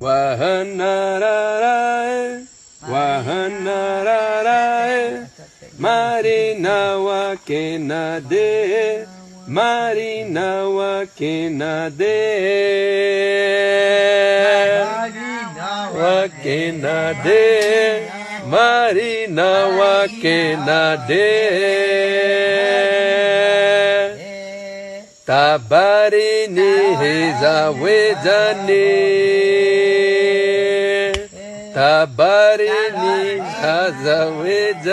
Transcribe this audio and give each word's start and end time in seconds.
Wahanarae, 0.00 2.48
Wahanarae, 2.88 4.48
Marina 5.78 6.96
Wakenade, 7.06 9.06
Marina 9.46 10.64
Wakenade, 10.72 12.16
Wakenade, 16.00 17.44
Marina 18.48 19.50
Wakenade. 19.78 21.28
Tabarini 25.30 26.74
Hezawedane 27.00 28.86
Tabarini 31.72 33.40
Hazawedane 33.62 34.90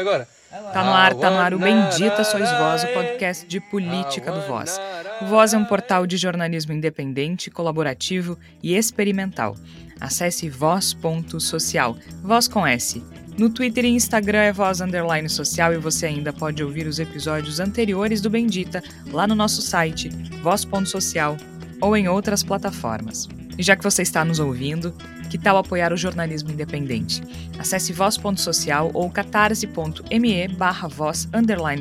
Agora 0.00 0.26
Tá 0.72 0.84
no 0.84 0.92
ar, 0.92 1.14
tá 1.14 1.30
no 1.30 1.38
ar 1.38 1.54
o 1.54 1.58
Bendita 1.58 2.22
Sois 2.24 2.50
Voz, 2.50 2.84
o 2.84 2.88
podcast 2.88 3.46
de 3.46 3.58
política 3.58 4.30
do 4.30 4.42
Voz. 4.42 4.78
O 5.22 5.26
Voz 5.26 5.54
é 5.54 5.58
um 5.58 5.64
portal 5.64 6.06
de 6.06 6.16
jornalismo 6.16 6.72
independente, 6.72 7.50
colaborativo 7.50 8.38
e 8.62 8.74
experimental. 8.74 9.56
Acesse 10.00 10.48
voz.social, 10.48 11.96
voz 12.22 12.48
com 12.48 12.66
S. 12.66 13.02
No 13.38 13.48
Twitter 13.50 13.84
e 13.84 13.88
Instagram 13.88 14.40
é 14.40 14.52
voz 14.52 14.80
underline 14.80 15.28
social 15.28 15.72
e 15.72 15.78
você 15.78 16.06
ainda 16.06 16.32
pode 16.32 16.62
ouvir 16.62 16.86
os 16.86 16.98
episódios 16.98 17.60
anteriores 17.60 18.20
do 18.20 18.28
Bendita 18.28 18.82
lá 19.12 19.26
no 19.26 19.34
nosso 19.34 19.62
site, 19.62 20.08
voz.social 20.42 21.36
ou 21.80 21.96
em 21.96 22.08
outras 22.08 22.42
plataformas. 22.42 23.28
E 23.56 23.62
já 23.62 23.74
que 23.74 23.82
você 23.82 24.02
está 24.02 24.24
nos 24.24 24.38
ouvindo, 24.38 24.94
que 25.28 25.36
tal 25.36 25.58
apoiar 25.58 25.92
o 25.92 25.96
jornalismo 25.96 26.50
independente? 26.50 27.22
Acesse 27.58 27.92
voz.social 27.92 28.90
ou 28.94 29.10
catarse.me 29.10 30.48
barra 30.48 30.88
voz 30.88 31.28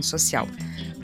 social. 0.02 0.48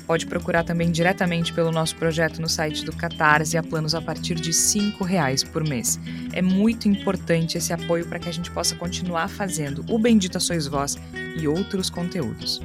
Pode 0.06 0.26
procurar 0.26 0.64
também 0.64 0.92
diretamente 0.92 1.54
pelo 1.54 1.72
nosso 1.72 1.96
projeto 1.96 2.42
no 2.42 2.50
site 2.50 2.84
do 2.84 2.92
Catarse 2.92 3.58
a 3.58 3.64
planos 3.64 3.96
a 3.96 4.02
partir 4.02 4.36
de 4.36 4.52
R$ 4.52 4.94
reais 5.06 5.44
por 5.44 5.66
mês. 5.68 6.00
É 6.34 6.42
muito 6.42 6.90
importante 6.90 7.58
esse 7.58 7.72
apoio 7.72 8.06
para 8.06 8.20
que 8.20 8.28
a 8.28 8.34
gente 8.34 8.52
possa 8.52 8.76
continuar 8.76 9.30
fazendo 9.30 9.86
o 9.88 9.98
Bendita 9.98 10.40
Sois 10.40 10.68
Voz 10.68 10.98
e 11.38 11.48
outros 11.48 11.90
conteúdos. 11.90 12.62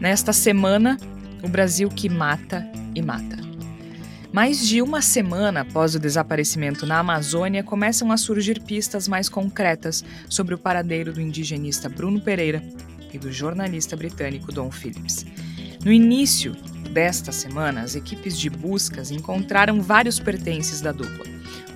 Nesta 0.00 0.32
semana, 0.32 0.98
o 1.42 1.48
Brasil 1.48 1.88
que 1.88 2.08
mata 2.08 2.66
e 2.94 3.00
mata. 3.00 3.43
Mais 4.34 4.66
de 4.66 4.82
uma 4.82 5.00
semana 5.00 5.60
após 5.60 5.94
o 5.94 5.98
desaparecimento 6.00 6.84
na 6.84 6.98
Amazônia, 6.98 7.62
começam 7.62 8.10
a 8.10 8.16
surgir 8.16 8.60
pistas 8.60 9.06
mais 9.06 9.28
concretas 9.28 10.04
sobre 10.28 10.56
o 10.56 10.58
paradeiro 10.58 11.12
do 11.12 11.20
indigenista 11.20 11.88
Bruno 11.88 12.20
Pereira 12.20 12.60
e 13.12 13.16
do 13.16 13.30
jornalista 13.30 13.94
britânico 13.94 14.50
Don 14.50 14.72
Phillips. 14.72 15.24
No 15.84 15.92
início 15.92 16.56
desta 16.94 17.32
semana, 17.32 17.82
as 17.82 17.96
equipes 17.96 18.38
de 18.38 18.48
buscas 18.48 19.10
encontraram 19.10 19.82
vários 19.82 20.20
pertences 20.20 20.80
da 20.80 20.92
dupla. 20.92 21.26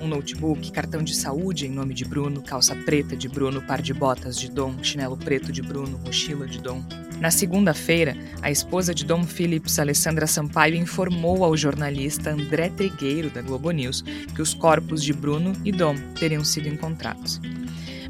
Um 0.00 0.06
notebook, 0.06 0.70
cartão 0.70 1.02
de 1.02 1.12
saúde 1.12 1.66
em 1.66 1.70
nome 1.70 1.92
de 1.92 2.04
Bruno, 2.04 2.40
calça 2.40 2.72
preta 2.76 3.16
de 3.16 3.28
Bruno, 3.28 3.60
par 3.60 3.82
de 3.82 3.92
botas 3.92 4.38
de 4.38 4.48
Dom, 4.48 4.76
chinelo 4.80 5.16
preto 5.16 5.50
de 5.50 5.60
Bruno, 5.60 5.98
mochila 6.06 6.46
de 6.46 6.60
Dom. 6.60 6.84
Na 7.18 7.32
segunda-feira, 7.32 8.16
a 8.40 8.48
esposa 8.48 8.94
de 8.94 9.04
Dom 9.04 9.24
Phillips, 9.24 9.80
Alessandra 9.80 10.24
Sampaio, 10.24 10.76
informou 10.76 11.42
ao 11.42 11.56
jornalista 11.56 12.30
André 12.30 12.68
Trigueiro, 12.68 13.28
da 13.28 13.42
Globo 13.42 13.72
News, 13.72 14.02
que 14.36 14.40
os 14.40 14.54
corpos 14.54 15.02
de 15.02 15.12
Bruno 15.12 15.52
e 15.64 15.72
Dom 15.72 15.96
teriam 16.14 16.44
sido 16.44 16.68
encontrados. 16.68 17.40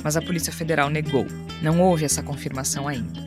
Mas 0.04 0.14
a 0.14 0.20
Polícia 0.20 0.52
Federal 0.52 0.90
negou. 0.90 1.26
Não 1.62 1.80
houve 1.80 2.04
essa 2.04 2.22
confirmação 2.22 2.86
ainda. 2.86 3.26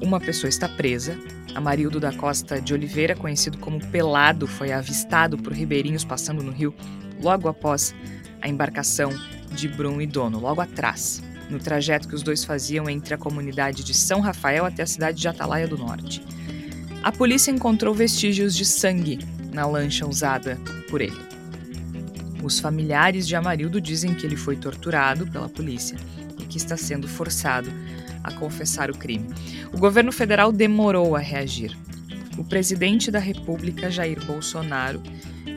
Uma 0.00 0.18
pessoa 0.18 0.48
está 0.48 0.66
presa. 0.66 1.18
Amarildo 1.58 1.98
da 1.98 2.12
Costa 2.12 2.60
de 2.60 2.72
Oliveira, 2.72 3.16
conhecido 3.16 3.58
como 3.58 3.84
Pelado, 3.88 4.46
foi 4.46 4.72
avistado 4.72 5.36
por 5.36 5.52
ribeirinhos 5.52 6.04
passando 6.04 6.40
no 6.40 6.52
rio 6.52 6.72
logo 7.20 7.48
após 7.48 7.92
a 8.40 8.48
embarcação 8.48 9.10
de 9.50 9.66
Bruno 9.66 10.00
e 10.00 10.06
Dono, 10.06 10.38
logo 10.38 10.60
atrás 10.60 11.20
no 11.50 11.58
trajeto 11.58 12.06
que 12.06 12.14
os 12.14 12.22
dois 12.22 12.44
faziam 12.44 12.88
entre 12.88 13.12
a 13.12 13.18
comunidade 13.18 13.82
de 13.82 13.92
São 13.92 14.20
Rafael 14.20 14.64
até 14.64 14.82
a 14.82 14.86
cidade 14.86 15.20
de 15.20 15.26
Atalaia 15.26 15.66
do 15.66 15.78
Norte. 15.78 16.22
A 17.02 17.10
polícia 17.10 17.50
encontrou 17.50 17.92
vestígios 17.92 18.54
de 18.54 18.64
sangue 18.64 19.18
na 19.52 19.66
lancha 19.66 20.06
usada 20.06 20.60
por 20.88 21.00
ele. 21.00 21.18
Os 22.40 22.60
familiares 22.60 23.26
de 23.26 23.34
Amarildo 23.34 23.80
dizem 23.80 24.14
que 24.14 24.24
ele 24.24 24.36
foi 24.36 24.56
torturado 24.56 25.26
pela 25.26 25.48
polícia 25.48 25.96
e 26.38 26.44
que 26.44 26.56
está 26.56 26.76
sendo 26.76 27.08
forçado 27.08 27.72
a 28.22 28.32
confessar 28.32 28.90
o 28.90 28.96
crime. 28.96 29.28
O 29.72 29.78
governo 29.78 30.12
federal 30.12 30.52
demorou 30.52 31.16
a 31.16 31.20
reagir. 31.20 31.76
O 32.36 32.44
presidente 32.44 33.10
da 33.10 33.18
República, 33.18 33.90
Jair 33.90 34.24
Bolsonaro, 34.24 35.02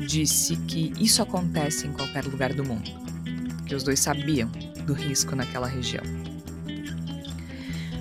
disse 0.08 0.56
que 0.56 0.92
isso 1.00 1.22
acontece 1.22 1.88
em 1.88 1.92
qualquer 1.92 2.26
lugar 2.26 2.54
do 2.54 2.66
mundo, 2.66 2.90
que 3.66 3.76
os 3.76 3.84
dois 3.84 4.00
sabiam 4.00 4.50
do 4.86 4.94
risco 4.94 5.36
naquela 5.36 5.68
região. 5.68 6.04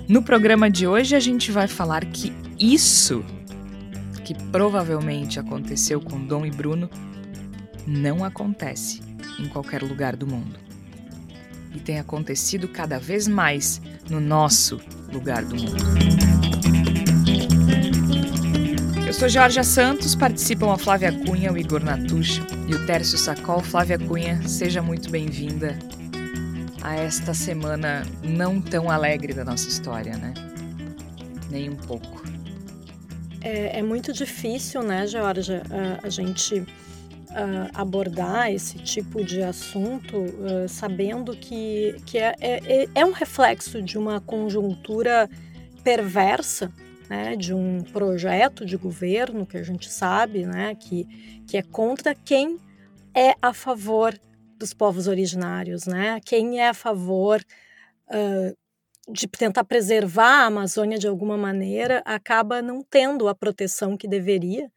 No 0.07 0.21
programa 0.21 0.69
de 0.69 0.87
hoje, 0.87 1.15
a 1.15 1.19
gente 1.19 1.51
vai 1.51 1.67
falar 1.67 2.03
que 2.05 2.33
isso 2.59 3.23
que 4.25 4.33
provavelmente 4.51 5.39
aconteceu 5.39 6.01
com 6.01 6.25
Dom 6.25 6.45
e 6.45 6.51
Bruno 6.51 6.89
não 7.87 8.23
acontece 8.23 9.01
em 9.39 9.47
qualquer 9.47 9.81
lugar 9.81 10.15
do 10.15 10.27
mundo. 10.27 10.59
E 11.73 11.79
tem 11.79 11.99
acontecido 11.99 12.67
cada 12.67 12.99
vez 12.99 13.27
mais 13.27 13.81
no 14.11 14.19
nosso 14.19 14.77
lugar 15.11 15.45
do 15.45 15.55
mundo. 15.55 15.81
Eu 19.07 19.13
sou 19.13 19.29
Georgia 19.29 19.63
Santos, 19.63 20.15
participam 20.15 20.73
a 20.73 20.77
Flávia 20.77 21.13
Cunha, 21.13 21.51
o 21.51 21.57
Igor 21.57 21.81
Natush 21.81 22.41
e 22.67 22.75
o 22.75 22.85
Tércio 22.85 23.17
Sacol. 23.17 23.61
Flávia 23.61 23.97
Cunha, 23.97 24.45
seja 24.45 24.81
muito 24.81 25.09
bem-vinda 25.09 25.79
a 26.81 26.95
esta 26.95 27.33
semana 27.33 28.03
não 28.21 28.59
tão 28.59 28.91
alegre 28.91 29.33
da 29.33 29.45
nossa 29.45 29.69
história, 29.69 30.17
né? 30.17 30.33
Nem 31.49 31.69
um 31.69 31.77
pouco. 31.77 32.21
É, 33.39 33.79
é 33.79 33.81
muito 33.81 34.11
difícil, 34.11 34.83
né, 34.83 35.07
Georgia, 35.07 35.63
a, 35.71 36.05
a 36.05 36.09
gente 36.09 36.65
uh, 37.31 37.69
abordar 37.73 38.51
esse 38.51 38.77
tipo 38.79 39.23
de 39.23 39.41
assunto 39.41 40.17
uh, 40.17 40.67
sabendo 40.67 41.35
que, 41.35 41.95
que 42.05 42.17
é, 42.17 42.35
é, 42.39 42.87
é 42.93 43.05
um 43.05 43.11
reflexo 43.11 43.81
de 43.81 43.97
uma 43.97 44.19
conjuntura 44.21 45.29
perversa 45.83 46.71
né, 47.09 47.35
de 47.35 47.53
um 47.53 47.81
projeto 47.81 48.65
de 48.65 48.77
governo 48.77 49.45
que 49.45 49.57
a 49.57 49.63
gente 49.63 49.89
sabe 49.91 50.45
né, 50.45 50.75
que, 50.75 51.05
que 51.47 51.57
é 51.57 51.61
contra 51.61 52.15
quem 52.15 52.57
é 53.13 53.35
a 53.41 53.53
favor 53.53 54.17
dos 54.57 54.73
povos 54.73 55.07
originários, 55.07 55.85
né? 55.85 56.19
Quem 56.23 56.59
é 56.59 56.69
a 56.69 56.73
favor 56.73 57.43
uh, 58.07 58.57
de 59.11 59.27
tentar 59.27 59.63
preservar 59.63 60.43
a 60.43 60.45
Amazônia 60.45 60.99
de 60.99 61.07
alguma 61.07 61.35
maneira 61.35 62.01
acaba 62.05 62.61
não 62.61 62.83
tendo 62.83 63.27
a 63.27 63.35
proteção 63.35 63.97
que 63.97 64.07
deveria 64.07 64.71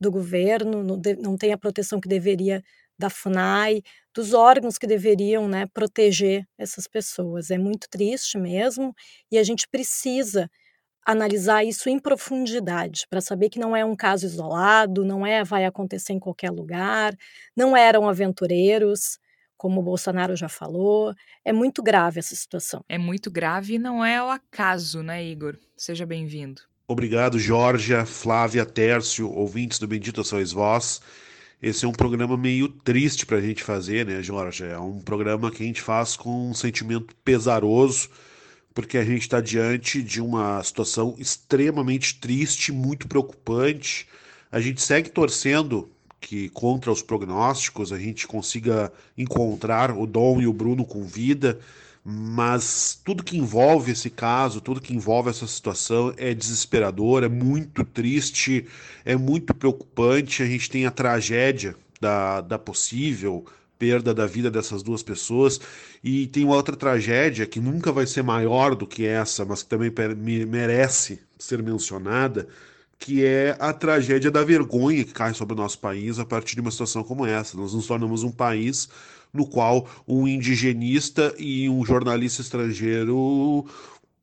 do 0.00 0.10
governo, 0.10 0.82
não, 0.82 0.98
de, 0.98 1.16
não 1.16 1.36
tem 1.36 1.52
a 1.52 1.58
proteção 1.58 2.00
que 2.00 2.08
deveria 2.08 2.62
da 2.98 3.10
FUNAI, 3.10 3.82
dos 4.14 4.32
órgãos 4.32 4.78
que 4.78 4.86
deveriam 4.86 5.48
né, 5.48 5.66
proteger 5.66 6.46
essas 6.58 6.86
pessoas. 6.86 7.50
É 7.50 7.58
muito 7.58 7.88
triste 7.90 8.38
mesmo 8.38 8.94
e 9.30 9.38
a 9.38 9.42
gente 9.42 9.68
precisa 9.68 10.50
analisar 11.06 11.64
isso 11.64 11.88
em 11.88 12.00
profundidade 12.00 13.06
para 13.08 13.20
saber 13.20 13.48
que 13.48 13.60
não 13.60 13.76
é 13.76 13.84
um 13.84 13.94
caso 13.94 14.26
isolado, 14.26 15.04
não 15.04 15.24
é 15.24 15.44
vai 15.44 15.64
acontecer 15.64 16.12
em 16.12 16.18
qualquer 16.18 16.50
lugar, 16.50 17.14
não 17.54 17.76
eram 17.76 18.08
aventureiros, 18.08 19.18
como 19.56 19.80
o 19.80 19.84
Bolsonaro 19.84 20.34
já 20.34 20.48
falou. 20.48 21.14
É 21.44 21.52
muito 21.52 21.82
grave 21.82 22.18
essa 22.18 22.34
situação. 22.34 22.84
É 22.88 22.98
muito 22.98 23.30
grave 23.30 23.74
e 23.74 23.78
não 23.78 24.04
é 24.04 24.22
o 24.22 24.28
acaso, 24.28 25.02
né, 25.02 25.24
Igor? 25.24 25.56
Seja 25.76 26.04
bem-vindo. 26.04 26.62
Obrigado, 26.88 27.36
Georgia, 27.36 28.06
Flávia, 28.06 28.64
Tércio, 28.64 29.28
ouvintes 29.28 29.80
do 29.80 29.88
Bendito 29.88 30.22
Sois 30.22 30.52
Vós. 30.52 31.00
Esse 31.60 31.84
é 31.84 31.88
um 31.88 31.92
programa 31.92 32.36
meio 32.36 32.68
triste 32.68 33.26
para 33.26 33.38
a 33.38 33.40
gente 33.40 33.60
fazer, 33.64 34.06
né, 34.06 34.22
Georgia? 34.22 34.66
É 34.66 34.78
um 34.78 35.00
programa 35.00 35.50
que 35.50 35.64
a 35.64 35.66
gente 35.66 35.82
faz 35.82 36.16
com 36.16 36.50
um 36.50 36.54
sentimento 36.54 37.12
pesaroso, 37.24 38.08
porque 38.72 38.96
a 38.98 39.04
gente 39.04 39.22
está 39.22 39.40
diante 39.40 40.00
de 40.00 40.20
uma 40.20 40.62
situação 40.62 41.16
extremamente 41.18 42.20
triste, 42.20 42.70
muito 42.70 43.08
preocupante. 43.08 44.06
A 44.52 44.60
gente 44.60 44.80
segue 44.80 45.10
torcendo 45.10 45.90
que 46.20 46.48
contra 46.50 46.92
os 46.92 47.02
prognósticos 47.02 47.92
a 47.92 47.98
gente 47.98 48.28
consiga 48.28 48.92
encontrar 49.18 49.90
o 49.90 50.06
Dom 50.06 50.40
e 50.40 50.46
o 50.46 50.52
Bruno 50.52 50.84
com 50.84 51.02
vida, 51.02 51.58
mas 52.08 53.00
tudo 53.04 53.24
que 53.24 53.36
envolve 53.36 53.90
esse 53.90 54.08
caso, 54.08 54.60
tudo 54.60 54.80
que 54.80 54.94
envolve 54.94 55.28
essa 55.28 55.44
situação 55.44 56.14
é 56.16 56.32
desesperador, 56.32 57.24
é 57.24 57.28
muito 57.28 57.84
triste, 57.84 58.64
é 59.04 59.16
muito 59.16 59.52
preocupante. 59.52 60.40
A 60.40 60.46
gente 60.46 60.70
tem 60.70 60.86
a 60.86 60.92
tragédia 60.92 61.74
da, 62.00 62.40
da 62.42 62.60
possível 62.60 63.44
perda 63.76 64.14
da 64.14 64.24
vida 64.24 64.48
dessas 64.48 64.84
duas 64.84 65.02
pessoas. 65.02 65.60
E 66.02 66.28
tem 66.28 66.44
uma 66.44 66.54
outra 66.54 66.76
tragédia 66.76 67.44
que 67.44 67.58
nunca 67.58 67.90
vai 67.90 68.06
ser 68.06 68.22
maior 68.22 68.76
do 68.76 68.86
que 68.86 69.04
essa, 69.04 69.44
mas 69.44 69.64
que 69.64 69.68
também 69.68 69.92
merece 70.46 71.18
ser 71.36 71.60
mencionada, 71.60 72.46
que 73.00 73.24
é 73.24 73.56
a 73.58 73.72
tragédia 73.72 74.30
da 74.30 74.44
vergonha 74.44 75.04
que 75.04 75.12
cai 75.12 75.34
sobre 75.34 75.54
o 75.54 75.56
nosso 75.56 75.80
país 75.80 76.20
a 76.20 76.24
partir 76.24 76.54
de 76.54 76.60
uma 76.60 76.70
situação 76.70 77.02
como 77.02 77.26
essa. 77.26 77.56
Nós 77.56 77.74
nos 77.74 77.88
tornamos 77.88 78.22
um 78.22 78.30
país 78.30 78.88
no 79.32 79.46
qual 79.46 79.88
um 80.06 80.26
indigenista 80.26 81.34
e 81.38 81.68
um 81.68 81.84
jornalista 81.84 82.42
estrangeiro 82.42 83.66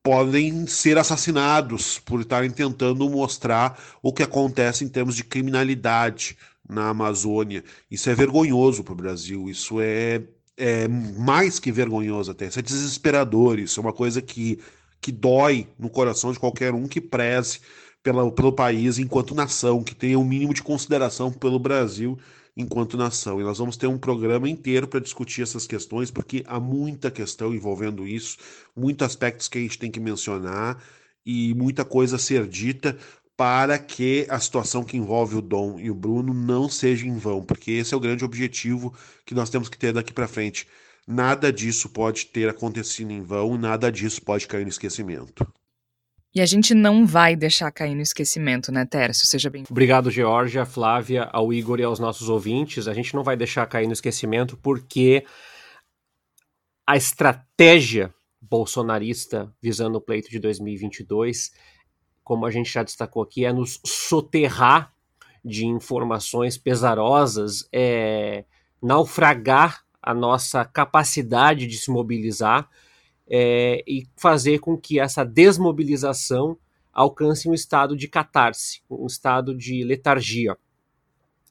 podem 0.03 0.67
ser 0.67 0.97
assassinados 0.97 1.97
por 1.97 2.19
estarem 2.19 2.51
tentando 2.51 3.09
mostrar 3.09 3.79
o 4.01 4.11
que 4.11 4.21
acontece 4.21 4.83
em 4.83 4.89
termos 4.89 5.15
de 5.15 5.23
criminalidade 5.23 6.37
na 6.67 6.89
Amazônia. 6.89 7.63
Isso 7.89 8.09
é 8.09 8.15
vergonhoso 8.15 8.83
para 8.83 8.93
o 8.93 8.97
Brasil, 8.97 9.49
isso 9.49 9.79
é, 9.79 10.21
é 10.57 10.87
mais 10.89 11.57
que 11.57 11.71
vergonhoso 11.71 12.31
até, 12.31 12.47
isso 12.47 12.59
é 12.59 12.61
desesperador, 12.61 13.59
isso 13.59 13.79
é 13.79 13.83
uma 13.83 13.93
coisa 13.93 14.21
que, 14.21 14.59
que 14.99 15.11
dói 15.11 15.67
no 15.79 15.89
coração 15.89 16.33
de 16.33 16.39
qualquer 16.39 16.73
um 16.73 16.85
que 16.85 16.99
preze 16.99 17.61
pela, 18.03 18.29
pelo 18.29 18.51
país 18.51 18.99
enquanto 18.99 19.33
nação, 19.33 19.81
que 19.81 19.95
tenha 19.95 20.19
um 20.19 20.25
mínimo 20.25 20.53
de 20.53 20.61
consideração 20.61 21.31
pelo 21.31 21.57
Brasil 21.57 22.19
enquanto 22.55 22.97
nação. 22.97 23.39
E 23.39 23.43
nós 23.43 23.57
vamos 23.57 23.77
ter 23.77 23.87
um 23.87 23.97
programa 23.97 24.49
inteiro 24.49 24.87
para 24.87 24.99
discutir 24.99 25.41
essas 25.41 25.65
questões, 25.67 26.11
porque 26.11 26.43
há 26.47 26.59
muita 26.59 27.11
questão 27.11 27.53
envolvendo 27.53 28.07
isso, 28.07 28.37
muitos 28.75 29.05
aspectos 29.05 29.47
que 29.47 29.57
a 29.57 29.61
gente 29.61 29.79
tem 29.79 29.91
que 29.91 29.99
mencionar 29.99 30.81
e 31.25 31.53
muita 31.55 31.83
coisa 31.85 32.17
a 32.17 32.19
ser 32.19 32.47
dita 32.47 32.97
para 33.35 33.79
que 33.79 34.27
a 34.29 34.39
situação 34.39 34.83
que 34.83 34.95
envolve 34.97 35.35
o 35.35 35.41
Dom 35.41 35.79
e 35.79 35.89
o 35.89 35.95
Bruno 35.95 36.33
não 36.33 36.69
seja 36.69 37.07
em 37.07 37.17
vão, 37.17 37.43
porque 37.43 37.71
esse 37.71 37.93
é 37.93 37.97
o 37.97 37.99
grande 37.99 38.23
objetivo 38.23 38.93
que 39.25 39.33
nós 39.33 39.49
temos 39.49 39.69
que 39.69 39.77
ter 39.77 39.91
daqui 39.91 40.13
para 40.13 40.27
frente. 40.27 40.67
Nada 41.07 41.51
disso 41.51 41.89
pode 41.89 42.27
ter 42.27 42.47
acontecido 42.47 43.11
em 43.11 43.21
vão, 43.21 43.57
nada 43.57 43.91
disso 43.91 44.21
pode 44.21 44.47
cair 44.47 44.63
no 44.63 44.69
esquecimento. 44.69 45.45
E 46.35 46.41
a 46.41 46.45
gente 46.47 46.73
não 46.73 47.05
vai 47.05 47.35
deixar 47.35 47.71
cair 47.71 47.93
no 47.93 48.01
esquecimento, 48.01 48.71
né, 48.71 48.85
Tércio? 48.85 49.27
Seja 49.27 49.51
bem. 49.51 49.65
Obrigado, 49.69 50.09
Georgia, 50.09 50.65
Flávia, 50.65 51.29
ao 51.31 51.53
Igor 51.53 51.79
e 51.79 51.83
aos 51.83 51.99
nossos 51.99 52.27
ouvintes. 52.27 52.87
A 52.87 52.93
gente 52.93 53.13
não 53.13 53.23
vai 53.23 53.37
deixar 53.37 53.67
cair 53.67 53.85
no 53.85 53.93
esquecimento 53.93 54.57
porque 54.57 55.23
a 56.87 56.97
estratégia 56.97 58.13
bolsonarista 58.41 59.53
visando 59.61 59.99
o 59.99 60.01
pleito 60.01 60.29
de 60.29 60.39
2022, 60.39 61.51
como 62.23 62.45
a 62.45 62.51
gente 62.51 62.71
já 62.71 62.81
destacou 62.81 63.21
aqui, 63.21 63.45
é 63.45 63.53
nos 63.53 63.79
soterrar 63.85 64.91
de 65.45 65.65
informações 65.65 66.57
pesarosas, 66.57 67.67
é 67.71 68.43
naufragar 68.81 69.83
a 70.01 70.13
nossa 70.13 70.65
capacidade 70.65 71.67
de 71.67 71.77
se 71.77 71.91
mobilizar 71.91 72.69
é, 73.27 73.83
e 73.87 74.07
fazer 74.15 74.59
com 74.59 74.77
que 74.77 74.99
essa 74.99 75.23
desmobilização 75.23 76.57
alcance 76.91 77.49
um 77.49 77.53
estado 77.53 77.95
de 77.95 78.07
catarse, 78.07 78.81
um 78.89 79.07
estado 79.07 79.55
de 79.55 79.83
letargia. 79.83 80.57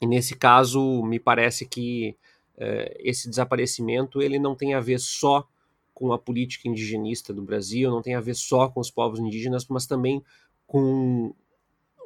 E 0.00 0.06
nesse 0.06 0.36
caso, 0.36 1.02
me 1.02 1.18
parece 1.18 1.66
que 1.66 2.16
é, 2.56 2.96
esse 3.00 3.28
desaparecimento 3.28 4.20
ele 4.20 4.38
não 4.38 4.54
tem 4.54 4.74
a 4.74 4.80
ver 4.80 5.00
só 5.00 5.48
com 5.94 6.12
a 6.12 6.18
política 6.18 6.68
indigenista 6.68 7.32
do 7.32 7.42
Brasil, 7.42 7.90
não 7.90 8.02
tem 8.02 8.14
a 8.14 8.20
ver 8.20 8.34
só 8.34 8.68
com 8.68 8.80
os 8.80 8.90
povos 8.90 9.18
indígenas, 9.18 9.66
mas 9.68 9.86
também 9.86 10.22
com 10.66 11.34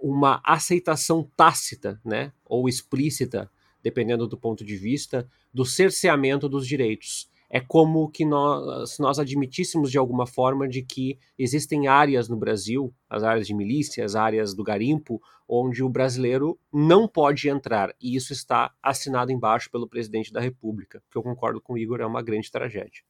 uma 0.03 0.41
aceitação 0.45 1.31
tácita, 1.37 2.01
né, 2.05 2.33
ou 2.45 2.69
explícita, 2.69 3.51
dependendo 3.83 4.27
do 4.27 4.37
ponto 4.37 4.65
de 4.65 4.77
vista, 4.77 5.29
do 5.53 5.65
cerceamento 5.65 6.49
dos 6.49 6.67
direitos 6.67 7.31
é 7.49 7.61
como 7.61 8.11
que 8.11 8.25
nós, 8.25 8.95
se 8.95 9.01
nós 9.01 9.19
admitíssemos 9.19 9.91
de 9.91 9.99
alguma 9.99 10.27
forma 10.27 10.69
de 10.69 10.83
que 10.83 11.19
existem 11.39 11.87
áreas 11.87 12.29
no 12.29 12.37
Brasil, 12.37 12.93
as 13.09 13.23
áreas 13.23 13.47
de 13.47 13.55
milícia, 13.55 14.05
as 14.05 14.15
áreas 14.15 14.55
do 14.55 14.65
garimpo, 14.65 15.21
onde 15.49 15.83
o 15.83 15.89
brasileiro 15.89 16.59
não 16.73 17.07
pode 17.07 17.49
entrar. 17.49 17.95
E 18.01 18.17
isso 18.17 18.33
está 18.33 18.73
assinado 18.83 19.31
embaixo 19.31 19.71
pelo 19.71 19.89
presidente 19.89 20.33
da 20.33 20.41
República, 20.41 21.03
que 21.11 21.17
eu 21.17 21.23
concordo 21.23 21.61
com 21.61 21.75
o 21.75 21.79
Igor, 21.79 22.01
é 22.01 22.07
uma 22.07 22.23
grande 22.23 22.51
tragédia. 22.51 23.03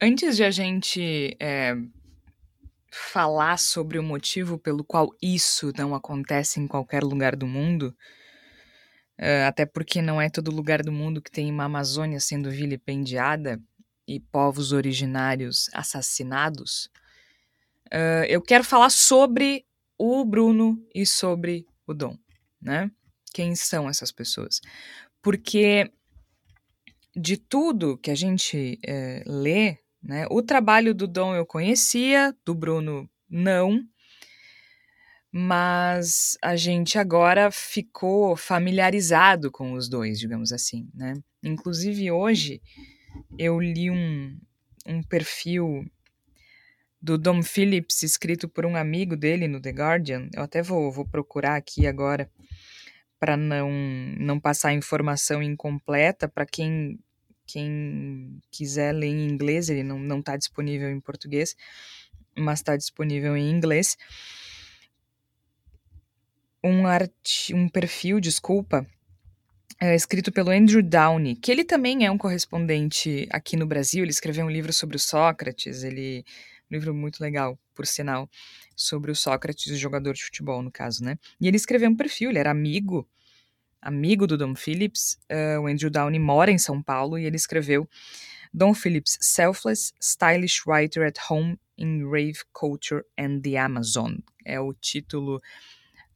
Antes 0.00 0.36
de 0.36 0.44
a 0.44 0.50
gente 0.50 1.36
é, 1.38 1.76
falar 2.90 3.58
sobre 3.58 3.98
o 3.98 4.02
motivo 4.02 4.58
pelo 4.58 4.82
qual 4.82 5.10
isso 5.20 5.72
não 5.76 5.94
acontece 5.94 6.60
em 6.60 6.66
qualquer 6.66 7.02
lugar 7.02 7.36
do 7.36 7.46
mundo, 7.46 7.94
Uh, 9.20 9.44
até 9.46 9.66
porque 9.66 10.00
não 10.00 10.18
é 10.18 10.30
todo 10.30 10.50
lugar 10.50 10.82
do 10.82 10.90
mundo 10.90 11.20
que 11.20 11.30
tem 11.30 11.50
uma 11.50 11.64
Amazônia 11.64 12.18
sendo 12.18 12.50
vilipendiada 12.50 13.60
e 14.08 14.18
povos 14.18 14.72
originários 14.72 15.68
assassinados. 15.74 16.90
Uh, 17.88 18.24
eu 18.28 18.40
quero 18.40 18.64
falar 18.64 18.88
sobre 18.88 19.66
o 19.98 20.24
Bruno 20.24 20.82
e 20.94 21.04
sobre 21.04 21.66
o 21.86 21.92
Dom, 21.92 22.16
né? 22.60 22.90
Quem 23.34 23.54
são 23.54 23.90
essas 23.90 24.10
pessoas? 24.10 24.60
Porque 25.20 25.92
de 27.14 27.36
tudo 27.36 27.98
que 27.98 28.10
a 28.10 28.14
gente 28.14 28.78
é, 28.86 29.22
lê, 29.26 29.76
né? 30.02 30.26
O 30.30 30.42
trabalho 30.42 30.94
do 30.94 31.06
Dom 31.06 31.34
eu 31.34 31.44
conhecia, 31.44 32.34
do 32.44 32.54
Bruno 32.54 33.08
não 33.28 33.84
mas 35.32 36.36
a 36.42 36.56
gente 36.56 36.98
agora 36.98 37.50
ficou 37.50 38.36
familiarizado 38.36 39.50
com 39.50 39.74
os 39.74 39.88
dois, 39.88 40.18
digamos 40.18 40.52
assim, 40.52 40.88
né? 40.92 41.14
Inclusive 41.42 42.10
hoje 42.10 42.60
eu 43.38 43.60
li 43.60 43.90
um, 43.90 44.36
um 44.86 45.02
perfil 45.02 45.86
do 47.00 47.16
Dom 47.16 47.42
Phillips 47.42 48.02
escrito 48.02 48.48
por 48.48 48.66
um 48.66 48.76
amigo 48.76 49.16
dele 49.16 49.46
no 49.46 49.60
The 49.60 49.70
Guardian. 49.70 50.28
Eu 50.34 50.42
até 50.42 50.62
vou, 50.62 50.90
vou 50.90 51.06
procurar 51.06 51.56
aqui 51.56 51.86
agora 51.86 52.30
para 53.18 53.36
não 53.36 53.70
não 54.18 54.40
passar 54.40 54.72
informação 54.72 55.42
incompleta 55.42 56.28
para 56.28 56.44
quem 56.44 56.98
quem 57.46 58.40
quiser 58.50 58.92
ler 58.92 59.08
em 59.08 59.28
inglês, 59.28 59.68
ele 59.68 59.82
não 59.82 60.20
está 60.20 60.36
disponível 60.36 60.88
em 60.88 61.00
português, 61.00 61.56
mas 62.38 62.60
está 62.60 62.76
disponível 62.76 63.36
em 63.36 63.50
inglês 63.50 63.96
um, 66.62 66.86
art... 66.86 67.50
um 67.52 67.68
perfil, 67.68 68.20
desculpa, 68.20 68.86
é, 69.80 69.94
escrito 69.94 70.30
pelo 70.30 70.50
Andrew 70.50 70.82
Downey, 70.82 71.36
que 71.36 71.50
ele 71.50 71.64
também 71.64 72.04
é 72.04 72.10
um 72.10 72.18
correspondente 72.18 73.26
aqui 73.30 73.56
no 73.56 73.66
Brasil. 73.66 74.04
Ele 74.04 74.10
escreveu 74.10 74.44
um 74.44 74.50
livro 74.50 74.72
sobre 74.72 74.96
o 74.96 75.00
Sócrates, 75.00 75.82
ele 75.82 76.24
um 76.70 76.74
livro 76.74 76.94
muito 76.94 77.20
legal, 77.20 77.58
por 77.74 77.84
sinal, 77.84 78.30
sobre 78.76 79.10
o 79.10 79.16
Sócrates, 79.16 79.72
o 79.72 79.76
jogador 79.76 80.14
de 80.14 80.22
futebol, 80.22 80.62
no 80.62 80.70
caso, 80.70 81.02
né? 81.02 81.18
E 81.40 81.48
ele 81.48 81.56
escreveu 81.56 81.90
um 81.90 81.96
perfil, 81.96 82.30
ele 82.30 82.38
era 82.38 82.50
amigo, 82.50 83.08
amigo 83.82 84.26
do 84.26 84.38
Dom 84.38 84.54
Phillips. 84.54 85.18
Uh, 85.30 85.60
o 85.60 85.66
Andrew 85.66 85.90
Downey 85.90 86.20
mora 86.20 86.50
em 86.50 86.58
São 86.58 86.80
Paulo 86.80 87.18
e 87.18 87.24
ele 87.24 87.36
escreveu 87.36 87.88
Dom 88.54 88.72
Phillips, 88.72 89.18
Selfless, 89.20 89.92
Stylish 90.00 90.62
Writer 90.66 91.06
at 91.06 91.18
Home 91.28 91.58
in 91.76 92.04
Rave 92.08 92.38
Culture 92.52 93.02
and 93.18 93.40
the 93.40 93.56
Amazon. 93.58 94.18
É 94.44 94.60
o 94.60 94.72
título 94.72 95.40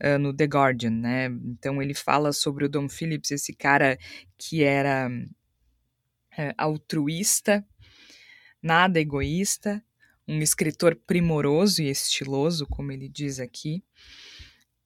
uh, 0.02 0.18
no 0.18 0.34
The 0.34 0.44
Guardian, 0.44 0.90
né? 0.90 1.26
Então 1.26 1.82
ele 1.82 1.94
fala 1.94 2.32
sobre 2.32 2.64
o 2.64 2.68
Dom 2.68 2.88
Phillips, 2.88 3.30
esse 3.30 3.52
cara 3.52 3.98
que 4.38 4.62
era 4.62 5.08
uh, 5.08 6.54
altruísta, 6.56 7.64
nada 8.62 9.00
egoísta, 9.00 9.82
um 10.26 10.40
escritor 10.40 10.96
primoroso 11.06 11.82
e 11.82 11.90
estiloso, 11.90 12.66
como 12.66 12.90
ele 12.92 13.08
diz 13.08 13.38
aqui, 13.38 13.84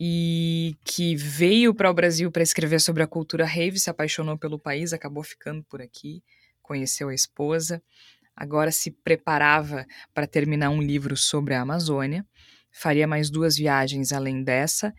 e 0.01 0.77
que 0.85 1.17
veio 1.17 1.75
para 1.75 1.91
o 1.91 1.95
Brasil 1.95 2.31
para 2.31 2.43
escrever 2.43 2.81
sobre 2.81 3.03
a 3.03 3.07
cultura 3.07 3.45
rave, 3.45 3.79
se 3.79 3.91
apaixonou 3.91 4.39
pelo 4.39 4.59
país, 4.59 4.93
acabou 4.93 5.23
ficando 5.23 5.63
por 5.65 5.81
aqui, 5.81 6.23
conheceu 6.63 7.09
a 7.09 7.15
esposa, 7.15 7.83
agora 8.37 8.71
se 8.71 8.91
preparava 8.91 9.87
para 10.15 10.27
terminar 10.27 10.71
um 10.71 10.83
livro 10.83 11.17
sobre 11.17 11.55
a 11.55 11.63
Amazônia 11.63 12.25
faria 12.79 13.07
mais 13.07 13.29
duas 13.31 13.57
viagens 13.57 14.13
além 14.13 14.43
dessa 14.43 14.95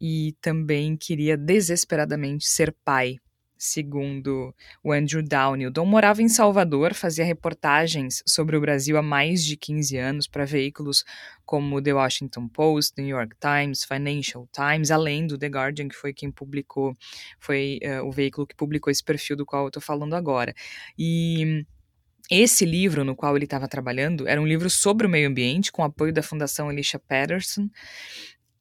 e 0.00 0.34
também 0.40 0.96
queria 0.96 1.36
desesperadamente 1.36 2.46
ser 2.46 2.74
pai, 2.82 3.16
segundo 3.58 4.54
o 4.82 4.90
Andrew 4.90 5.22
Downey. 5.22 5.66
O 5.66 5.70
Dom 5.70 5.84
morava 5.84 6.22
em 6.22 6.28
Salvador, 6.28 6.94
fazia 6.94 7.22
reportagens 7.22 8.22
sobre 8.26 8.56
o 8.56 8.60
Brasil 8.60 8.96
há 8.96 9.02
mais 9.02 9.44
de 9.44 9.58
15 9.58 9.98
anos 9.98 10.26
para 10.26 10.46
veículos 10.46 11.04
como 11.44 11.82
The 11.82 11.92
Washington 11.92 12.48
Post, 12.48 12.94
New 12.96 13.14
York 13.14 13.36
Times, 13.38 13.84
Financial 13.84 14.48
Times, 14.50 14.90
além 14.90 15.26
do 15.26 15.36
The 15.36 15.48
Guardian, 15.48 15.88
que 15.88 15.96
foi 15.96 16.14
quem 16.14 16.30
publicou, 16.30 16.96
foi 17.38 17.78
uh, 17.84 18.06
o 18.06 18.10
veículo 18.10 18.46
que 18.46 18.56
publicou 18.56 18.90
esse 18.90 19.04
perfil 19.04 19.36
do 19.36 19.44
qual 19.44 19.64
eu 19.64 19.68
estou 19.68 19.82
falando 19.82 20.14
agora. 20.14 20.54
E 20.98 21.66
esse 22.30 22.64
livro 22.64 23.04
no 23.04 23.14
qual 23.14 23.36
ele 23.36 23.44
estava 23.44 23.68
trabalhando 23.68 24.26
era 24.26 24.40
um 24.40 24.46
livro 24.46 24.68
sobre 24.68 25.06
o 25.06 25.10
meio 25.10 25.28
ambiente, 25.28 25.70
com 25.70 25.84
apoio 25.84 26.12
da 26.12 26.22
Fundação 26.22 26.70
Elisha 26.70 26.98
Patterson. 26.98 27.68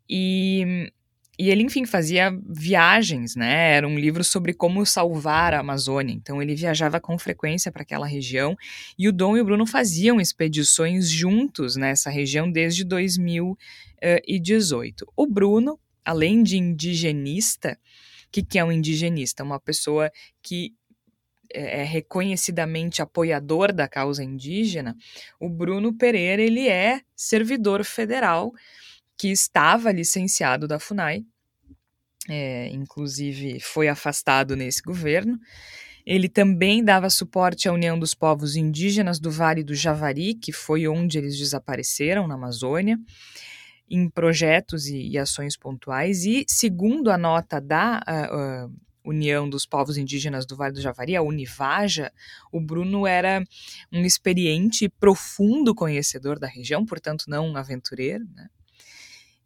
E 0.09 0.91
e 1.39 1.49
ele, 1.49 1.63
enfim, 1.63 1.85
fazia 1.85 2.37
viagens, 2.49 3.33
né? 3.33 3.77
Era 3.77 3.87
um 3.87 3.97
livro 3.97 4.25
sobre 4.25 4.53
como 4.53 4.85
salvar 4.85 5.53
a 5.53 5.61
Amazônia. 5.61 6.13
Então 6.13 6.41
ele 6.41 6.53
viajava 6.53 6.99
com 6.99 7.17
frequência 7.17 7.71
para 7.71 7.83
aquela 7.83 8.05
região 8.05 8.57
e 8.97 9.07
o 9.07 9.13
Dom 9.13 9.37
e 9.37 9.41
o 9.41 9.45
Bruno 9.45 9.65
faziam 9.65 10.19
expedições 10.19 11.09
juntos 11.09 11.77
nessa 11.77 12.09
região 12.09 12.51
desde 12.51 12.83
2018. 12.83 15.07
O 15.15 15.25
Bruno, 15.25 15.79
além 16.03 16.43
de 16.43 16.57
indigenista, 16.57 17.79
o 18.25 18.31
que, 18.33 18.43
que 18.43 18.59
é 18.59 18.65
um 18.65 18.71
indigenista? 18.73 19.41
Uma 19.41 19.61
pessoa 19.61 20.11
que 20.43 20.73
é, 21.53 21.81
é 21.81 21.83
reconhecidamente 21.83 23.01
apoiador 23.01 23.73
da 23.73 23.87
causa 23.87 24.23
indígena. 24.23 24.95
O 25.39 25.49
Bruno 25.49 25.93
Pereira 25.93 26.41
ele 26.41 26.67
é 26.67 27.01
servidor 27.15 27.83
federal 27.83 28.53
que 29.17 29.29
estava 29.29 29.91
licenciado 29.91 30.67
da 30.67 30.79
FUNAI, 30.79 31.25
é, 32.29 32.69
inclusive 32.69 33.59
foi 33.59 33.87
afastado 33.87 34.55
nesse 34.55 34.81
governo. 34.81 35.37
Ele 36.05 36.29
também 36.29 36.83
dava 36.83 37.09
suporte 37.09 37.67
à 37.67 37.73
União 37.73 37.99
dos 37.99 38.13
Povos 38.13 38.55
Indígenas 38.55 39.19
do 39.19 39.29
Vale 39.29 39.63
do 39.63 39.75
Javari, 39.75 40.33
que 40.33 40.51
foi 40.51 40.87
onde 40.87 41.17
eles 41.17 41.37
desapareceram 41.37 42.27
na 42.27 42.35
Amazônia, 42.35 42.97
em 43.89 44.09
projetos 44.09 44.87
e, 44.87 45.09
e 45.09 45.17
ações 45.17 45.57
pontuais. 45.57 46.23
E, 46.23 46.45
segundo 46.47 47.11
a 47.11 47.17
nota 47.17 47.59
da 47.59 48.01
uh, 48.07 48.67
uh, 48.67 48.75
União 49.03 49.49
dos 49.49 49.65
Povos 49.65 49.97
Indígenas 49.97 50.45
do 50.45 50.55
Vale 50.55 50.73
do 50.73 50.81
Javari, 50.81 51.15
a 51.15 51.21
Univaja, 51.21 52.11
o 52.51 52.59
Bruno 52.59 53.07
era 53.07 53.43
um 53.91 54.03
experiente 54.05 54.85
e 54.85 54.89
profundo 54.89 55.73
conhecedor 55.73 56.37
da 56.37 56.47
região, 56.47 56.85
portanto, 56.85 57.25
não 57.27 57.47
um 57.47 57.57
aventureiro. 57.57 58.25
Né? 58.35 58.49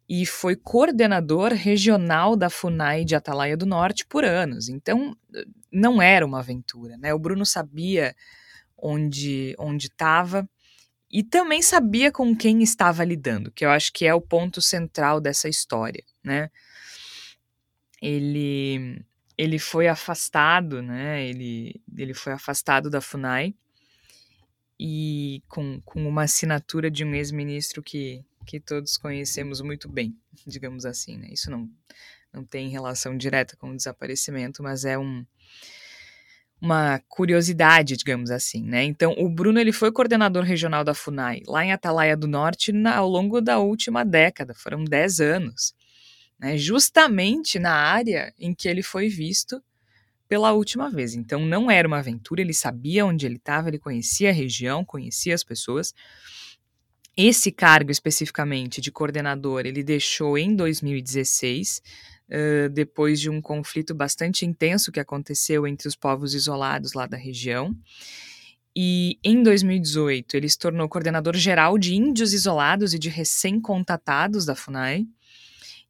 e 0.08 0.26
foi 0.26 0.54
coordenador 0.54 1.52
regional 1.52 2.36
da 2.36 2.50
FUNAI 2.50 3.04
de 3.04 3.14
Atalaia 3.14 3.56
do 3.56 3.66
Norte 3.66 4.04
por 4.04 4.24
anos. 4.24 4.68
Então, 4.68 5.16
não 5.72 6.00
era 6.00 6.26
uma 6.26 6.40
aventura, 6.40 6.96
né? 6.98 7.14
O 7.14 7.18
Bruno 7.18 7.46
sabia 7.46 8.14
onde 8.76 9.54
onde 9.58 9.86
estava 9.86 10.48
e 11.10 11.22
também 11.22 11.62
sabia 11.62 12.12
com 12.12 12.36
quem 12.36 12.62
estava 12.62 13.04
lidando, 13.04 13.50
que 13.50 13.64
eu 13.64 13.70
acho 13.70 13.92
que 13.92 14.04
é 14.04 14.14
o 14.14 14.20
ponto 14.20 14.60
central 14.60 15.20
dessa 15.20 15.48
história, 15.48 16.04
né? 16.22 16.50
Ele 18.02 19.02
ele 19.36 19.58
foi 19.58 19.88
afastado, 19.88 20.82
né? 20.82 21.26
Ele 21.26 21.80
ele 21.96 22.14
foi 22.14 22.32
afastado 22.32 22.88
da 22.88 23.00
FUNAI 23.00 23.54
e 24.78 25.42
com, 25.48 25.80
com 25.84 26.06
uma 26.06 26.24
assinatura 26.24 26.90
de 26.90 27.04
um 27.04 27.14
ex-ministro 27.14 27.82
que 27.82 28.24
que 28.46 28.60
todos 28.60 28.96
conhecemos 28.96 29.60
muito 29.60 29.88
bem, 29.88 30.16
digamos 30.46 30.84
assim. 30.84 31.16
Né? 31.16 31.28
Isso 31.32 31.50
não, 31.50 31.68
não 32.32 32.44
tem 32.44 32.68
relação 32.68 33.16
direta 33.16 33.56
com 33.56 33.70
o 33.70 33.76
desaparecimento, 33.76 34.62
mas 34.62 34.84
é 34.84 34.98
um, 34.98 35.24
uma 36.60 37.00
curiosidade, 37.08 37.96
digamos 37.96 38.30
assim, 38.30 38.62
né? 38.62 38.84
Então, 38.84 39.14
o 39.18 39.28
Bruno 39.28 39.58
ele 39.58 39.72
foi 39.72 39.90
coordenador 39.92 40.44
regional 40.44 40.84
da 40.84 40.94
FUNAI 40.94 41.42
lá 41.46 41.64
em 41.64 41.72
Atalaia 41.72 42.16
do 42.16 42.26
Norte 42.26 42.72
na, 42.72 42.96
ao 42.96 43.08
longo 43.08 43.40
da 43.40 43.58
última 43.58 44.04
década, 44.04 44.54
foram 44.54 44.84
10 44.84 45.20
anos, 45.20 45.74
né? 46.38 46.56
justamente 46.56 47.58
na 47.58 47.72
área 47.72 48.32
em 48.38 48.54
que 48.54 48.68
ele 48.68 48.82
foi 48.82 49.08
visto 49.08 49.62
pela 50.28 50.52
última 50.52 50.90
vez. 50.90 51.14
Então, 51.14 51.44
não 51.44 51.70
era 51.70 51.86
uma 51.86 51.98
aventura, 51.98 52.40
ele 52.40 52.54
sabia 52.54 53.04
onde 53.04 53.26
ele 53.26 53.36
estava, 53.36 53.68
ele 53.68 53.78
conhecia 53.78 54.30
a 54.30 54.32
região, 54.32 54.84
conhecia 54.84 55.34
as 55.34 55.44
pessoas, 55.44 55.94
esse 57.16 57.52
cargo 57.52 57.92
especificamente 57.92 58.80
de 58.80 58.90
coordenador 58.90 59.66
ele 59.66 59.84
deixou 59.84 60.36
em 60.36 60.54
2016, 60.56 61.80
uh, 62.28 62.68
depois 62.70 63.20
de 63.20 63.30
um 63.30 63.40
conflito 63.40 63.94
bastante 63.94 64.44
intenso 64.44 64.90
que 64.90 64.98
aconteceu 64.98 65.66
entre 65.66 65.86
os 65.86 65.94
povos 65.94 66.34
isolados 66.34 66.92
lá 66.92 67.06
da 67.06 67.16
região. 67.16 67.72
E 68.76 69.20
em 69.22 69.44
2018 69.44 70.36
ele 70.36 70.48
se 70.48 70.58
tornou 70.58 70.88
coordenador 70.88 71.36
geral 71.36 71.78
de 71.78 71.94
índios 71.94 72.32
isolados 72.32 72.92
e 72.92 72.98
de 72.98 73.08
recém-contatados 73.08 74.44
da 74.44 74.56
FUNAI. 74.56 75.06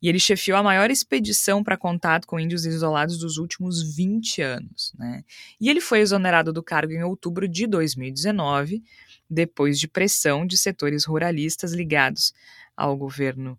E 0.01 0.09
ele 0.09 0.19
chefiou 0.19 0.59
a 0.59 0.63
maior 0.63 0.91
expedição 0.91 1.65
para 1.65 1.77
contato 1.77 2.27
com 2.27 2.39
índios 2.39 2.67
isolados 2.67 3.19
dos 3.19 3.39
últimos 3.39 3.97
20 3.97 4.43
anos. 4.43 4.93
Né? 4.99 5.25
E 5.61 5.71
ele 5.71 5.81
foi 5.81 6.01
exonerado 6.01 6.53
do 6.53 6.63
cargo 6.63 6.93
em 6.93 7.03
outubro 7.03 7.49
de 7.49 7.67
2019, 7.67 8.83
depois 9.29 9.79
de 9.79 9.89
pressão 9.89 10.47
de 10.47 10.59
setores 10.59 11.05
ruralistas 11.05 11.73
ligados 11.73 12.35
ao 12.77 12.97
governo 12.97 13.59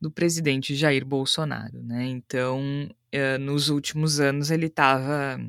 do 0.00 0.10
presidente 0.10 0.74
Jair 0.74 1.04
Bolsonaro. 1.04 1.82
Né? 1.82 2.04
Então, 2.06 2.88
eh, 3.10 3.38
nos 3.38 3.70
últimos 3.70 4.20
anos, 4.20 4.50
ele 4.50 4.66
estava 4.66 5.40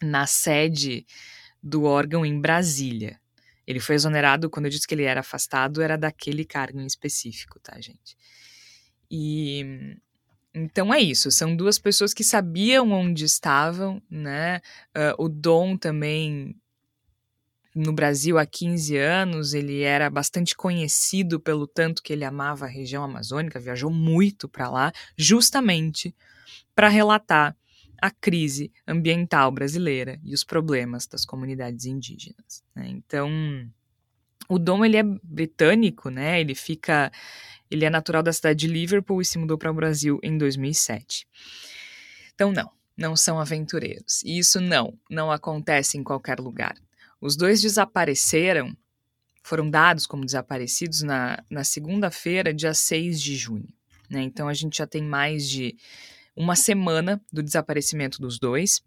na 0.00 0.26
sede 0.26 1.06
do 1.62 1.84
órgão 1.84 2.24
em 2.24 2.40
Brasília. 2.40 3.20
Ele 3.66 3.80
foi 3.80 3.96
exonerado, 3.96 4.48
quando 4.48 4.66
eu 4.66 4.70
disse 4.70 4.86
que 4.86 4.94
ele 4.94 5.02
era 5.02 5.20
afastado, 5.20 5.82
era 5.82 5.98
daquele 5.98 6.44
cargo 6.44 6.80
em 6.80 6.86
específico, 6.86 7.60
tá, 7.60 7.78
gente? 7.80 8.16
E 9.10 9.96
então 10.54 10.92
é 10.92 11.00
isso, 11.00 11.30
são 11.30 11.54
duas 11.54 11.78
pessoas 11.78 12.12
que 12.12 12.24
sabiam 12.24 12.90
onde 12.90 13.24
estavam, 13.24 14.02
né? 14.10 14.60
Uh, 14.96 15.24
o 15.24 15.28
Dom 15.28 15.76
também 15.76 16.56
no 17.74 17.92
Brasil 17.92 18.38
há 18.38 18.44
15 18.44 18.96
anos, 18.96 19.54
ele 19.54 19.82
era 19.82 20.10
bastante 20.10 20.56
conhecido 20.56 21.38
pelo 21.38 21.66
tanto 21.66 22.02
que 22.02 22.12
ele 22.12 22.24
amava 22.24 22.64
a 22.64 22.68
região 22.68 23.04
amazônica, 23.04 23.60
viajou 23.60 23.90
muito 23.90 24.48
para 24.48 24.68
lá, 24.68 24.92
justamente 25.16 26.14
para 26.74 26.88
relatar 26.88 27.56
a 28.00 28.10
crise 28.10 28.72
ambiental 28.86 29.50
brasileira 29.50 30.20
e 30.24 30.34
os 30.34 30.44
problemas 30.44 31.06
das 31.06 31.24
comunidades 31.24 31.84
indígenas. 31.84 32.62
Né? 32.74 32.88
Então, 32.88 33.30
o 34.48 34.58
Dom 34.58 34.84
ele 34.84 34.96
é 34.96 35.02
britânico, 35.02 36.08
né? 36.08 36.40
Ele 36.40 36.54
fica, 36.54 37.12
ele 37.70 37.84
é 37.84 37.90
natural 37.90 38.22
da 38.22 38.32
cidade 38.32 38.60
de 38.60 38.66
Liverpool 38.66 39.20
e 39.20 39.24
se 39.24 39.38
mudou 39.38 39.58
para 39.58 39.70
o 39.70 39.74
Brasil 39.74 40.18
em 40.22 40.36
2007. 40.36 41.26
Então, 42.34 42.52
não, 42.52 42.70
não 42.96 43.16
são 43.16 43.40
aventureiros. 43.40 44.22
E 44.24 44.38
isso 44.38 44.60
não, 44.60 44.98
não 45.10 45.30
acontece 45.30 45.96
em 45.96 46.02
qualquer 46.02 46.38
lugar. 46.40 46.76
Os 47.20 47.36
dois 47.36 47.60
desapareceram, 47.60 48.76
foram 49.42 49.68
dados 49.68 50.06
como 50.06 50.24
desaparecidos 50.24 51.02
na, 51.02 51.42
na 51.50 51.64
segunda-feira, 51.64 52.54
dia 52.54 52.74
6 52.74 53.20
de 53.20 53.36
junho. 53.36 53.68
Né? 54.08 54.22
Então 54.22 54.48
a 54.48 54.54
gente 54.54 54.78
já 54.78 54.86
tem 54.86 55.02
mais 55.02 55.48
de 55.48 55.76
uma 56.34 56.54
semana 56.54 57.20
do 57.32 57.42
desaparecimento 57.42 58.20
dos 58.20 58.38
dois. 58.38 58.82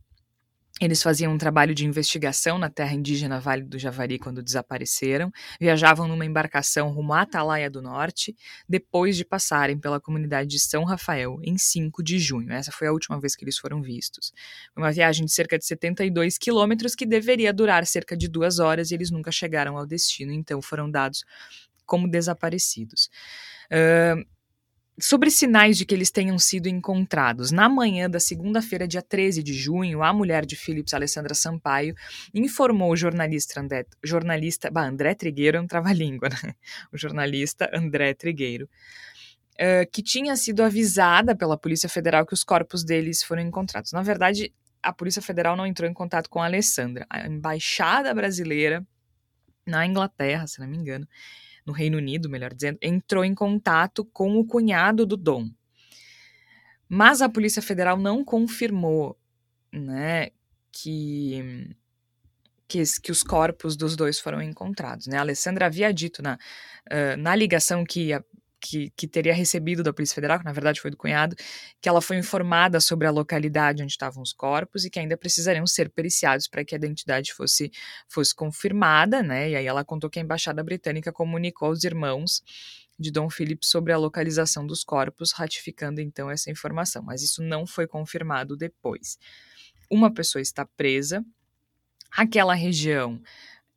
Eles 0.81 1.03
faziam 1.03 1.31
um 1.31 1.37
trabalho 1.37 1.75
de 1.75 1.85
investigação 1.85 2.57
na 2.57 2.67
terra 2.67 2.95
indígena 2.95 3.39
Vale 3.39 3.61
do 3.61 3.77
Javari 3.77 4.17
quando 4.17 4.41
desapareceram, 4.41 5.31
viajavam 5.59 6.07
numa 6.07 6.25
embarcação 6.25 6.89
rumo 6.89 7.13
à 7.13 7.21
Atalaia 7.21 7.69
do 7.69 7.83
Norte, 7.83 8.35
depois 8.67 9.15
de 9.15 9.23
passarem 9.23 9.77
pela 9.77 10.01
comunidade 10.01 10.49
de 10.49 10.59
São 10.59 10.83
Rafael 10.83 11.39
em 11.43 11.55
5 11.55 12.01
de 12.01 12.17
junho. 12.17 12.51
Essa 12.51 12.71
foi 12.71 12.87
a 12.87 12.91
última 12.91 13.19
vez 13.19 13.35
que 13.35 13.43
eles 13.43 13.59
foram 13.59 13.79
vistos. 13.79 14.33
Foi 14.73 14.81
uma 14.81 14.91
viagem 14.91 15.23
de 15.23 15.31
cerca 15.31 15.55
de 15.55 15.65
72 15.65 16.39
quilômetros 16.39 16.95
que 16.95 17.05
deveria 17.05 17.53
durar 17.53 17.85
cerca 17.85 18.17
de 18.17 18.27
duas 18.27 18.57
horas 18.57 18.89
e 18.89 18.95
eles 18.95 19.11
nunca 19.11 19.31
chegaram 19.31 19.77
ao 19.77 19.85
destino, 19.85 20.31
então 20.33 20.63
foram 20.63 20.89
dados 20.89 21.23
como 21.85 22.09
desaparecidos. 22.09 23.07
Uh, 23.71 24.25
sobre 25.01 25.31
sinais 25.31 25.77
de 25.77 25.85
que 25.85 25.95
eles 25.95 26.11
tenham 26.11 26.37
sido 26.37 26.67
encontrados. 26.67 27.51
Na 27.51 27.67
manhã 27.67 28.09
da 28.09 28.19
segunda-feira, 28.19 28.87
dia 28.87 29.01
13 29.01 29.41
de 29.41 29.53
junho, 29.53 30.03
a 30.03 30.13
mulher 30.13 30.45
de 30.45 30.55
Philips, 30.55 30.93
Alessandra 30.93 31.33
Sampaio, 31.33 31.95
informou 32.33 32.91
o 32.91 32.95
jornalista 32.95 33.59
André, 33.59 33.85
jornalista, 34.03 34.69
bah, 34.69 34.87
André 34.87 35.15
Trigueiro 35.15 35.57
é 35.57 35.61
um 35.61 35.67
trava-língua, 35.67 36.29
né? 36.29 36.53
O 36.93 36.97
jornalista 36.97 37.69
André 37.73 38.13
Trigueiro, 38.13 38.69
uh, 39.55 39.89
que 39.91 40.03
tinha 40.03 40.35
sido 40.35 40.63
avisada 40.63 41.35
pela 41.35 41.57
Polícia 41.57 41.89
Federal 41.89 42.25
que 42.25 42.33
os 42.33 42.43
corpos 42.43 42.83
deles 42.83 43.23
foram 43.23 43.41
encontrados. 43.41 43.91
Na 43.91 44.03
verdade, 44.03 44.53
a 44.83 44.93
Polícia 44.93 45.21
Federal 45.21 45.55
não 45.55 45.65
entrou 45.65 45.89
em 45.89 45.93
contato 45.93 46.29
com 46.29 46.41
a 46.41 46.45
Alessandra. 46.45 47.05
A 47.09 47.27
embaixada 47.27 48.13
brasileira 48.13 48.85
na 49.65 49.85
Inglaterra, 49.85 50.47
se 50.47 50.59
não 50.59 50.67
me 50.67 50.77
engano, 50.77 51.07
no 51.65 51.73
Reino 51.73 51.97
Unido, 51.97 52.29
melhor 52.29 52.53
dizendo, 52.53 52.77
entrou 52.81 53.23
em 53.23 53.33
contato 53.35 54.03
com 54.05 54.37
o 54.37 54.45
cunhado 54.45 55.05
do 55.05 55.15
Dom. 55.15 55.49
Mas 56.87 57.21
a 57.21 57.29
Polícia 57.29 57.61
Federal 57.61 57.97
não 57.97 58.23
confirmou 58.23 59.17
né, 59.71 60.29
que, 60.71 61.69
que, 62.67 62.83
que, 63.01 63.11
os 63.11 63.23
corpos 63.23 63.77
dos 63.77 63.95
dois 63.95 64.19
foram 64.19 64.41
encontrados. 64.41 65.07
Né? 65.07 65.17
A 65.17 65.21
Alessandra 65.21 65.67
havia 65.67 65.93
dito 65.93 66.21
na, 66.21 66.35
uh, 66.35 67.17
na 67.17 67.35
ligação 67.35 67.85
que 67.85 68.11
a 68.11 68.21
que, 68.61 68.91
que, 68.95 69.07
teria 69.07 69.33
recebido 69.33 69.81
da 69.81 69.91
Polícia 69.91 70.13
Federal, 70.13 70.37
que 70.37 70.45
na 70.45 70.53
verdade 70.53 70.79
foi 70.79 70.91
do 70.91 70.97
cunhado, 70.97 71.35
que 71.81 71.89
ela 71.89 72.01
foi 72.01 72.17
informada 72.17 72.79
sobre 72.79 73.07
a 73.07 73.11
localidade 73.11 73.81
onde 73.81 73.91
estavam 73.91 74.21
os 74.21 74.31
corpos 74.31 74.85
e 74.85 74.89
que 74.89 74.99
ainda 74.99 75.17
precisariam 75.17 75.65
ser 75.65 75.89
periciados 75.89 76.47
para 76.47 76.63
que 76.63 76.75
a 76.75 76.77
identidade 76.77 77.33
fosse, 77.33 77.71
fosse 78.07 78.33
confirmada, 78.35 79.23
né? 79.23 79.49
E 79.49 79.55
aí 79.55 79.65
ela 79.65 79.83
contou 79.83 80.09
que 80.09 80.19
a 80.19 80.21
Embaixada 80.21 80.63
Britânica 80.63 81.11
comunicou 81.11 81.69
aos 81.69 81.83
irmãos 81.83 82.43
de 82.99 83.11
Dom 83.11 83.29
Felipe 83.29 83.65
sobre 83.65 83.91
a 83.91 83.97
localização 83.97 84.65
dos 84.65 84.83
corpos, 84.83 85.31
ratificando 85.31 85.99
então 85.99 86.29
essa 86.29 86.51
informação, 86.51 87.01
mas 87.01 87.23
isso 87.23 87.41
não 87.41 87.65
foi 87.65 87.87
confirmado 87.87 88.55
depois. 88.55 89.17
Uma 89.89 90.13
pessoa 90.13 90.41
está 90.41 90.65
presa, 90.65 91.25
aquela 92.11 92.53
região 92.53 93.19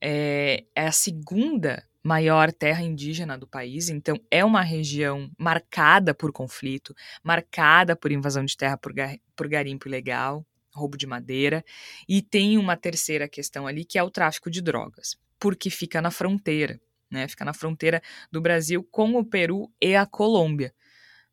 é, 0.00 0.64
é 0.74 0.86
a 0.86 0.92
segunda 0.92 1.82
maior 2.04 2.52
terra 2.52 2.82
indígena 2.82 3.38
do 3.38 3.46
país, 3.49 3.88
então 3.88 4.16
é 4.30 4.44
uma 4.44 4.62
região 4.62 5.30
marcada 5.38 6.14
por 6.14 6.32
conflito, 6.32 6.94
marcada 7.23 7.96
por 7.96 8.12
invasão 8.12 8.44
de 8.44 8.56
terra 8.56 8.76
por, 8.76 8.92
gar 8.92 9.16
por 9.34 9.49
garimpo 9.49 9.88
ilegal, 9.88 10.46
roubo 10.75 10.96
de 10.99 11.06
madeira, 11.06 11.64
e 12.08 12.20
tem 12.20 12.58
uma 12.58 12.76
terceira 12.76 13.28
questão 13.28 13.66
ali 13.66 13.84
que 13.84 13.99
é 13.99 14.02
o 14.02 14.11
tráfico 14.11 14.50
de 14.50 14.61
drogas, 14.61 15.16
porque 15.38 15.70
fica 15.70 16.02
na 16.02 16.11
fronteira, 16.11 16.78
né? 17.11 17.26
Fica 17.26 17.44
na 17.44 17.54
fronteira 17.54 18.02
do 18.30 18.40
Brasil 18.40 18.87
com 18.90 19.14
o 19.16 19.25
Peru 19.25 19.73
e 19.80 19.96
a 19.96 20.04
Colômbia, 20.04 20.75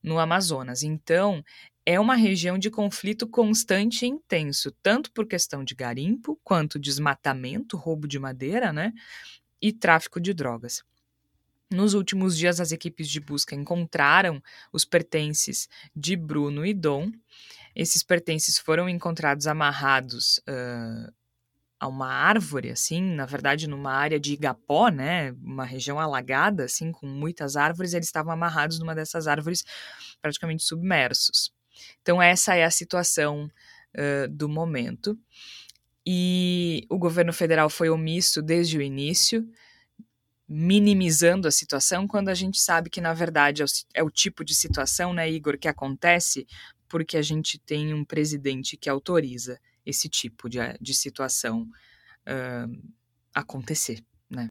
no 0.03 0.19
Amazonas. 0.19 0.83
Então, 0.83 1.43
é 1.85 1.99
uma 1.99 2.15
região 2.15 2.57
de 2.57 2.69
conflito 2.69 3.27
constante 3.27 4.05
e 4.05 4.09
intenso, 4.09 4.71
tanto 4.83 5.11
por 5.11 5.27
questão 5.27 5.63
de 5.63 5.75
garimpo, 5.75 6.39
quanto 6.43 6.79
desmatamento, 6.79 7.77
roubo 7.77 8.07
de 8.07 8.19
madeira, 8.19 8.71
né? 8.71 8.93
E 9.61 9.71
tráfico 9.71 10.19
de 10.19 10.33
drogas. 10.33 10.83
Nos 11.69 11.93
últimos 11.93 12.37
dias, 12.37 12.59
as 12.59 12.71
equipes 12.71 13.07
de 13.07 13.19
busca 13.21 13.55
encontraram 13.55 14.43
os 14.73 14.83
pertences 14.83 15.69
de 15.95 16.17
Bruno 16.17 16.65
e 16.65 16.73
Dom. 16.73 17.09
Esses 17.73 18.03
pertences 18.03 18.57
foram 18.59 18.89
encontrados 18.89 19.47
amarrados 19.47 20.39
uh, 20.39 21.13
a 21.81 21.87
uma 21.87 22.07
árvore, 22.07 22.69
assim, 22.69 23.01
na 23.01 23.25
verdade, 23.25 23.67
numa 23.67 23.91
área 23.91 24.19
de 24.19 24.33
Igapó, 24.33 24.89
né, 24.89 25.31
uma 25.41 25.65
região 25.65 25.99
alagada, 25.99 26.65
assim, 26.65 26.91
com 26.91 27.07
muitas 27.07 27.55
árvores, 27.55 27.93
eles 27.93 28.05
estavam 28.05 28.31
amarrados 28.31 28.77
numa 28.77 28.93
dessas 28.93 29.25
árvores, 29.25 29.63
praticamente 30.21 30.63
submersos. 30.63 31.51
Então, 32.01 32.21
essa 32.21 32.53
é 32.53 32.63
a 32.63 32.69
situação 32.69 33.49
uh, 33.95 34.27
do 34.29 34.47
momento. 34.47 35.17
E 36.05 36.85
o 36.89 36.97
governo 36.97 37.31
federal 37.31 37.69
foi 37.69 37.89
omisso 37.89 38.41
desde 38.41 38.77
o 38.77 38.81
início, 38.81 39.47
minimizando 40.47 41.47
a 41.47 41.51
situação, 41.51 42.07
quando 42.07 42.29
a 42.29 42.33
gente 42.33 42.59
sabe 42.59 42.89
que, 42.89 42.99
na 42.99 43.13
verdade, 43.13 43.61
é 43.61 43.65
o, 43.65 43.67
é 43.95 44.03
o 44.03 44.09
tipo 44.09 44.43
de 44.43 44.53
situação, 44.53 45.13
né, 45.13 45.29
Igor, 45.29 45.57
que 45.57 45.67
acontece 45.67 46.45
porque 46.89 47.15
a 47.15 47.21
gente 47.21 47.57
tem 47.57 47.93
um 47.93 48.03
presidente 48.03 48.75
que 48.75 48.89
autoriza 48.89 49.57
esse 49.85 50.09
tipo 50.09 50.49
de, 50.49 50.59
de 50.81 50.93
situação 50.93 51.61
uh, 52.27 52.93
acontecer, 53.33 54.03
né? 54.29 54.49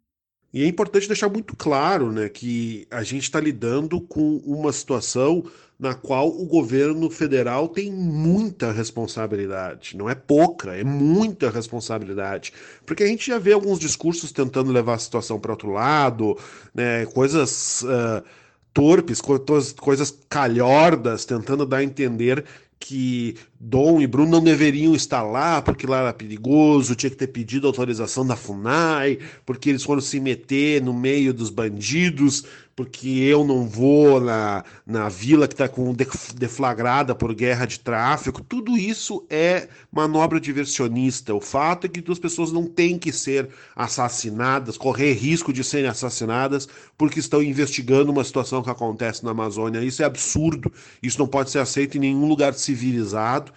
E 0.52 0.64
é 0.64 0.66
importante 0.66 1.07
deixar 1.07 1.28
muito 1.28 1.54
claro 1.57 2.11
né, 2.11 2.28
que 2.28 2.87
a 2.90 3.02
gente 3.02 3.23
está 3.23 3.38
lidando 3.38 4.00
com 4.00 4.38
uma 4.38 4.73
situação 4.73 5.45
na 5.78 5.95
qual 5.95 6.28
o 6.28 6.45
governo 6.45 7.09
federal 7.09 7.66
tem 7.66 7.90
muita 7.90 8.71
responsabilidade. 8.71 9.97
Não 9.97 10.11
é 10.11 10.14
pouca, 10.14 10.75
é 10.75 10.85
muita 10.85 11.50
responsabilidade. 11.50 12.52
Porque 12.85 13.02
a 13.02 13.07
gente 13.07 13.26
já 13.26 13.38
vê 13.38 13.52
alguns 13.52 13.78
discursos 13.78 14.30
tentando 14.30 14.73
levar 14.73 14.95
a 14.95 14.99
situação 14.99 15.40
para 15.40 15.52
outro 15.52 15.71
lado, 15.71 16.37
né, 16.75 17.07
coisas 17.07 17.83
uh, 17.83 18.23
torpes, 18.75 19.23
coisas 19.23 20.19
calhordas, 20.28 21.25
tentando 21.25 21.64
dar 21.64 21.78
a 21.78 21.85
entender 21.85 22.45
que 22.78 23.37
Dom 23.62 24.00
e 24.00 24.07
Bruno 24.07 24.31
não 24.31 24.43
deveriam 24.43 24.95
estar 24.95 25.23
lá 25.23 25.61
porque 25.61 25.87
lá 25.87 25.99
era 25.99 26.14
perigoso, 26.14 26.95
tinha 26.95 27.11
que 27.11 27.17
ter 27.17 27.26
pedido 27.26 27.67
autorização 27.67 28.26
da 28.26 28.35
FUNAI, 28.35 29.19
porque 29.45 29.69
eles 29.69 29.83
foram 29.83 30.00
se 30.00 30.19
meter 30.19 30.83
no 30.83 30.95
meio 30.95 31.35
dos 31.35 31.50
bandidos, 31.50 32.47
porque 32.75 33.09
eu 33.09 33.45
não 33.45 33.69
vou 33.69 34.19
na, 34.19 34.64
na 34.87 35.11
vila 35.11 35.47
que 35.47 35.52
está 35.52 35.69
deflagrada 36.35 37.14
por 37.14 37.35
guerra 37.35 37.67
de 37.67 37.79
tráfico. 37.79 38.43
Tudo 38.43 38.75
isso 38.79 39.26
é 39.29 39.69
manobra 39.93 40.40
diversionista. 40.40 41.35
O 41.35 41.43
fato 41.43 41.85
é 41.85 41.88
que 41.90 42.00
duas 42.00 42.19
pessoas 42.19 42.50
não 42.50 42.64
têm 42.64 42.99
que 42.99 43.12
ser 43.12 43.50
assassinadas, 43.76 44.79
correr 44.79 45.12
risco 45.12 45.52
de 45.52 45.62
serem 45.62 45.90
assassinadas 45.90 46.67
porque 46.97 47.21
estão 47.21 47.43
investigando 47.43 48.11
uma 48.11 48.25
situação 48.25 48.63
que 48.63 48.71
acontece 48.71 49.26
na 49.26 49.32
Amazônia. 49.32 49.85
Isso 49.85 50.02
é 50.02 50.06
absurdo. 50.06 50.73
Isso 51.02 51.19
não 51.19 51.26
pode 51.26 51.50
ser 51.50 51.58
aceito 51.58 51.99
em 51.99 52.00
nenhum 52.00 52.26
lugar 52.26 52.54
civilizado. 52.54 53.50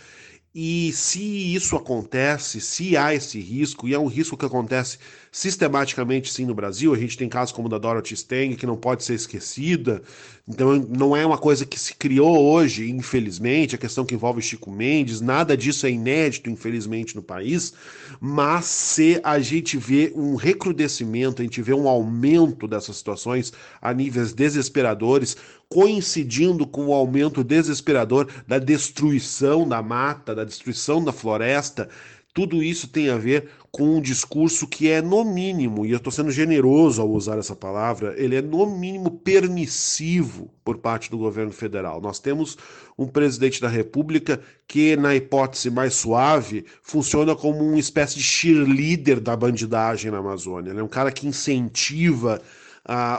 E 0.56 0.92
se 0.94 1.56
isso 1.56 1.76
acontece, 1.76 2.62
se 2.62 2.96
há 2.96 3.14
esse 3.14 3.40
risco, 3.40 3.88
e 3.88 3.94
é 3.94 4.00
um 4.00 4.08
risco 4.08 4.38
que 4.38 4.46
acontece 4.46 5.00
sistematicamente 5.34 6.32
sim 6.32 6.46
no 6.46 6.54
Brasil, 6.54 6.94
a 6.94 6.98
gente 6.98 7.18
tem 7.18 7.28
casos 7.28 7.52
como 7.52 7.68
o 7.68 7.70
da 7.70 7.80
Dorothy 7.80 8.14
Stang, 8.14 8.56
que 8.56 8.68
não 8.68 8.78
pode 8.78 9.04
ser 9.04 9.16
esquecida, 9.16 10.04
então 10.48 10.76
não 10.76 11.16
é 11.16 11.26
uma 11.26 11.40
coisa 11.40 11.66
que 11.66 11.80
se 11.80 11.96
criou 11.96 12.40
hoje, 12.40 12.88
infelizmente, 12.92 13.74
a 13.74 13.80
questão 13.80 14.06
que 14.06 14.14
envolve 14.14 14.44
Chico 14.44 14.70
Mendes, 14.70 15.22
nada 15.22 15.58
disso 15.58 15.88
é 15.88 15.90
inédito, 15.90 16.52
infelizmente, 16.52 17.16
no 17.16 17.24
país, 17.24 17.74
mas 18.22 18.66
se 18.66 19.20
a 19.24 19.40
gente 19.40 19.76
vê 19.76 20.14
um 20.16 20.36
recrudescimento, 20.36 21.42
a 21.42 21.46
gente 21.46 21.64
vê 21.64 21.74
um 21.74 21.88
aumento 21.88 22.68
dessas 22.68 22.98
situações 22.98 23.52
a 23.82 23.92
níveis 23.92 24.34
desesperadores, 24.34 25.36
coincidindo 25.68 26.68
com 26.68 26.86
o 26.86 26.94
aumento 26.94 27.44
desesperador 27.44 28.28
da 28.48 28.60
destruição 28.60 29.68
da 29.68 29.82
mata, 29.82 30.36
da 30.36 30.44
destruição 30.44 31.04
da 31.04 31.12
floresta, 31.12 31.90
tudo 32.34 32.64
isso 32.64 32.88
tem 32.88 33.10
a 33.10 33.18
ver 33.18 33.50
com 33.72 33.98
um 33.98 34.02
discurso 34.02 34.68
que 34.68 34.90
é, 34.90 35.02
no 35.02 35.24
mínimo, 35.24 35.86
e 35.86 35.92
eu 35.92 35.98
estou 35.98 36.12
sendo 36.12 36.32
generoso 36.32 37.02
ao 37.02 37.10
usar 37.10 37.38
essa 37.38 37.56
palavra, 37.56 38.14
ele 38.18 38.36
é, 38.36 38.42
no 38.42 38.66
mínimo, 38.66 39.10
permissivo 39.10 40.50
por 40.64 40.78
parte 40.78 41.10
do 41.10 41.18
governo 41.18 41.52
federal. 41.52 42.00
Nós 42.02 42.20
temos 42.20 42.58
um 42.98 43.08
presidente 43.08 43.60
da 43.62 43.68
República 43.68 44.40
que, 44.68 44.96
na 44.96 45.16
hipótese 45.16 45.70
mais 45.70 45.96
suave, 45.96 46.66
funciona 46.82 47.36
como 47.36 47.60
uma 47.60 47.80
espécie 47.80 48.16
de 48.16 48.24
cheerleader 48.24 49.20
da 49.20 49.36
bandidagem 49.36 50.12
na 50.12 50.20
Amazônia. 50.20 50.72
Ele 50.72 50.80
é 50.80 50.84
um 50.84 50.88
cara 50.88 51.12
que 51.12 51.28
incentiva 51.28 52.42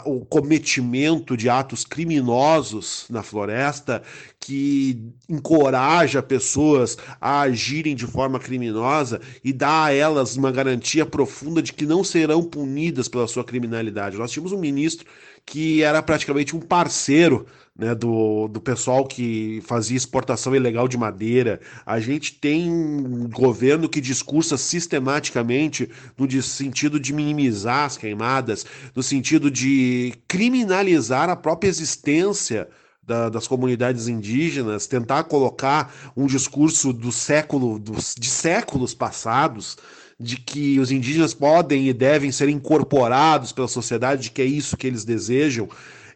o 0.04 0.24
cometimento 0.26 1.36
de 1.36 1.48
atos 1.48 1.84
criminosos 1.84 3.06
na 3.08 3.22
floresta, 3.22 4.02
que 4.38 5.00
encoraja 5.26 6.22
pessoas 6.22 6.98
a 7.18 7.40
agirem 7.40 7.94
de 7.94 8.06
forma 8.06 8.38
criminosa 8.38 9.20
e 9.42 9.54
dá 9.54 9.84
a 9.84 9.92
elas 9.92 10.36
uma 10.36 10.52
garantia 10.52 11.06
profunda 11.06 11.62
de 11.62 11.72
que 11.72 11.86
não 11.86 12.04
serão 12.04 12.42
punidas 12.42 13.08
pela 13.08 13.26
sua 13.26 13.42
criminalidade. 13.42 14.18
Nós 14.18 14.30
tínhamos 14.30 14.52
um 14.52 14.58
ministro 14.58 15.06
que 15.46 15.82
era 15.82 16.02
praticamente 16.02 16.56
um 16.56 16.60
parceiro 16.60 17.46
né, 17.76 17.94
do, 17.94 18.48
do 18.48 18.60
pessoal 18.60 19.04
que 19.04 19.60
fazia 19.66 19.96
exportação 19.96 20.54
ilegal 20.54 20.86
de 20.86 20.96
madeira. 20.96 21.60
A 21.84 21.98
gente 21.98 22.34
tem 22.34 22.70
um 22.70 23.28
governo 23.28 23.88
que 23.88 24.00
discursa 24.00 24.56
sistematicamente 24.56 25.90
no 26.16 26.30
sentido 26.40 27.00
de 27.00 27.12
minimizar 27.12 27.86
as 27.86 27.96
queimadas, 27.96 28.64
no 28.94 29.02
sentido 29.02 29.50
de 29.50 30.14
criminalizar 30.28 31.28
a 31.28 31.36
própria 31.36 31.68
existência 31.68 32.68
da, 33.02 33.28
das 33.28 33.46
comunidades 33.46 34.08
indígenas, 34.08 34.86
tentar 34.86 35.24
colocar 35.24 35.92
um 36.16 36.26
discurso 36.26 36.92
do 36.92 37.12
século, 37.12 37.78
dos, 37.78 38.14
de 38.18 38.30
séculos 38.30 38.94
passados 38.94 39.76
de 40.18 40.36
que 40.36 40.78
os 40.78 40.90
indígenas 40.90 41.34
podem 41.34 41.88
e 41.88 41.92
devem 41.92 42.30
ser 42.30 42.48
incorporados 42.48 43.52
pela 43.52 43.68
sociedade, 43.68 44.24
de 44.24 44.30
que 44.30 44.42
é 44.42 44.46
isso 44.46 44.76
que 44.76 44.86
eles 44.86 45.04
desejam. 45.04 45.68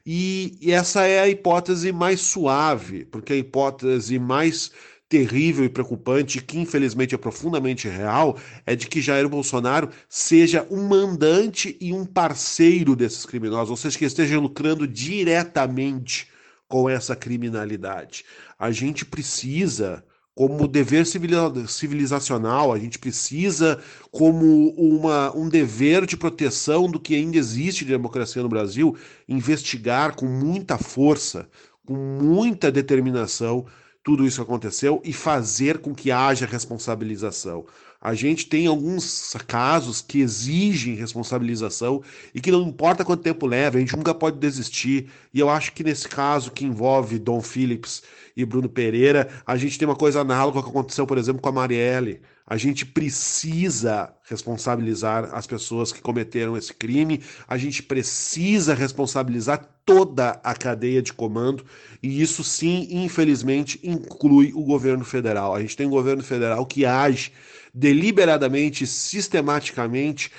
E, 0.07 0.57
e 0.61 0.73
essa 0.73 1.07
é 1.07 1.21
a 1.21 1.29
hipótese 1.29 1.93
mais 1.93 2.21
suave, 2.21 3.05
porque 3.05 3.33
a 3.33 3.37
hipótese 3.37 4.19
mais 4.19 4.71
terrível 5.09 5.65
e 5.65 5.69
preocupante, 5.71 6.43
que 6.43 6.59
infelizmente 6.59 7.15
é 7.15 7.19
profundamente 7.19 7.89
real, 7.89 8.39
é 8.67 8.77
de 8.77 8.87
que 8.87 9.01
Jair 9.01 9.29
Bolsonaro 9.29 9.89
seja 10.09 10.67
um 10.71 10.87
mandante 10.87 11.77
e 11.81 11.93
um 11.93 12.05
parceiro 12.05 12.95
desses 12.95 13.25
criminosos, 13.25 13.71
ou 13.71 13.77
seja, 13.77 13.99
que 13.99 14.05
esteja 14.05 14.39
lucrando 14.39 14.87
diretamente 14.87 16.29
com 16.69 16.89
essa 16.89 17.17
criminalidade. 17.17 18.25
A 18.59 18.71
gente 18.71 19.05
precisa 19.05 20.05
como 20.38 20.68
dever 20.68 21.05
civilizacional, 21.05 22.72
a 22.72 22.79
gente 22.79 22.96
precisa, 22.96 23.83
como 24.09 24.68
uma, 24.77 25.37
um 25.37 25.48
dever 25.48 26.07
de 26.07 26.16
proteção 26.16 26.88
do 26.88 27.01
que 27.01 27.16
ainda 27.16 27.37
existe 27.37 27.85
de 27.85 27.90
democracia 27.90 28.40
no 28.40 28.48
Brasil, 28.48 28.96
investigar 29.29 30.14
com 30.14 30.27
muita 30.27 30.79
força, 30.79 31.48
com 31.85 31.96
muita 31.96 32.70
determinação 32.70 33.66
tudo 34.05 34.24
isso 34.24 34.37
que 34.37 34.48
aconteceu 34.48 35.03
e 35.05 35.12
fazer 35.12 35.79
com 35.79 35.92
que 35.92 36.12
haja 36.12 36.46
responsabilização. 36.46 37.66
A 38.01 38.14
gente 38.14 38.46
tem 38.46 38.68
alguns 38.68 39.35
casos 39.48 40.01
que 40.01 40.20
exigem 40.20 40.94
responsabilização 40.94 42.01
e 42.33 42.40
que 42.40 42.53
não 42.53 42.62
importa 42.62 43.05
quanto 43.05 43.24
tempo 43.24 43.44
leva, 43.44 43.77
a 43.77 43.81
gente 43.81 43.96
nunca 43.96 44.14
pode 44.14 44.38
desistir. 44.38 45.11
E 45.35 45.40
eu 45.40 45.51
acho 45.51 45.72
que 45.72 45.83
nesse 45.83 46.09
caso 46.09 46.53
que 46.53 46.64
envolve 46.64 47.18
Dom 47.18 47.42
Phillips 47.42 48.05
e 48.38 48.44
Bruno 48.44 48.68
Pereira, 48.68 49.29
a 49.44 49.57
gente 49.57 49.77
tem 49.77 49.88
uma 49.88 49.96
coisa 49.96 50.20
análoga 50.20 50.62
que 50.62 50.68
aconteceu, 50.68 51.05
por 51.05 51.18
exemplo, 51.18 51.42
com 51.42 51.48
a 51.48 51.53
Marielle. 51.53 52.20
A 52.46 52.57
gente 52.57 52.87
precisa 52.87 54.14
responsabilizar 54.22 55.31
as 55.33 55.44
pessoas 55.44 55.90
que 55.90 56.01
cometeram 56.01 56.57
esse 56.57 56.72
crime, 56.72 57.20
a 57.48 57.59
gente 57.59 57.83
precisa 57.83 58.74
responsabilizar 58.74 59.68
toda 59.85 60.40
a 60.44 60.55
cadeia 60.55 61.03
de 61.03 61.12
comando, 61.12 61.64
e 62.01 62.22
isso 62.22 62.44
sim, 62.44 62.87
infelizmente, 62.92 63.81
inclui 63.83 64.53
o 64.55 64.62
governo 64.62 65.05
federal. 65.05 65.53
A 65.53 65.61
gente 65.61 65.77
tem 65.77 65.88
um 65.88 65.90
governo 65.90 66.22
federal 66.22 66.64
que 66.64 66.87
age 66.87 67.33
deliberadamente, 67.74 68.87
sistematicamente, 68.87 70.31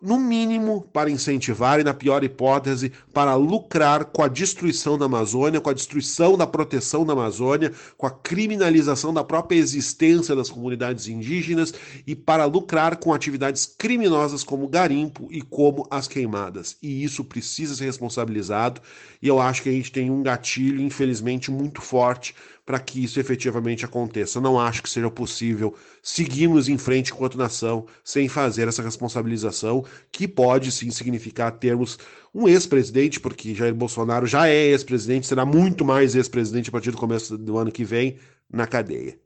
no 0.00 0.18
mínimo 0.18 0.88
para 0.92 1.10
incentivar 1.10 1.80
e, 1.80 1.84
na 1.84 1.92
pior 1.92 2.22
hipótese, 2.22 2.92
para 3.12 3.34
lucrar 3.34 4.04
com 4.06 4.22
a 4.22 4.28
destruição 4.28 4.96
da 4.96 5.06
Amazônia, 5.06 5.60
com 5.60 5.70
a 5.70 5.74
destruição 5.74 6.36
da 6.36 6.46
proteção 6.46 7.04
da 7.04 7.12
Amazônia, 7.12 7.72
com 7.96 8.06
a 8.06 8.10
criminalização 8.10 9.12
da 9.12 9.24
própria 9.24 9.58
existência 9.58 10.36
das 10.36 10.50
comunidades 10.50 11.08
indígenas 11.08 11.74
e 12.06 12.14
para 12.14 12.44
lucrar 12.44 12.96
com 12.96 13.12
atividades 13.12 13.66
criminosas 13.66 14.44
como 14.44 14.68
garimpo 14.68 15.28
e 15.30 15.42
como 15.42 15.86
as 15.90 16.06
queimadas. 16.06 16.76
E 16.80 17.02
isso 17.02 17.24
precisa 17.24 17.74
ser 17.74 17.86
responsabilizado, 17.86 18.80
e 19.20 19.26
eu 19.26 19.40
acho 19.40 19.62
que 19.62 19.68
a 19.68 19.72
gente 19.72 19.90
tem 19.90 20.10
um 20.10 20.22
gatilho, 20.22 20.80
infelizmente, 20.80 21.50
muito 21.50 21.80
forte 21.80 22.34
para 22.68 22.78
que 22.78 23.02
isso 23.02 23.18
efetivamente 23.18 23.86
aconteça. 23.86 24.42
Não 24.42 24.60
acho 24.60 24.82
que 24.82 24.90
seja 24.90 25.10
possível 25.10 25.74
seguirmos 26.02 26.68
em 26.68 26.76
frente 26.76 27.12
enquanto 27.12 27.38
nação 27.38 27.86
sem 28.04 28.28
fazer 28.28 28.68
essa 28.68 28.82
responsabilização, 28.82 29.86
que 30.12 30.28
pode 30.28 30.70
sim 30.70 30.90
significar 30.90 31.52
termos 31.52 31.98
um 32.34 32.46
ex-presidente, 32.46 33.20
porque 33.20 33.54
Jair 33.54 33.74
Bolsonaro 33.74 34.26
já 34.26 34.48
é 34.48 34.66
ex-presidente, 34.66 35.26
será 35.26 35.46
muito 35.46 35.82
mais 35.82 36.14
ex-presidente 36.14 36.68
a 36.68 36.72
partir 36.72 36.90
do 36.90 36.98
começo 36.98 37.38
do 37.38 37.56
ano 37.56 37.72
que 37.72 37.84
vem 37.84 38.18
na 38.52 38.66
cadeia. 38.66 39.18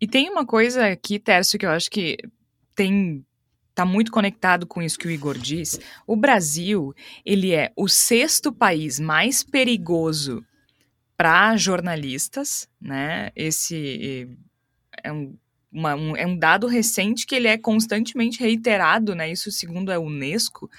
E 0.00 0.08
tem 0.08 0.28
uma 0.28 0.44
coisa 0.44 0.88
aqui, 0.88 1.20
Tércio, 1.20 1.56
que 1.56 1.66
eu 1.66 1.70
acho 1.70 1.88
que 1.88 2.16
tem 2.74 3.24
está 3.70 3.84
muito 3.84 4.10
conectado 4.10 4.66
com 4.66 4.82
isso 4.82 4.98
que 4.98 5.06
o 5.06 5.10
Igor 5.12 5.38
diz. 5.38 5.78
O 6.04 6.16
Brasil, 6.16 6.92
ele 7.24 7.52
é 7.52 7.70
o 7.76 7.86
sexto 7.86 8.52
país 8.52 8.98
mais 8.98 9.44
perigoso 9.44 10.44
para 11.18 11.56
jornalistas, 11.56 12.68
né? 12.80 13.32
Esse 13.34 14.28
é 15.02 15.12
um, 15.12 15.36
uma, 15.70 15.96
um, 15.96 16.16
é 16.16 16.24
um 16.24 16.38
dado 16.38 16.68
recente 16.68 17.26
que 17.26 17.34
ele 17.34 17.48
é 17.48 17.58
constantemente 17.58 18.38
reiterado, 18.38 19.16
né? 19.16 19.28
Isso 19.28 19.50
segundo 19.50 19.90
a 19.90 19.98
Unesco. 19.98 20.70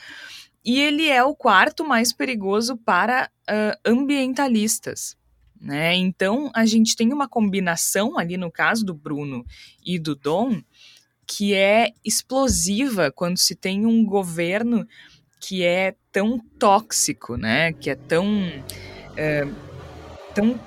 E 0.64 0.80
ele 0.80 1.10
é 1.10 1.22
o 1.22 1.36
quarto 1.36 1.86
mais 1.86 2.14
perigoso 2.14 2.78
para 2.78 3.30
uh, 3.50 3.78
ambientalistas. 3.86 5.18
Né? 5.60 5.94
Então, 5.96 6.50
a 6.56 6.66
gente 6.66 6.96
tem 6.96 7.12
uma 7.12 7.28
combinação 7.28 8.18
ali 8.18 8.38
no 8.38 8.50
caso 8.50 8.86
do 8.86 8.94
Bruno 8.94 9.46
e 9.86 10.00
do 10.00 10.16
Dom 10.16 10.62
que 11.28 11.54
é 11.54 11.92
explosiva 12.04 13.12
quando 13.12 13.38
se 13.38 13.56
tem 13.56 13.86
um 13.86 14.06
governo 14.06 14.88
que 15.40 15.64
é 15.64 15.96
tão 16.12 16.40
tóxico, 16.58 17.36
né? 17.36 17.72
Que 17.74 17.92
é 17.92 17.96
tão 17.96 18.26
uh, 18.48 19.69
tão 20.34 20.60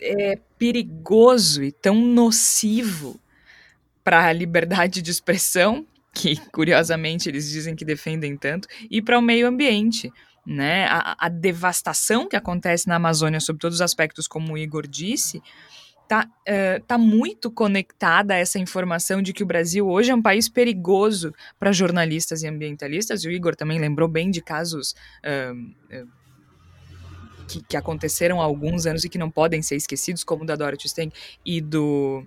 é, 0.00 0.38
perigoso 0.58 1.62
e 1.62 1.72
tão 1.72 1.94
nocivo 1.96 3.18
para 4.04 4.26
a 4.26 4.32
liberdade 4.32 5.02
de 5.02 5.10
expressão, 5.10 5.86
que 6.14 6.36
curiosamente 6.50 7.28
eles 7.28 7.48
dizem 7.50 7.74
que 7.74 7.84
defendem 7.84 8.36
tanto, 8.36 8.68
e 8.90 9.02
para 9.02 9.18
o 9.18 9.22
meio 9.22 9.46
ambiente. 9.46 10.12
Né? 10.46 10.86
A, 10.86 11.26
a, 11.26 11.28
devastação 11.28 12.28
que 12.28 12.36
acontece 12.36 12.86
na 12.86 12.94
Amazônia, 12.94 13.40
sob 13.40 13.58
todos 13.58 13.78
os 13.78 13.82
aspectos, 13.82 14.28
como 14.28 14.52
o 14.52 14.58
Igor 14.58 14.86
disse, 14.86 15.42
está 16.04 16.24
uh, 16.24 16.80
tá 16.86 16.96
muito 16.96 17.50
conectada 17.50 18.34
a 18.34 18.36
essa 18.36 18.56
informação 18.56 19.20
de 19.20 19.32
que 19.32 19.42
o 19.42 19.46
Brasil 19.46 19.88
hoje 19.88 20.12
é 20.12 20.14
um 20.14 20.22
país 20.22 20.48
perigoso 20.48 21.34
para 21.58 21.72
jornalistas 21.72 22.44
e 22.44 22.46
ambientalistas. 22.46 23.24
E 23.24 23.28
o 23.28 23.32
Igor 23.32 23.56
também 23.56 23.80
lembrou 23.80 24.08
bem 24.08 24.30
de 24.30 24.40
casos 24.40 24.94
uh, 25.24 25.52
uh, 25.52 26.08
que, 27.46 27.62
que, 27.62 27.76
aconteceram 27.76 28.40
há 28.40 28.44
alguns 28.44 28.86
anos 28.86 29.04
e 29.04 29.08
que 29.08 29.18
não 29.18 29.30
podem 29.30 29.62
ser 29.62 29.76
esquecidos, 29.76 30.24
como 30.24 30.42
o 30.42 30.46
da 30.46 30.56
Dorothy 30.56 30.86
Stang 30.86 31.12
e 31.44 31.60
do, 31.60 32.26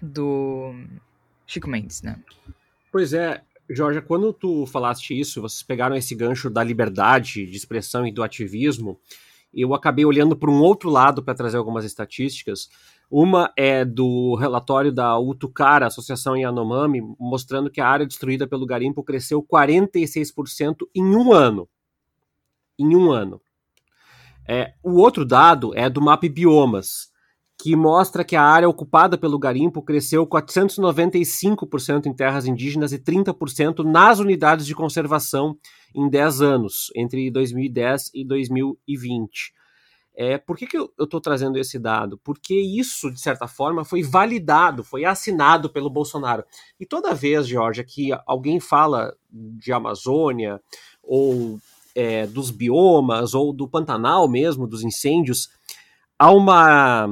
do 0.00 0.74
Chico 1.46 1.68
Mendes, 1.68 2.02
né? 2.02 2.18
Pois 2.90 3.12
é, 3.12 3.42
Jorge, 3.70 4.00
quando 4.00 4.32
tu 4.32 4.66
falaste 4.66 5.18
isso, 5.18 5.42
vocês 5.42 5.62
pegaram 5.62 5.94
esse 5.94 6.14
gancho 6.14 6.48
da 6.48 6.64
liberdade 6.64 7.46
de 7.46 7.56
expressão 7.56 8.06
e 8.06 8.12
do 8.12 8.22
ativismo, 8.22 8.98
eu 9.52 9.74
acabei 9.74 10.04
olhando 10.04 10.36
para 10.36 10.50
um 10.50 10.60
outro 10.60 10.90
lado 10.90 11.22
para 11.22 11.34
trazer 11.34 11.56
algumas 11.56 11.84
estatísticas. 11.84 12.68
Uma 13.10 13.52
é 13.56 13.84
do 13.84 14.34
relatório 14.34 14.92
da 14.92 15.18
Utucara, 15.18 15.86
Associação 15.86 16.36
Yanomami, 16.36 17.00
mostrando 17.18 17.70
que 17.70 17.80
a 17.80 17.88
área 17.88 18.06
destruída 18.06 18.46
pelo 18.46 18.66
garimpo 18.66 19.02
cresceu 19.02 19.42
46% 19.42 20.86
em 20.94 21.02
um 21.02 21.32
ano. 21.32 21.68
Em 22.78 22.94
um 22.94 23.10
ano. 23.10 23.40
É, 24.48 24.72
o 24.82 24.94
outro 24.94 25.26
dado 25.26 25.76
é 25.76 25.90
do 25.90 26.00
Map 26.00 26.24
Biomas, 26.24 27.08
que 27.60 27.76
mostra 27.76 28.24
que 28.24 28.34
a 28.34 28.42
área 28.42 28.68
ocupada 28.68 29.18
pelo 29.18 29.38
garimpo 29.38 29.82
cresceu 29.82 30.26
495% 30.26 32.06
em 32.06 32.14
terras 32.14 32.46
indígenas 32.46 32.92
e 32.92 32.98
30% 32.98 33.84
nas 33.84 34.20
unidades 34.20 34.64
de 34.64 34.74
conservação 34.74 35.58
em 35.94 36.08
10 36.08 36.40
anos, 36.40 36.90
entre 36.96 37.30
2010 37.30 38.12
e 38.14 38.24
2020. 38.24 39.52
É, 40.20 40.38
por 40.38 40.56
que, 40.56 40.66
que 40.66 40.78
eu 40.78 40.90
estou 40.98 41.20
trazendo 41.20 41.58
esse 41.58 41.78
dado? 41.78 42.18
Porque 42.24 42.54
isso, 42.54 43.10
de 43.10 43.20
certa 43.20 43.46
forma, 43.46 43.84
foi 43.84 44.02
validado, 44.02 44.82
foi 44.82 45.04
assinado 45.04 45.70
pelo 45.70 45.90
Bolsonaro. 45.90 46.44
E 46.80 46.86
toda 46.86 47.14
vez, 47.14 47.46
Georgia, 47.46 47.84
que 47.84 48.10
alguém 48.26 48.58
fala 48.58 49.14
de 49.30 49.72
Amazônia 49.72 50.60
ou 51.02 51.60
é, 51.98 52.28
dos 52.28 52.52
biomas 52.52 53.34
ou 53.34 53.52
do 53.52 53.66
Pantanal 53.66 54.28
mesmo, 54.28 54.68
dos 54.68 54.84
incêndios, 54.84 55.50
há 56.16 56.30
uma 56.30 57.08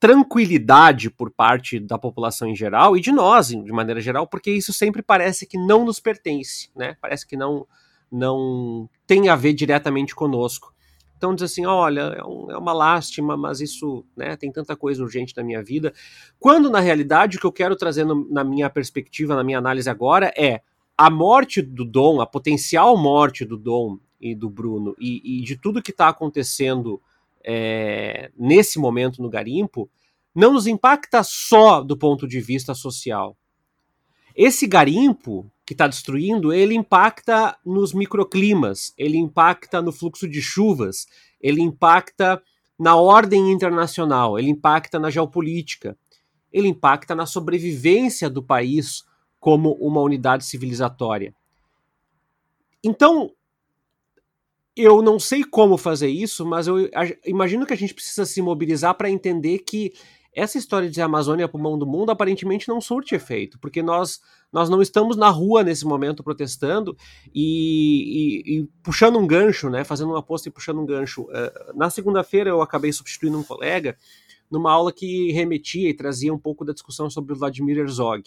tranquilidade 0.00 1.10
por 1.10 1.30
parte 1.30 1.78
da 1.78 1.98
população 1.98 2.48
em 2.48 2.56
geral 2.56 2.96
e 2.96 3.02
de 3.02 3.12
nós, 3.12 3.48
de 3.48 3.72
maneira 3.72 4.00
geral, 4.00 4.26
porque 4.26 4.50
isso 4.50 4.72
sempre 4.72 5.02
parece 5.02 5.46
que 5.46 5.58
não 5.58 5.84
nos 5.84 6.00
pertence, 6.00 6.70
né? 6.74 6.96
Parece 7.02 7.26
que 7.26 7.36
não 7.36 7.66
não 8.10 8.88
tem 9.06 9.28
a 9.28 9.34
ver 9.34 9.52
diretamente 9.52 10.14
conosco. 10.14 10.72
Então 11.16 11.34
diz 11.34 11.50
assim, 11.50 11.66
olha, 11.66 12.00
é, 12.16 12.22
um, 12.22 12.50
é 12.50 12.56
uma 12.56 12.72
lástima, 12.72 13.36
mas 13.36 13.60
isso, 13.60 14.06
né, 14.16 14.36
tem 14.36 14.52
tanta 14.52 14.76
coisa 14.76 15.02
urgente 15.02 15.36
na 15.36 15.42
minha 15.42 15.62
vida. 15.62 15.92
Quando 16.38 16.70
na 16.70 16.78
realidade 16.78 17.36
o 17.36 17.40
que 17.40 17.46
eu 17.46 17.52
quero 17.52 17.74
trazer 17.74 18.04
no, 18.04 18.28
na 18.30 18.44
minha 18.44 18.70
perspectiva, 18.70 19.34
na 19.34 19.42
minha 19.42 19.58
análise 19.58 19.90
agora 19.90 20.32
é 20.36 20.60
a 20.96 21.10
morte 21.10 21.60
do 21.60 21.84
Dom, 21.84 22.20
a 22.20 22.26
potencial 22.26 22.96
morte 22.96 23.44
do 23.44 23.56
Dom 23.56 23.98
e 24.20 24.34
do 24.34 24.48
Bruno 24.48 24.94
e, 24.98 25.38
e 25.38 25.42
de 25.42 25.56
tudo 25.56 25.82
que 25.82 25.90
está 25.90 26.08
acontecendo 26.08 27.00
é, 27.44 28.30
nesse 28.36 28.78
momento 28.78 29.22
no 29.22 29.28
garimpo, 29.28 29.88
não 30.34 30.52
nos 30.52 30.66
impacta 30.66 31.22
só 31.22 31.82
do 31.82 31.96
ponto 31.96 32.26
de 32.26 32.40
vista 32.40 32.74
social. 32.74 33.36
Esse 34.34 34.66
garimpo 34.66 35.50
que 35.64 35.72
está 35.74 35.86
destruindo, 35.86 36.52
ele 36.52 36.74
impacta 36.74 37.56
nos 37.64 37.94
microclimas, 37.94 38.92
ele 38.98 39.16
impacta 39.16 39.80
no 39.80 39.92
fluxo 39.92 40.28
de 40.28 40.42
chuvas, 40.42 41.06
ele 41.40 41.62
impacta 41.62 42.42
na 42.78 42.96
ordem 42.96 43.52
internacional, 43.52 44.38
ele 44.38 44.50
impacta 44.50 44.98
na 44.98 45.08
geopolítica, 45.08 45.96
ele 46.52 46.68
impacta 46.68 47.14
na 47.14 47.26
sobrevivência 47.26 48.28
do 48.28 48.42
país 48.42 49.04
como 49.38 49.72
uma 49.74 50.00
unidade 50.00 50.44
civilizatória. 50.44 51.34
Então, 52.82 53.30
eu 54.76 55.00
não 55.02 55.18
sei 55.18 55.44
como 55.44 55.76
fazer 55.76 56.08
isso, 56.08 56.44
mas 56.44 56.66
eu 56.66 56.90
imagino 57.24 57.64
que 57.64 57.72
a 57.72 57.76
gente 57.76 57.94
precisa 57.94 58.24
se 58.26 58.42
mobilizar 58.42 58.94
para 58.94 59.10
entender 59.10 59.58
que 59.58 59.92
essa 60.34 60.58
história 60.58 60.90
de 60.90 61.00
Amazônia 61.00 61.48
pulmão 61.48 61.78
do 61.78 61.86
mundo 61.86 62.10
aparentemente 62.10 62.68
não 62.68 62.80
surte 62.80 63.14
efeito, 63.14 63.56
porque 63.60 63.82
nós, 63.82 64.20
nós 64.52 64.68
não 64.68 64.82
estamos 64.82 65.16
na 65.16 65.28
rua 65.28 65.62
nesse 65.62 65.84
momento 65.84 66.24
protestando 66.24 66.96
e, 67.32 68.42
e, 68.42 68.58
e 68.58 68.68
puxando 68.82 69.16
um 69.16 69.26
gancho, 69.26 69.70
né, 69.70 69.84
fazendo 69.84 70.10
uma 70.10 70.22
posta 70.22 70.48
e 70.48 70.52
puxando 70.52 70.80
um 70.80 70.86
gancho. 70.86 71.22
Uh, 71.22 71.76
na 71.76 71.88
segunda-feira 71.88 72.50
eu 72.50 72.60
acabei 72.60 72.92
substituindo 72.92 73.38
um 73.38 73.44
colega 73.44 73.96
numa 74.50 74.72
aula 74.72 74.92
que 74.92 75.30
remetia 75.30 75.88
e 75.88 75.94
trazia 75.94 76.34
um 76.34 76.38
pouco 76.38 76.64
da 76.64 76.72
discussão 76.72 77.08
sobre 77.08 77.32
o 77.32 77.36
Vladimir 77.36 77.78
Herzog 77.78 78.24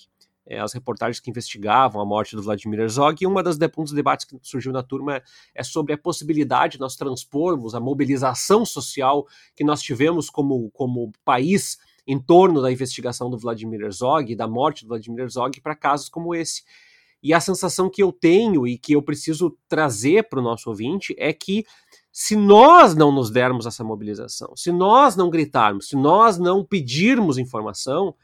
é, 0.48 0.60
as 0.60 0.74
reportagens 0.74 1.20
que 1.20 1.30
investigavam 1.30 2.02
a 2.02 2.06
morte 2.06 2.36
do 2.36 2.42
Vladimir 2.42 2.80
Herzog, 2.80 3.22
e 3.22 3.28
uma 3.28 3.44
das 3.44 3.58
um 3.78 3.84
dos 3.84 3.92
debates 3.92 4.26
que 4.26 4.38
surgiu 4.42 4.72
na 4.72 4.82
turma 4.82 5.22
é 5.54 5.64
sobre 5.64 5.94
a 5.94 5.98
possibilidade 5.98 6.74
de 6.74 6.80
nós 6.80 6.96
transpormos 6.96 7.76
a 7.76 7.80
mobilização 7.80 8.66
social 8.66 9.28
que 9.56 9.64
nós 9.64 9.82
tivemos 9.82 10.30
como, 10.30 10.72
como 10.72 11.12
país 11.26 11.78
em 12.08 12.18
torno 12.18 12.62
da 12.62 12.72
investigação 12.72 13.30
do 13.30 13.38
Vladimir 13.38 13.82
Herzog, 13.82 14.34
da 14.34 14.48
morte 14.48 14.86
do 14.86 14.90
Vladimir 14.90 15.24
Herzog, 15.24 15.60
para 15.60 15.76
casos 15.76 16.08
como 16.08 16.34
esse. 16.34 16.64
E 17.22 17.34
a 17.34 17.40
sensação 17.40 17.90
que 17.90 18.02
eu 18.02 18.12
tenho 18.12 18.66
e 18.66 18.78
que 18.78 18.94
eu 18.94 19.02
preciso 19.02 19.58
trazer 19.68 20.30
para 20.30 20.40
o 20.40 20.44
nosso 20.44 20.70
ouvinte 20.70 21.14
é 21.18 21.34
que 21.34 21.66
se 22.12 22.36
nós 22.36 22.96
não 22.96 23.12
nos 23.12 23.30
dermos 23.30 23.66
essa 23.66 23.84
mobilização, 23.84 24.56
se 24.56 24.72
nós 24.72 25.16
não 25.16 25.30
gritarmos, 25.30 25.90
se 25.90 25.96
nós 25.96 26.38
não 26.38 26.64
pedirmos 26.64 27.38
informação, 27.38 28.16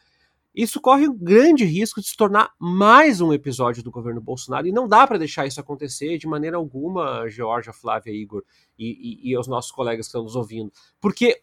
isso 0.54 0.80
corre 0.80 1.08
um 1.08 1.18
grande 1.18 1.66
risco 1.66 2.00
de 2.00 2.08
se 2.08 2.16
tornar 2.16 2.52
mais 2.60 3.22
um 3.22 3.34
episódio 3.34 3.82
do 3.82 3.90
governo 3.90 4.22
Bolsonaro. 4.22 4.68
E 4.68 4.72
não 4.72 4.88
dá 4.88 5.08
para 5.08 5.18
deixar 5.18 5.48
isso 5.48 5.60
acontecer 5.60 6.20
de 6.20 6.28
maneira 6.28 6.58
alguma, 6.58 7.28
Georgia, 7.28 7.74
Flávia, 7.74 8.12
Igor 8.12 8.44
e, 8.78 9.24
e, 9.26 9.32
e 9.32 9.38
os 9.38 9.48
nossos 9.48 9.72
colegas 9.72 10.06
que 10.06 10.10
estão 10.10 10.24
nos 10.24 10.36
ouvindo. 10.36 10.72
Porque 11.02 11.42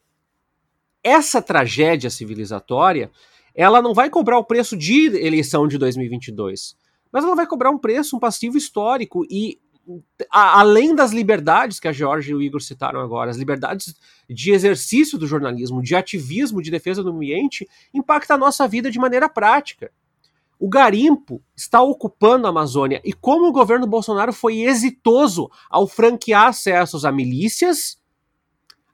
essa 1.02 1.42
tragédia 1.42 2.08
civilizatória, 2.08 3.10
ela 3.52 3.82
não 3.82 3.92
vai 3.92 4.08
cobrar 4.08 4.38
o 4.38 4.44
preço 4.44 4.76
de 4.76 5.06
eleição 5.06 5.66
de 5.66 5.76
2022, 5.76 6.76
mas 7.10 7.24
ela 7.24 7.34
vai 7.34 7.48
cobrar 7.48 7.70
um 7.70 7.78
preço, 7.78 8.16
um 8.16 8.20
passivo 8.20 8.56
histórico. 8.56 9.24
E 9.28 9.58
a, 10.30 10.60
além 10.60 10.94
das 10.94 11.12
liberdades 11.12 11.80
que 11.80 11.88
a 11.88 11.92
Georgia 11.92 12.32
e 12.32 12.34
o 12.34 12.42
Igor 12.42 12.60
citaram 12.60 13.00
agora, 13.00 13.30
as 13.30 13.36
liberdades 13.36 13.94
de 14.28 14.52
exercício 14.52 15.18
do 15.18 15.26
jornalismo, 15.26 15.82
de 15.82 15.94
ativismo, 15.94 16.62
de 16.62 16.70
defesa 16.70 17.02
do 17.02 17.10
ambiente, 17.10 17.68
impacta 17.92 18.34
a 18.34 18.38
nossa 18.38 18.66
vida 18.68 18.90
de 18.90 18.98
maneira 18.98 19.28
prática. 19.28 19.90
O 20.58 20.68
garimpo 20.68 21.42
está 21.56 21.80
ocupando 21.80 22.46
a 22.46 22.50
Amazônia 22.50 23.00
e 23.02 23.12
como 23.12 23.46
o 23.46 23.52
governo 23.52 23.86
Bolsonaro 23.86 24.32
foi 24.32 24.60
exitoso 24.60 25.50
ao 25.70 25.86
franquear 25.86 26.48
acessos 26.48 27.04
a 27.04 27.10
milícias, 27.10 27.98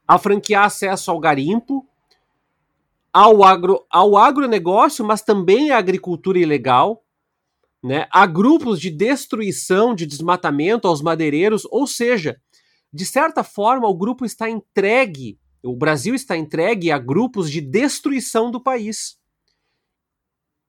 a 0.07 0.17
franquear 0.17 0.65
acesso 0.65 1.11
ao 1.11 1.19
garimpo, 1.19 1.85
ao, 3.13 3.43
agro, 3.43 3.85
ao 3.91 4.17
agronegócio, 4.17 5.05
mas 5.05 5.23
também 5.23 5.71
à 5.71 5.79
agricultura 5.79 6.39
ilegal, 6.39 7.03
né, 7.83 8.07
a 8.11 8.27
grupos 8.27 8.81
de 8.81 8.91
destruição, 8.91 9.95
de 9.95 10.07
desmatamento 10.07 10.89
aos 10.89 11.03
madeireiros, 11.03 11.67
ou 11.71 11.87
seja, 11.87 12.41
de 12.93 13.05
certa 13.05 13.45
forma 13.45 13.89
o 13.89 13.97
grupo 13.97 14.25
está 14.25 14.49
entregue, 14.49 15.39
o 15.63 15.77
Brasil 15.77 16.15
está 16.15 16.37
entregue 16.37 16.91
a 16.91 16.99
grupos 16.99 17.51
de 17.51 17.61
destruição 17.61 18.51
do 18.51 18.63
país. 18.63 19.19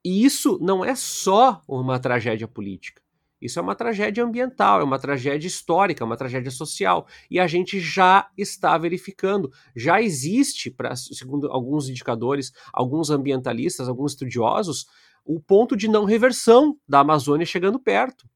E 0.03 0.23
isso 0.23 0.57
não 0.61 0.83
é 0.85 0.95
só 0.95 1.61
uma 1.67 1.99
tragédia 1.99 2.47
política. 2.47 3.01
Isso 3.39 3.59
é 3.59 3.61
uma 3.61 3.75
tragédia 3.75 4.23
ambiental, 4.23 4.81
é 4.81 4.83
uma 4.83 4.97
tragédia 4.97 5.47
histórica, 5.47 6.03
é 6.03 6.05
uma 6.05 6.17
tragédia 6.17 6.49
social. 6.49 7.07
E 7.29 7.39
a 7.39 7.45
gente 7.45 7.79
já 7.79 8.27
está 8.35 8.75
verificando. 8.77 9.51
Já 9.75 10.01
existe, 10.01 10.71
pra, 10.71 10.95
segundo 10.95 11.51
alguns 11.51 11.87
indicadores, 11.87 12.51
alguns 12.73 13.11
ambientalistas, 13.11 13.87
alguns 13.87 14.13
estudiosos, 14.13 14.87
o 15.27 15.39
ponto 15.41 15.75
de 15.75 15.87
não 15.87 16.05
reversão 16.05 16.77
da 16.87 16.99
Amazônia 16.99 17.45
chegando 17.45 17.79
perto. 17.79 18.27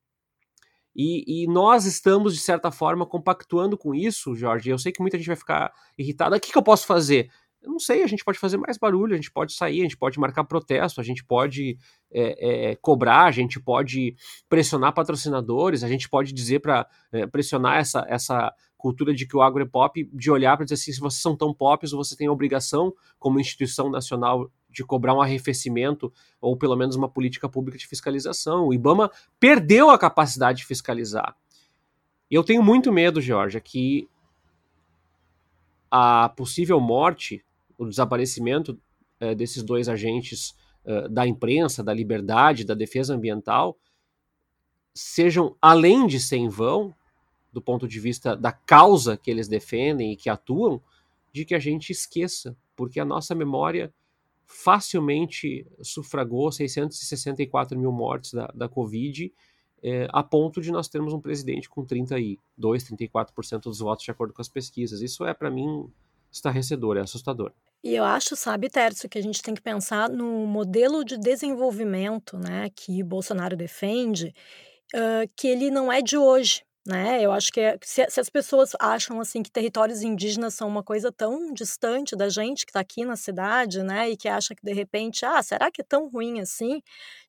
E, 0.93 1.43
e, 1.43 1.47
nós 1.47 1.85
estamos, 1.85 2.33
de 2.33 2.41
certa 2.41 2.69
forma, 2.69 3.05
compactuando 3.05 3.77
com 3.77 3.95
isso, 3.95 4.35
Jorge. 4.35 4.69
Eu 4.69 4.77
sei 4.77 4.91
que 4.91 4.99
muita 4.99 5.17
gente 5.17 5.27
vai 5.27 5.37
ficar 5.37 5.71
irritada. 5.97 6.35
O 6.35 6.39
que, 6.39 6.51
que 6.51 6.57
eu 6.57 6.63
posso 6.63 6.85
fazer? 6.85 7.29
Eu 7.61 7.71
não 7.71 7.79
sei, 7.79 8.03
a 8.03 8.07
gente 8.07 8.25
pode 8.25 8.39
fazer 8.39 8.57
mais 8.57 8.77
barulho, 8.77 9.13
a 9.13 9.15
gente 9.15 9.31
pode 9.31 9.53
sair, 9.53 9.81
a 9.81 9.83
gente 9.83 9.95
pode 9.95 10.19
marcar 10.19 10.43
protesto, 10.43 10.99
a 10.99 11.03
gente 11.03 11.23
pode 11.23 11.77
é, 12.11 12.71
é, 12.71 12.75
cobrar, 12.75 13.25
a 13.25 13.31
gente 13.31 13.59
pode 13.59 14.15
pressionar 14.49 14.93
patrocinadores, 14.93 15.83
a 15.83 15.87
gente 15.87 16.09
pode 16.09 16.33
dizer 16.33 16.59
para 16.59 16.87
é, 17.11 17.27
pressionar 17.27 17.77
essa, 17.77 18.03
essa 18.09 18.51
cultura 18.75 19.13
de 19.13 19.27
que 19.27 19.37
o 19.37 19.41
agro 19.41 19.61
é 19.61 19.65
pop, 19.65 20.09
de 20.11 20.31
olhar 20.31 20.57
para 20.57 20.65
dizer 20.65 20.73
assim, 20.73 20.91
se 20.91 20.99
vocês 20.99 21.21
são 21.21 21.37
tão 21.37 21.53
pop, 21.53 21.87
você 21.87 22.17
tem 22.17 22.27
a 22.27 22.31
obrigação, 22.31 22.91
como 23.19 23.39
instituição 23.39 23.89
nacional 23.91 24.51
de 24.71 24.83
cobrar 24.83 25.13
um 25.13 25.21
arrefecimento 25.21 26.11
ou 26.39 26.55
pelo 26.55 26.75
menos 26.75 26.95
uma 26.95 27.09
política 27.09 27.49
pública 27.49 27.77
de 27.77 27.87
fiscalização. 27.87 28.67
O 28.67 28.73
IBAMA 28.73 29.11
perdeu 29.39 29.89
a 29.89 29.97
capacidade 29.97 30.59
de 30.59 30.65
fiscalizar. 30.65 31.35
Eu 32.29 32.43
tenho 32.43 32.63
muito 32.63 32.91
medo, 32.91 33.19
Georgia, 33.19 33.59
que 33.59 34.07
a 35.89 36.29
possível 36.29 36.79
morte, 36.79 37.43
o 37.77 37.85
desaparecimento 37.85 38.79
é, 39.19 39.35
desses 39.35 39.61
dois 39.61 39.89
agentes 39.89 40.55
é, 40.85 41.09
da 41.09 41.27
imprensa, 41.27 41.83
da 41.83 41.93
liberdade, 41.93 42.63
da 42.63 42.73
defesa 42.73 43.13
ambiental, 43.13 43.77
sejam, 44.93 45.55
além 45.61 46.07
de 46.07 46.19
ser 46.19 46.37
em 46.37 46.47
vão, 46.47 46.95
do 47.51 47.61
ponto 47.61 47.87
de 47.87 47.99
vista 47.99 48.35
da 48.35 48.51
causa 48.51 49.17
que 49.17 49.29
eles 49.29 49.47
defendem 49.49 50.13
e 50.13 50.15
que 50.15 50.29
atuam, 50.29 50.81
de 51.33 51.43
que 51.43 51.53
a 51.53 51.59
gente 51.59 51.91
esqueça, 51.91 52.55
porque 52.75 52.99
a 52.99 53.05
nossa 53.05 53.35
memória 53.35 53.93
facilmente 54.51 55.65
sufragou 55.81 56.51
664 56.51 57.77
mil 57.79 57.91
mortes 57.91 58.33
da, 58.33 58.47
da 58.53 58.67
Covid, 58.67 59.33
é, 59.81 60.07
a 60.11 60.21
ponto 60.21 60.61
de 60.61 60.71
nós 60.71 60.87
termos 60.87 61.13
um 61.13 61.21
presidente 61.21 61.69
com 61.69 61.85
32, 61.85 62.83
34% 62.83 63.61
dos 63.63 63.79
votos 63.79 64.03
de 64.03 64.11
acordo 64.11 64.33
com 64.33 64.41
as 64.41 64.49
pesquisas. 64.49 65.01
Isso 65.01 65.25
é, 65.25 65.33
para 65.33 65.49
mim, 65.49 65.89
estarrecedor, 66.31 66.97
é 66.97 67.01
assustador. 67.01 67.51
E 67.83 67.95
eu 67.95 68.03
acho, 68.03 68.35
sabe, 68.35 68.69
Tércio, 68.69 69.09
que 69.09 69.17
a 69.17 69.23
gente 69.23 69.41
tem 69.41 69.55
que 69.55 69.61
pensar 69.61 70.07
no 70.07 70.45
modelo 70.45 71.03
de 71.03 71.17
desenvolvimento 71.17 72.37
né, 72.37 72.69
que 72.75 73.01
Bolsonaro 73.01 73.57
defende, 73.57 74.35
uh, 74.93 75.27
que 75.35 75.47
ele 75.47 75.71
não 75.71 75.91
é 75.91 76.01
de 76.01 76.15
hoje 76.15 76.61
né? 76.85 77.21
Eu 77.21 77.31
acho 77.31 77.51
que 77.51 77.59
é, 77.59 77.77
se, 77.83 78.09
se, 78.09 78.19
as 78.19 78.29
pessoas 78.29 78.71
acham 78.79 79.19
assim 79.19 79.43
que 79.43 79.51
territórios 79.51 80.01
indígenas 80.01 80.55
são 80.55 80.67
uma 80.67 80.81
coisa 80.83 81.11
tão 81.11 81.53
distante 81.53 82.15
da 82.15 82.27
gente 82.27 82.65
que 82.65 82.71
está 82.71 82.79
aqui 82.79 83.05
na 83.05 83.15
cidade, 83.15 83.83
né? 83.83 84.09
E 84.09 84.17
que 84.17 84.27
acha 84.27 84.55
que 84.55 84.63
de 84.63 84.73
repente, 84.73 85.23
ah, 85.23 85.41
será 85.43 85.69
que 85.69 85.81
é 85.81 85.85
tão 85.87 86.09
ruim 86.09 86.39
assim? 86.39 86.81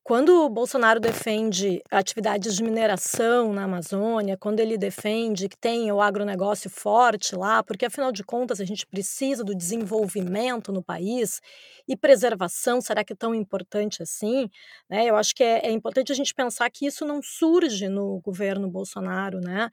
Quando 0.03 0.43
o 0.43 0.49
Bolsonaro 0.49 0.99
defende 0.99 1.81
atividades 1.89 2.55
de 2.55 2.63
mineração 2.63 3.53
na 3.53 3.63
Amazônia, 3.63 4.35
quando 4.35 4.59
ele 4.59 4.77
defende 4.77 5.47
que 5.47 5.57
tem 5.57 5.89
o 5.91 6.01
agronegócio 6.01 6.69
forte 6.69 7.35
lá, 7.35 7.63
porque 7.63 7.85
afinal 7.85 8.11
de 8.11 8.23
contas 8.23 8.59
a 8.59 8.65
gente 8.65 8.85
precisa 8.85 9.43
do 9.45 9.55
desenvolvimento 9.55 10.73
no 10.73 10.83
país 10.83 11.39
e 11.87 11.95
preservação, 11.95 12.81
será 12.81 13.03
que 13.03 13.13
é 13.13 13.15
tão 13.15 13.33
importante 13.33 14.03
assim? 14.03 14.49
Né? 14.89 15.05
Eu 15.05 15.15
acho 15.15 15.33
que 15.35 15.43
é, 15.43 15.67
é 15.67 15.71
importante 15.71 16.11
a 16.11 16.15
gente 16.15 16.33
pensar 16.33 16.69
que 16.69 16.85
isso 16.85 17.05
não 17.05 17.21
surge 17.21 17.87
no 17.87 18.19
governo 18.19 18.69
Bolsonaro, 18.69 19.39
né? 19.43 19.69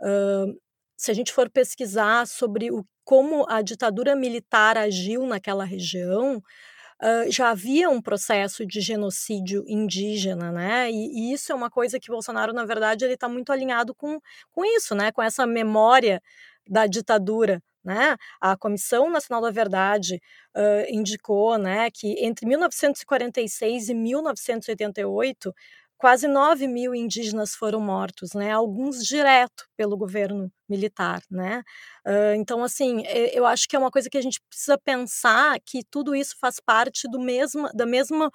Uh, 0.00 0.58
se 0.96 1.10
a 1.10 1.14
gente 1.14 1.32
for 1.32 1.48
pesquisar 1.50 2.26
sobre 2.26 2.70
o, 2.70 2.84
como 3.04 3.46
a 3.48 3.62
ditadura 3.62 4.14
militar 4.16 4.76
agiu 4.76 5.26
naquela 5.26 5.64
região, 5.64 6.42
Uh, 7.02 7.32
já 7.32 7.48
havia 7.48 7.88
um 7.88 7.98
processo 8.02 8.66
de 8.66 8.78
genocídio 8.78 9.64
indígena, 9.66 10.52
né? 10.52 10.90
E, 10.90 11.30
e, 11.30 11.32
isso 11.32 11.50
é 11.50 11.54
uma 11.54 11.70
coisa 11.70 11.98
que 11.98 12.10
Bolsonaro, 12.10 12.52
na 12.52 12.66
verdade, 12.66 13.06
ele 13.06 13.14
está 13.14 13.26
muito 13.26 13.50
alinhado 13.50 13.94
com, 13.94 14.20
com 14.50 14.62
isso, 14.66 14.94
né? 14.94 15.10
Com 15.10 15.22
essa 15.22 15.46
memória 15.46 16.20
da 16.68 16.86
ditadura. 16.86 17.62
Né? 17.82 18.16
A 18.38 18.54
Comissão 18.56 19.08
Nacional 19.08 19.40
da 19.40 19.50
Verdade 19.50 20.20
uh, 20.54 20.84
indicou 20.94 21.56
né, 21.56 21.90
que 21.90 22.22
entre 22.22 22.46
1946 22.46 23.88
e 23.88 23.94
1988 23.94 25.54
quase 26.00 26.26
9 26.26 26.66
mil 26.66 26.94
indígenas 26.94 27.54
foram 27.54 27.80
mortos, 27.80 28.32
né? 28.32 28.50
Alguns 28.52 29.04
direto 29.04 29.66
pelo 29.76 29.96
governo 29.98 30.50
militar, 30.68 31.22
né? 31.30 31.62
Uh, 32.06 32.34
então, 32.36 32.64
assim, 32.64 33.02
eu 33.34 33.44
acho 33.44 33.68
que 33.68 33.76
é 33.76 33.78
uma 33.78 33.90
coisa 33.90 34.08
que 34.08 34.16
a 34.16 34.22
gente 34.22 34.40
precisa 34.48 34.78
pensar 34.78 35.58
que 35.64 35.82
tudo 35.90 36.14
isso 36.14 36.36
faz 36.40 36.58
parte 36.58 37.06
do 37.10 37.20
mesmo, 37.20 37.68
da 37.74 37.84
mesma 37.84 38.30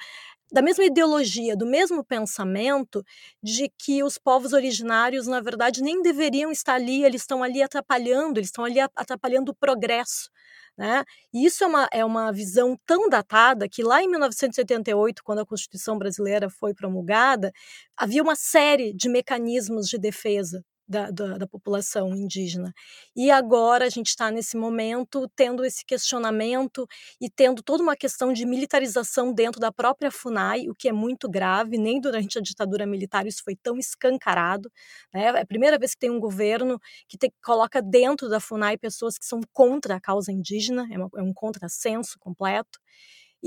da 0.51 0.61
mesma 0.61 0.85
ideologia, 0.85 1.55
do 1.55 1.65
mesmo 1.65 2.03
pensamento 2.03 3.03
de 3.43 3.69
que 3.77 4.03
os 4.03 4.17
povos 4.17 4.53
originários, 4.53 5.27
na 5.27 5.41
verdade, 5.41 5.81
nem 5.81 6.01
deveriam 6.01 6.51
estar 6.51 6.75
ali, 6.75 7.03
eles 7.03 7.21
estão 7.21 7.43
ali 7.43 7.61
atrapalhando, 7.61 8.39
eles 8.39 8.49
estão 8.49 8.63
ali 8.65 8.79
atrapalhando 8.79 9.51
o 9.51 9.55
progresso 9.55 10.29
né? 10.77 11.03
E 11.33 11.45
isso 11.45 11.63
é 11.63 11.67
uma, 11.67 11.87
é 11.91 12.03
uma 12.03 12.31
visão 12.31 12.77
tão 12.85 13.09
datada 13.09 13.67
que 13.69 13.81
lá 13.83 14.01
em 14.03 14.07
1978, 14.09 15.23
quando 15.23 15.39
a 15.39 15.45
Constituição 15.45 15.97
brasileira 15.97 16.49
foi 16.49 16.73
promulgada, 16.73 17.51
havia 17.95 18.21
uma 18.21 18.35
série 18.35 18.93
de 18.93 19.07
mecanismos 19.09 19.87
de 19.87 19.97
defesa 19.97 20.63
da, 20.87 21.09
da, 21.09 21.37
da, 21.37 21.47
população 21.47 22.15
indígena. 22.15 22.73
E 23.15 23.31
agora 23.31 23.85
a 23.85 23.89
gente 23.89 24.07
está 24.07 24.29
nesse 24.29 24.55
momento 24.55 25.27
tendo 25.35 25.65
esse 25.65 25.83
questionamento 25.85 26.87
e 27.19 27.29
tendo 27.29 27.63
toda 27.63 27.81
uma 27.81 27.95
questão 27.95 28.31
de 28.31 28.45
militarização 28.45 29.33
dentro 29.33 29.59
da 29.59 29.71
própria 29.71 30.11
FUNAI, 30.11 30.69
o 30.69 30.75
que 30.75 30.87
é 30.87 30.93
muito 30.93 31.29
grave, 31.29 31.77
nem 31.77 31.99
durante 31.99 32.37
a 32.37 32.41
ditadura 32.41 32.85
militar 32.85 33.25
isso 33.25 33.41
foi 33.43 33.55
tão 33.55 33.77
escancarado. 33.77 34.71
Né? 35.13 35.25
É 35.25 35.41
a 35.41 35.45
primeira 35.45 35.77
vez 35.79 35.93
que 35.93 35.99
tem 35.99 36.11
um 36.11 36.19
governo 36.19 36.79
que 37.07 37.17
te, 37.17 37.31
coloca 37.43 37.81
dentro 37.81 38.29
da 38.29 38.39
FUNAI 38.39 38.77
pessoas 38.77 39.17
que 39.17 39.25
são 39.25 39.41
contra 39.51 39.95
a 39.95 40.01
causa 40.01 40.31
indígena, 40.31 40.87
é, 40.91 40.97
uma, 40.97 41.09
é 41.17 41.21
um 41.21 41.33
contrassenso 41.33 42.17
completo. 42.19 42.79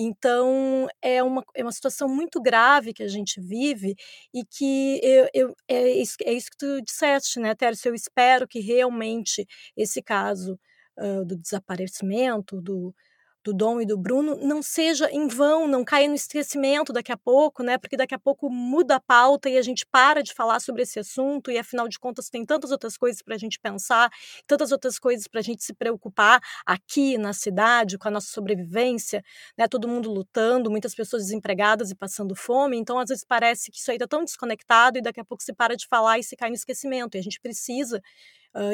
Então, 0.01 0.87
é 1.03 1.23
uma, 1.25 1.45
é 1.57 1.63
uma 1.65 1.73
situação 1.73 2.09
muito 2.09 2.41
grave 2.41 2.93
que 2.95 3.03
a 3.03 3.09
gente 3.09 3.41
vive 3.41 3.97
e 4.33 4.45
que 4.45 5.01
eu, 5.03 5.29
eu, 5.35 5.57
é, 5.67 5.89
isso, 5.91 6.15
é 6.25 6.33
isso 6.33 6.51
que 6.51 6.57
tu 6.59 6.81
disseste, 6.83 7.41
né, 7.41 7.53
Tércio? 7.55 7.89
Eu 7.89 7.95
espero 7.97 8.47
que 8.47 8.61
realmente 8.61 9.45
esse 9.77 10.01
caso 10.01 10.59
uh, 10.99 11.25
do 11.25 11.37
desaparecimento, 11.37 12.61
do, 12.61 12.95
do 13.49 13.55
Dom 13.55 13.81
e 13.81 13.87
do 13.87 13.97
Bruno 13.97 14.37
não 14.37 14.63
seja 14.63 15.11
em 15.11 15.27
vão, 15.27 15.67
não 15.67 15.83
caia 15.83 16.07
no 16.07 16.15
esquecimento 16.15 16.93
daqui 16.93 17.11
a 17.11 17.17
pouco, 17.17 17.63
né? 17.63 17.79
Porque 17.79 17.97
daqui 17.97 18.15
a 18.15 18.19
pouco 18.19 18.51
muda 18.51 18.97
a 18.97 19.01
pauta 19.01 19.49
e 19.49 19.57
a 19.57 19.63
gente 19.63 19.87
para 19.87 20.23
de 20.23 20.35
falar 20.35 20.61
sobre 20.61 20.83
esse 20.83 20.99
assunto 20.99 21.51
e 21.51 21.57
afinal 21.57 21.89
de 21.89 21.99
contas 21.99 22.29
tem 22.29 22.45
tantas 22.45 22.71
outras 22.71 22.99
coisas 22.99 23.23
para 23.23 23.35
a 23.35 23.39
gente 23.39 23.59
pensar, 23.59 24.11
tantas 24.47 24.71
outras 24.71 24.99
coisas 24.99 25.27
para 25.27 25.41
a 25.41 25.43
gente 25.43 25.65
se 25.65 25.73
preocupar 25.73 26.41
aqui 26.67 27.17
na 27.17 27.33
cidade 27.33 27.97
com 27.97 28.09
a 28.09 28.11
nossa 28.11 28.29
sobrevivência, 28.29 29.23
né? 29.57 29.67
Todo 29.67 29.89
mundo 29.89 30.13
lutando, 30.13 30.71
muitas 30.71 30.95
pessoas 30.95 31.23
desempregadas 31.23 31.91
e 31.91 31.95
passando 31.95 32.35
fome, 32.37 32.77
então 32.77 32.99
às 32.99 33.09
vezes 33.09 33.25
parece 33.27 33.71
que 33.71 33.79
isso 33.79 33.91
aí 33.91 33.97
está 33.97 34.07
tão 34.07 34.25
desconectado 34.25 34.99
e 34.99 35.03
daqui 35.03 35.21
a 35.21 35.25
pouco 35.25 35.43
se 35.43 35.55
para 35.55 35.75
de 35.75 35.87
falar 35.87 36.19
e 36.19 36.23
se 36.23 36.37
cai 36.37 36.51
no 36.51 36.55
esquecimento. 36.55 37.17
E 37.17 37.19
a 37.21 37.23
gente 37.23 37.41
precisa 37.41 38.03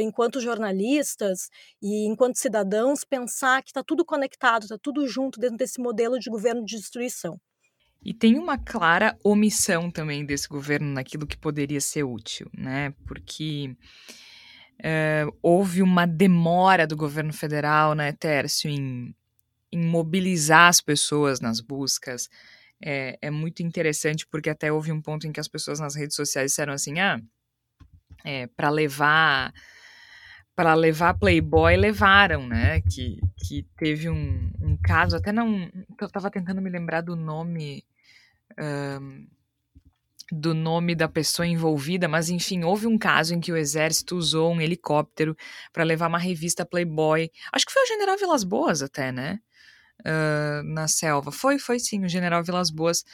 enquanto 0.01 0.41
jornalistas 0.41 1.49
e 1.83 2.07
enquanto 2.07 2.37
cidadãos, 2.39 3.05
pensar 3.05 3.63
que 3.63 3.71
está 3.71 3.83
tudo 3.83 4.05
conectado, 4.05 4.63
está 4.63 4.79
tudo 4.79 5.07
junto 5.07 5.41
dentro 5.41 5.57
desse 5.57 5.81
modelo 5.81 6.19
de 6.19 6.31
governo 6.31 6.65
de 6.65 6.77
destruição. 6.77 7.41
E 8.05 8.13
tem 8.13 8.39
uma 8.39 8.59
clara 8.59 9.17
omissão 9.25 9.91
também 9.91 10.27
desse 10.27 10.47
governo 10.47 10.93
naquilo 10.93 11.27
que 11.27 11.39
poderia 11.39 11.81
ser 11.81 12.03
útil, 12.03 12.51
né? 12.53 12.93
Porque 13.07 13.75
houve 15.43 15.83
uma 15.83 16.07
demora 16.07 16.87
do 16.87 16.97
governo 16.97 17.33
federal, 17.33 17.95
né, 17.95 18.13
Tércio, 18.13 18.69
em, 18.69 19.15
em 19.73 19.79
mobilizar 19.79 20.69
as 20.69 20.81
pessoas 20.81 21.41
nas 21.41 21.61
buscas. 21.61 22.29
É, 22.81 23.17
é, 23.23 23.31
muito 23.31 23.63
interessante 23.63 24.27
porque 24.27 24.51
até 24.51 24.71
houve 24.71 24.93
um 24.93 25.01
ponto 25.01 25.27
em 25.27 25.33
que 25.33 25.41
as 25.41 25.49
pessoas 25.49 25.81
nas 25.81 25.95
redes 25.95 26.17
sociais 26.17 26.51
disseram 26.51 26.73
assim: 26.73 26.99
ah, 26.99 27.19
é, 28.25 28.47
para 28.47 28.71
levar 28.71 29.53
para 30.55 30.75
levar 30.75 31.15
Playboy 31.15 31.77
levaram, 31.77 32.47
né? 32.47 32.81
Que, 32.83 33.19
que 33.37 33.67
teve 33.77 34.09
um, 34.09 34.53
um 34.61 34.77
caso, 34.83 35.17
até 35.17 35.33
não. 35.33 35.69
Eu 36.01 36.07
estava 36.07 36.31
tentando 36.31 36.63
me 36.63 36.71
lembrar 36.71 37.01
do 37.01 37.17
nome. 37.17 37.85
Um, 38.59 39.27
do 40.33 40.55
nome 40.55 40.95
da 40.95 41.07
pessoa 41.07 41.47
envolvida, 41.47 42.09
mas 42.09 42.31
enfim, 42.31 42.65
houve 42.65 42.87
um 42.87 42.97
caso 42.97 43.35
em 43.35 43.41
que 43.41 43.53
o 43.53 43.57
exército 43.57 44.17
usou 44.17 44.53
um 44.53 44.61
helicóptero 44.61 45.37
para 45.73 45.85
levar 45.85 46.09
uma 46.09 46.19
revista 46.19 46.65
Playboy. 46.65 47.31
Acho 47.53 47.67
que 47.67 47.73
foi 47.73 47.83
o 47.83 47.87
General 47.87 48.17
Vilas 48.17 48.43
Boas 48.43 48.81
até, 48.81 49.13
né? 49.13 49.39
Uh, 50.01 50.63
na 50.65 50.89
selva. 50.89 51.31
Foi, 51.31 51.59
foi 51.59 51.79
sim, 51.79 52.05
o 52.05 52.09
General 52.09 52.43
Vilas 52.43 52.71
Boas 52.71 53.05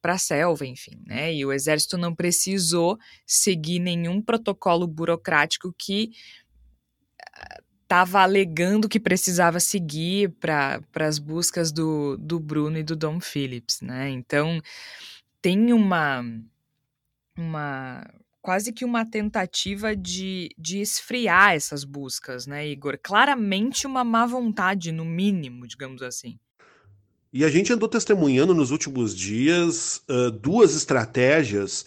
para 0.00 0.14
a 0.14 0.18
selva, 0.18 0.66
enfim, 0.66 1.02
né? 1.06 1.34
E 1.34 1.44
o 1.44 1.52
exército 1.52 1.96
não 1.98 2.14
precisou 2.14 2.98
seguir 3.26 3.78
nenhum 3.78 4.22
protocolo 4.22 4.86
burocrático 4.86 5.74
que 5.76 6.10
estava 7.82 8.20
alegando 8.20 8.88
que 8.88 9.00
precisava 9.00 9.58
seguir 9.58 10.30
para 10.38 10.82
as 10.96 11.18
buscas 11.18 11.72
do, 11.72 12.18
do 12.18 12.38
Bruno 12.38 12.76
e 12.76 12.82
do 12.82 12.94
Dom 12.94 13.18
Phillips, 13.18 13.80
né? 13.80 14.10
Então 14.10 14.60
tem 15.40 15.72
uma 15.72 16.22
uma 17.36 18.04
quase 18.42 18.72
que 18.72 18.84
uma 18.84 19.04
tentativa 19.04 19.96
de, 19.96 20.48
de 20.58 20.80
esfriar 20.80 21.54
essas 21.54 21.84
buscas, 21.84 22.46
né, 22.46 22.66
Igor? 22.66 22.98
Claramente 23.02 23.86
uma 23.86 24.04
má 24.04 24.26
vontade, 24.26 24.90
no 24.92 25.04
mínimo, 25.04 25.66
digamos 25.66 26.02
assim. 26.02 26.38
E 27.32 27.44
a 27.44 27.48
gente 27.50 27.72
andou 27.72 27.88
testemunhando 27.88 28.54
nos 28.54 28.70
últimos 28.70 29.14
dias 29.14 30.02
uh, 30.08 30.30
duas 30.30 30.74
estratégias 30.74 31.84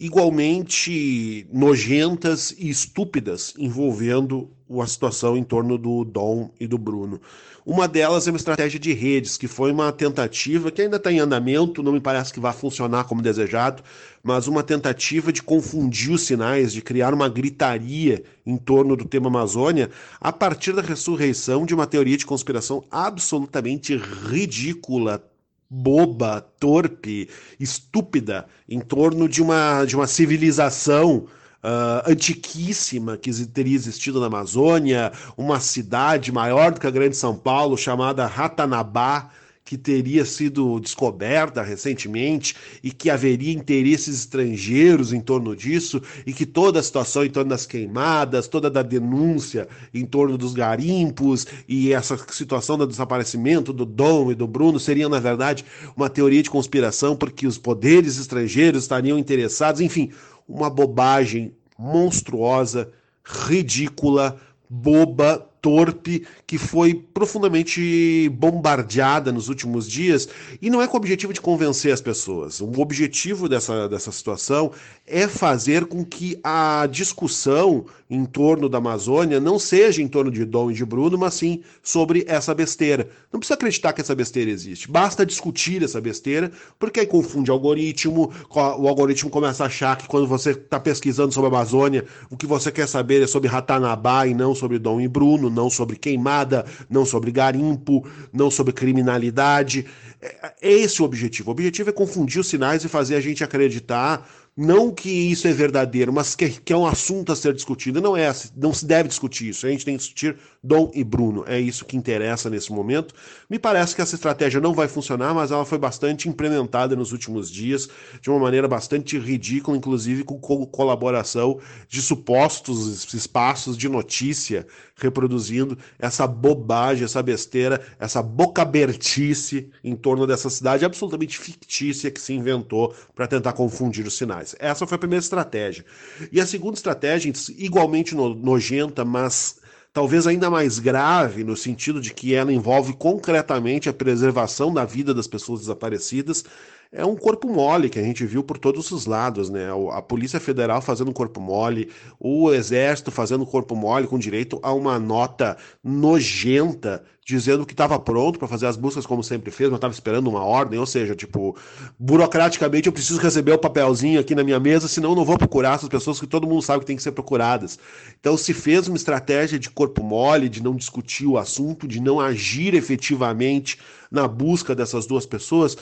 igualmente 0.00 1.46
nojentas 1.52 2.54
e 2.56 2.70
estúpidas 2.70 3.52
envolvendo 3.58 4.50
a 4.70 4.86
situação 4.86 5.36
em 5.36 5.42
torno 5.42 5.78
do 5.78 6.04
Dom 6.04 6.50
e 6.60 6.66
do 6.66 6.76
Bruno. 6.76 7.20
Uma 7.64 7.86
delas 7.86 8.26
é 8.26 8.30
uma 8.30 8.38
estratégia 8.38 8.80
de 8.80 8.94
redes, 8.94 9.36
que 9.36 9.46
foi 9.46 9.70
uma 9.70 9.92
tentativa 9.92 10.70
que 10.70 10.80
ainda 10.80 10.96
está 10.96 11.12
em 11.12 11.18
andamento, 11.18 11.82
não 11.82 11.92
me 11.92 12.00
parece 12.00 12.32
que 12.32 12.40
vai 12.40 12.52
funcionar 12.52 13.04
como 13.04 13.20
desejado, 13.20 13.82
mas 14.22 14.46
uma 14.46 14.62
tentativa 14.62 15.30
de 15.30 15.42
confundir 15.42 16.10
os 16.10 16.22
sinais, 16.22 16.72
de 16.72 16.80
criar 16.80 17.12
uma 17.12 17.28
gritaria 17.28 18.24
em 18.46 18.56
torno 18.56 18.96
do 18.96 19.04
tema 19.04 19.28
Amazônia, 19.28 19.90
a 20.18 20.32
partir 20.32 20.72
da 20.72 20.80
ressurreição 20.80 21.66
de 21.66 21.74
uma 21.74 21.86
teoria 21.86 22.16
de 22.16 22.24
conspiração 22.24 22.82
absolutamente 22.90 23.94
ridícula, 23.96 25.22
boba, 25.68 26.40
torpe, 26.58 27.28
estúpida 27.60 28.46
em 28.66 28.80
torno 28.80 29.28
de 29.28 29.42
uma, 29.42 29.84
de 29.84 29.94
uma 29.94 30.06
civilização 30.06 31.26
uh, 31.62 32.10
antiquíssima 32.10 33.16
que 33.16 33.32
teria 33.46 33.74
existido 33.74 34.20
na 34.20 34.26
Amazônia, 34.26 35.12
uma 35.36 35.60
cidade 35.60 36.32
maior 36.32 36.72
do 36.72 36.80
que 36.80 36.86
a 36.86 36.90
Grande 36.90 37.16
São 37.16 37.36
Paulo 37.36 37.76
chamada 37.76 38.26
Ratanabá, 38.26 39.30
que 39.68 39.76
teria 39.76 40.24
sido 40.24 40.80
descoberta 40.80 41.60
recentemente 41.60 42.56
e 42.82 42.90
que 42.90 43.10
haveria 43.10 43.52
interesses 43.52 44.20
estrangeiros 44.20 45.12
em 45.12 45.20
torno 45.20 45.54
disso 45.54 46.00
e 46.26 46.32
que 46.32 46.46
toda 46.46 46.80
a 46.80 46.82
situação 46.82 47.22
em 47.22 47.28
torno 47.28 47.50
das 47.50 47.66
queimadas, 47.66 48.48
toda 48.48 48.80
a 48.80 48.82
denúncia 48.82 49.68
em 49.92 50.06
torno 50.06 50.38
dos 50.38 50.54
garimpos 50.54 51.46
e 51.68 51.92
essa 51.92 52.16
situação 52.30 52.78
do 52.78 52.86
desaparecimento 52.86 53.70
do 53.70 53.84
Dom 53.84 54.32
e 54.32 54.34
do 54.34 54.46
Bruno 54.46 54.80
seriam, 54.80 55.10
na 55.10 55.20
verdade, 55.20 55.66
uma 55.94 56.08
teoria 56.08 56.42
de 56.42 56.48
conspiração 56.48 57.14
porque 57.14 57.46
os 57.46 57.58
poderes 57.58 58.18
estrangeiros 58.18 58.84
estariam 58.84 59.18
interessados, 59.18 59.82
enfim, 59.82 60.10
uma 60.48 60.70
bobagem 60.70 61.52
monstruosa, 61.78 62.90
ridícula, 63.24 64.40
boba, 64.68 65.46
torpe, 65.60 66.26
que 66.46 66.56
foi 66.56 66.94
profundamente 66.94 68.28
bombardeada 68.30 69.32
nos 69.32 69.48
últimos 69.48 69.88
dias, 69.88 70.28
e 70.62 70.70
não 70.70 70.80
é 70.80 70.86
com 70.86 70.96
o 70.96 71.00
objetivo 71.00 71.32
de 71.32 71.40
convencer 71.40 71.92
as 71.92 72.00
pessoas. 72.00 72.60
O 72.60 72.80
objetivo 72.80 73.48
dessa, 73.48 73.88
dessa 73.88 74.12
situação 74.12 74.72
é 75.06 75.26
fazer 75.26 75.86
com 75.86 76.04
que 76.04 76.38
a 76.42 76.88
discussão 76.90 77.86
em 78.10 78.24
torno 78.24 78.68
da 78.68 78.78
Amazônia 78.78 79.38
não 79.38 79.58
seja 79.58 80.00
em 80.00 80.08
torno 80.08 80.30
de 80.30 80.44
Dom 80.44 80.70
e 80.70 80.74
de 80.74 80.84
Bruno, 80.84 81.18
mas 81.18 81.34
sim 81.34 81.62
sobre 81.82 82.24
essa 82.26 82.54
besteira. 82.54 83.08
Não 83.32 83.38
precisa 83.38 83.54
acreditar 83.54 83.92
que 83.92 84.00
essa 84.00 84.14
besteira 84.14 84.50
existe, 84.50 84.90
basta 84.90 85.26
discutir 85.26 85.82
essa 85.82 86.00
besteira, 86.00 86.50
porque 86.78 87.00
aí 87.00 87.06
confunde 87.06 87.50
algoritmo, 87.50 88.32
o 88.50 88.88
algoritmo 88.88 89.30
começa 89.30 89.64
a 89.64 89.66
achar 89.66 89.96
que 89.96 90.06
quando 90.06 90.26
você 90.26 90.50
está 90.50 90.80
pesquisando 90.80 91.32
sobre 91.32 91.48
a 91.48 91.52
Amazônia, 91.52 92.04
o 92.30 92.36
que 92.36 92.46
você 92.46 92.72
quer 92.72 92.88
saber 92.88 93.22
é 93.22 93.26
sobre 93.26 93.48
Ratanabá 93.48 94.26
e 94.26 94.34
não 94.34 94.54
sobre 94.54 94.78
Dom 94.78 95.00
e 95.00 95.08
Bruno, 95.08 95.50
não 95.50 95.68
sobre 95.68 95.96
queimada, 95.96 96.64
não 96.88 97.04
sobre 97.04 97.30
garimpo, 97.30 98.06
não 98.32 98.50
sobre 98.50 98.72
criminalidade. 98.72 99.86
É, 100.20 100.52
é 100.62 100.72
esse 100.72 101.00
o 101.02 101.04
objetivo. 101.04 101.50
O 101.50 101.52
objetivo 101.52 101.90
é 101.90 101.92
confundir 101.92 102.40
os 102.40 102.48
sinais 102.48 102.84
e 102.84 102.88
fazer 102.88 103.16
a 103.16 103.20
gente 103.20 103.44
acreditar 103.44 104.28
não 104.60 104.90
que 104.90 105.08
isso 105.08 105.46
é 105.46 105.52
verdadeiro, 105.52 106.12
mas 106.12 106.34
que, 106.34 106.50
que, 106.50 106.72
é 106.72 106.76
um 106.76 106.84
assunto 106.84 107.30
a 107.30 107.36
ser 107.36 107.54
discutido. 107.54 108.00
Não 108.00 108.16
é, 108.16 108.28
não 108.56 108.74
se 108.74 108.84
deve 108.84 109.08
discutir 109.08 109.50
isso. 109.50 109.64
A 109.64 109.70
gente 109.70 109.84
tem 109.84 109.94
que 109.94 110.00
discutir 110.00 110.36
Dom 110.60 110.90
e 110.92 111.04
Bruno. 111.04 111.44
É 111.46 111.60
isso 111.60 111.84
que 111.84 111.96
interessa 111.96 112.50
nesse 112.50 112.72
momento. 112.72 113.14
Me 113.48 113.56
parece 113.56 113.94
que 113.94 114.02
essa 114.02 114.16
estratégia 114.16 114.60
não 114.60 114.74
vai 114.74 114.88
funcionar, 114.88 115.32
mas 115.32 115.52
ela 115.52 115.64
foi 115.64 115.78
bastante 115.78 116.28
implementada 116.28 116.96
nos 116.96 117.12
últimos 117.12 117.48
dias, 117.48 117.88
de 118.20 118.30
uma 118.30 118.40
maneira 118.40 118.66
bastante 118.66 119.16
ridícula, 119.16 119.76
inclusive 119.76 120.24
com 120.24 120.40
co 120.40 120.66
colaboração 120.66 121.60
de 121.88 122.02
supostos 122.02 123.14
espaços 123.14 123.78
de 123.78 123.88
notícia 123.88 124.66
reproduzindo 124.98 125.78
essa 125.98 126.26
bobagem, 126.26 127.04
essa 127.04 127.22
besteira, 127.22 127.80
essa 127.98 128.22
bocabertice 128.22 129.70
em 129.82 129.94
torno 129.94 130.26
dessa 130.26 130.50
cidade 130.50 130.84
absolutamente 130.84 131.38
fictícia 131.38 132.10
que 132.10 132.20
se 132.20 132.32
inventou 132.32 132.94
para 133.14 133.26
tentar 133.26 133.52
confundir 133.52 134.06
os 134.06 134.16
sinais. 134.16 134.54
Essa 134.58 134.86
foi 134.86 134.96
a 134.96 134.98
primeira 134.98 135.22
estratégia. 135.22 135.84
E 136.30 136.40
a 136.40 136.46
segunda 136.46 136.74
estratégia, 136.74 137.32
igualmente 137.56 138.14
nojenta, 138.14 139.04
mas 139.04 139.60
talvez 139.92 140.26
ainda 140.26 140.50
mais 140.50 140.78
grave, 140.78 141.44
no 141.44 141.56
sentido 141.56 142.00
de 142.00 142.12
que 142.12 142.34
ela 142.34 142.52
envolve 142.52 142.92
concretamente 142.92 143.88
a 143.88 143.92
preservação 143.92 144.72
da 144.72 144.84
vida 144.84 145.14
das 145.14 145.26
pessoas 145.26 145.60
desaparecidas, 145.60 146.44
é 146.90 147.04
um 147.04 147.16
corpo 147.16 147.48
mole 147.48 147.90
que 147.90 147.98
a 147.98 148.02
gente 148.02 148.24
viu 148.24 148.42
por 148.42 148.56
todos 148.56 148.90
os 148.90 149.04
lados, 149.04 149.50
né? 149.50 149.68
A 149.92 150.00
Polícia 150.00 150.40
Federal 150.40 150.80
fazendo 150.80 151.12
corpo 151.12 151.40
mole, 151.40 151.90
o 152.18 152.50
Exército 152.50 153.10
fazendo 153.10 153.44
corpo 153.44 153.76
mole 153.76 154.06
com 154.06 154.18
direito 154.18 154.58
a 154.62 154.72
uma 154.72 154.98
nota 154.98 155.56
nojenta 155.84 157.04
dizendo 157.28 157.66
que 157.66 157.74
estava 157.74 157.98
pronto 157.98 158.38
para 158.38 158.48
fazer 158.48 158.66
as 158.66 158.76
buscas 158.78 159.04
como 159.04 159.22
sempre 159.22 159.50
fez, 159.50 159.68
mas 159.68 159.76
estava 159.76 159.92
esperando 159.92 160.28
uma 160.30 160.42
ordem, 160.42 160.78
ou 160.78 160.86
seja, 160.86 161.14
tipo, 161.14 161.54
burocraticamente 161.98 162.86
eu 162.86 162.92
preciso 162.92 163.20
receber 163.20 163.52
o 163.52 163.58
papelzinho 163.58 164.18
aqui 164.18 164.34
na 164.34 164.42
minha 164.42 164.58
mesa, 164.58 164.88
senão 164.88 165.10
eu 165.10 165.16
não 165.16 165.26
vou 165.26 165.36
procurar 165.36 165.74
essas 165.74 165.90
pessoas 165.90 166.18
que 166.18 166.26
todo 166.26 166.46
mundo 166.46 166.62
sabe 166.62 166.80
que 166.80 166.86
tem 166.86 166.96
que 166.96 167.02
ser 167.02 167.12
procuradas. 167.12 167.78
Então 168.18 168.34
se 168.34 168.54
fez 168.54 168.88
uma 168.88 168.96
estratégia 168.96 169.58
de 169.58 169.68
corpo 169.68 170.02
mole, 170.02 170.48
de 170.48 170.62
não 170.62 170.74
discutir 170.74 171.26
o 171.26 171.36
assunto, 171.36 171.86
de 171.86 172.00
não 172.00 172.18
agir 172.18 172.72
efetivamente 172.72 173.78
na 174.10 174.26
busca 174.26 174.74
dessas 174.74 175.04
duas 175.04 175.26
pessoas, 175.26 175.76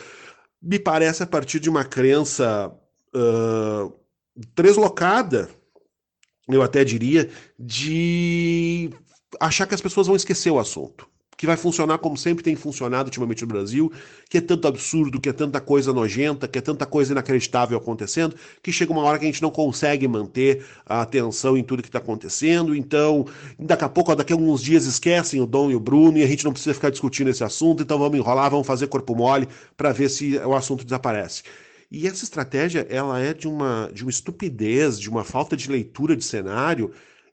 me 0.66 0.80
parece 0.80 1.22
a 1.22 1.26
partir 1.26 1.60
de 1.60 1.70
uma 1.70 1.84
crença 1.84 2.76
uh, 3.14 3.92
deslocada, 4.56 5.48
eu 6.48 6.60
até 6.60 6.84
diria, 6.84 7.30
de 7.56 8.90
achar 9.38 9.66
que 9.66 9.74
as 9.74 9.80
pessoas 9.80 10.08
vão 10.08 10.16
esquecer 10.16 10.50
o 10.50 10.58
assunto. 10.58 11.08
Que 11.37 11.47
vai 11.47 11.57
funcionar 11.57 11.99
como 11.99 12.16
sempre 12.16 12.43
tem 12.43 12.57
funcionado 12.57 13.09
ultimamente 13.09 13.43
no 13.43 13.49
Brasil, 13.49 13.93
que 14.28 14.39
é 14.39 14.41
tanto 14.41 14.66
absurdo, 14.66 15.20
que 15.20 15.28
é 15.28 15.32
tanta 15.32 15.61
coisa 15.61 15.93
nojenta, 15.93 16.49
que 16.49 16.59
é 16.59 16.62
tanta 16.62 16.87
coisa 16.87 17.12
inacreditável 17.12 17.76
acontecendo, 17.76 18.34
que 18.62 18.72
chega 18.72 18.93
uma 18.93 19.03
hora 19.03 19.18
que 19.18 19.24
a 19.24 19.28
gente 19.28 19.43
não 19.43 19.51
consegue 19.51 20.09
manter 20.09 20.64
a 20.84 21.03
atenção 21.03 21.57
em 21.57 21.62
tudo 21.62 21.82
que 21.82 21.89
está 21.89 21.99
acontecendo. 21.99 22.74
Então, 22.74 23.26
daqui 23.59 23.84
a 23.84 23.89
pouco, 23.89 24.14
daqui 24.14 24.32
a 24.32 24.37
alguns 24.37 24.62
dias, 24.62 24.87
esquecem 24.87 25.41
o 25.41 25.47
Dom 25.47 25.70
e 25.70 25.74
o 25.74 25.80
Bruno 25.80 26.18
e 26.18 26.22
a 26.22 26.26
gente 26.26 26.45
não 26.45 26.53
precisa 26.53 26.74
ficar 26.74 26.91
discutindo 26.91 27.28
esse 27.28 27.45
assunto, 27.45 27.82
então 27.82 27.99
vamos 27.99 28.18
enrolar, 28.18 28.51
vamos 28.51 28.66
fazer 28.66 28.87
corpo 28.87 29.14
mole 29.14 29.49
para 29.76 29.93
ver 29.93 30.09
se 30.09 30.39
o 30.39 30.55
assunto 30.55 30.84
desaparece. 30.84 31.43
E 31.91 32.07
essa 32.07 32.24
estratégia, 32.24 32.87
ela 32.91 33.20
é 33.20 33.32
de 33.32 33.47
uma, 33.47 33.91
de 33.93 34.03
uma 34.03 34.11
estupidez, 34.11 34.99
de 34.99 35.09
uma 35.09 35.22
falta 35.22 35.57
de 35.57 35.70
leitura 35.70 36.16
de 36.16 36.24
cenário 36.24 36.93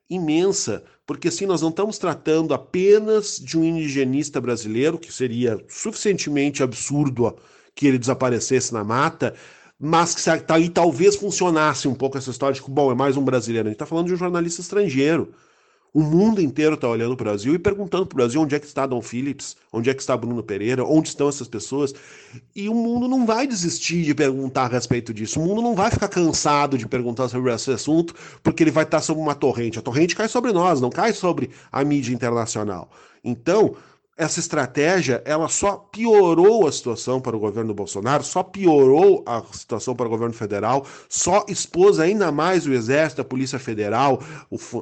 imensa, 0.09 0.83
porque 1.05 1.27
assim 1.27 1.45
nós 1.45 1.61
não 1.61 1.69
estamos 1.69 1.97
tratando 1.97 2.53
apenas 2.53 3.37
de 3.37 3.57
um 3.57 3.63
indigenista 3.63 4.39
brasileiro, 4.39 4.97
que 4.97 5.11
seria 5.11 5.63
suficientemente 5.67 6.63
absurdo 6.63 7.35
que 7.75 7.87
ele 7.87 7.97
desaparecesse 7.97 8.73
na 8.73 8.83
mata, 8.83 9.33
mas 9.79 10.15
que 10.15 10.29
aí 10.53 10.69
talvez 10.69 11.15
funcionasse 11.15 11.87
um 11.87 11.95
pouco 11.95 12.17
essa 12.17 12.29
história 12.29 12.53
de 12.53 12.61
que, 12.61 12.71
bom, 12.71 12.91
é 12.91 12.95
mais 12.95 13.17
um 13.17 13.23
brasileiro. 13.23 13.67
A 13.67 13.71
gente 13.71 13.75
está 13.75 13.85
falando 13.85 14.07
de 14.07 14.13
um 14.13 14.17
jornalista 14.17 14.61
estrangeiro. 14.61 15.33
O 15.93 16.01
mundo 16.01 16.41
inteiro 16.41 16.73
está 16.73 16.87
olhando 16.87 17.15
para 17.15 17.23
o 17.23 17.29
Brasil 17.29 17.53
e 17.53 17.59
perguntando 17.59 18.07
para 18.07 18.15
o 18.15 18.17
Brasil 18.17 18.41
onde 18.41 18.55
é 18.55 18.59
que 18.59 18.65
está 18.65 18.87
Dom 18.87 18.99
Phillips, 18.99 19.55
onde 19.71 19.91
é 19.91 19.93
que 19.93 20.01
está 20.01 20.17
Bruno 20.17 20.41
Pereira, 20.41 20.83
onde 20.83 21.09
estão 21.09 21.29
essas 21.29 21.47
pessoas. 21.47 21.93
E 22.55 22.67
o 22.67 22.73
mundo 22.73 23.07
não 23.07 23.27
vai 23.27 23.45
desistir 23.45 24.03
de 24.03 24.15
perguntar 24.15 24.63
a 24.63 24.67
respeito 24.67 25.13
disso. 25.13 25.39
O 25.39 25.45
mundo 25.45 25.61
não 25.61 25.75
vai 25.75 25.91
ficar 25.91 26.07
cansado 26.07 26.79
de 26.79 26.87
perguntar 26.87 27.29
sobre 27.29 27.53
esse 27.53 27.71
assunto, 27.71 28.15
porque 28.41 28.63
ele 28.63 28.71
vai 28.71 28.85
estar 28.85 29.01
sob 29.01 29.21
uma 29.21 29.35
torrente. 29.35 29.77
A 29.77 29.83
torrente 29.83 30.15
cai 30.15 30.27
sobre 30.27 30.51
nós, 30.51 30.81
não 30.81 30.89
cai 30.89 31.13
sobre 31.13 31.51
a 31.71 31.83
mídia 31.83 32.11
internacional. 32.11 32.89
Então, 33.23 33.75
essa 34.15 34.39
estratégia 34.39 35.21
ela 35.25 35.47
só 35.47 35.75
piorou 35.75 36.67
a 36.67 36.71
situação 36.71 37.19
para 37.19 37.35
o 37.35 37.39
governo 37.39 37.73
Bolsonaro, 37.73 38.23
só 38.23 38.43
piorou 38.43 39.23
a 39.25 39.41
situação 39.51 39.95
para 39.95 40.05
o 40.05 40.09
governo 40.09 40.33
federal, 40.33 40.85
só 41.09 41.45
expôs 41.47 41.99
ainda 41.99 42.31
mais 42.31 42.67
o 42.67 42.73
Exército, 42.73 43.21
a 43.21 43.25
Polícia 43.25 43.57
Federal, 43.57 44.21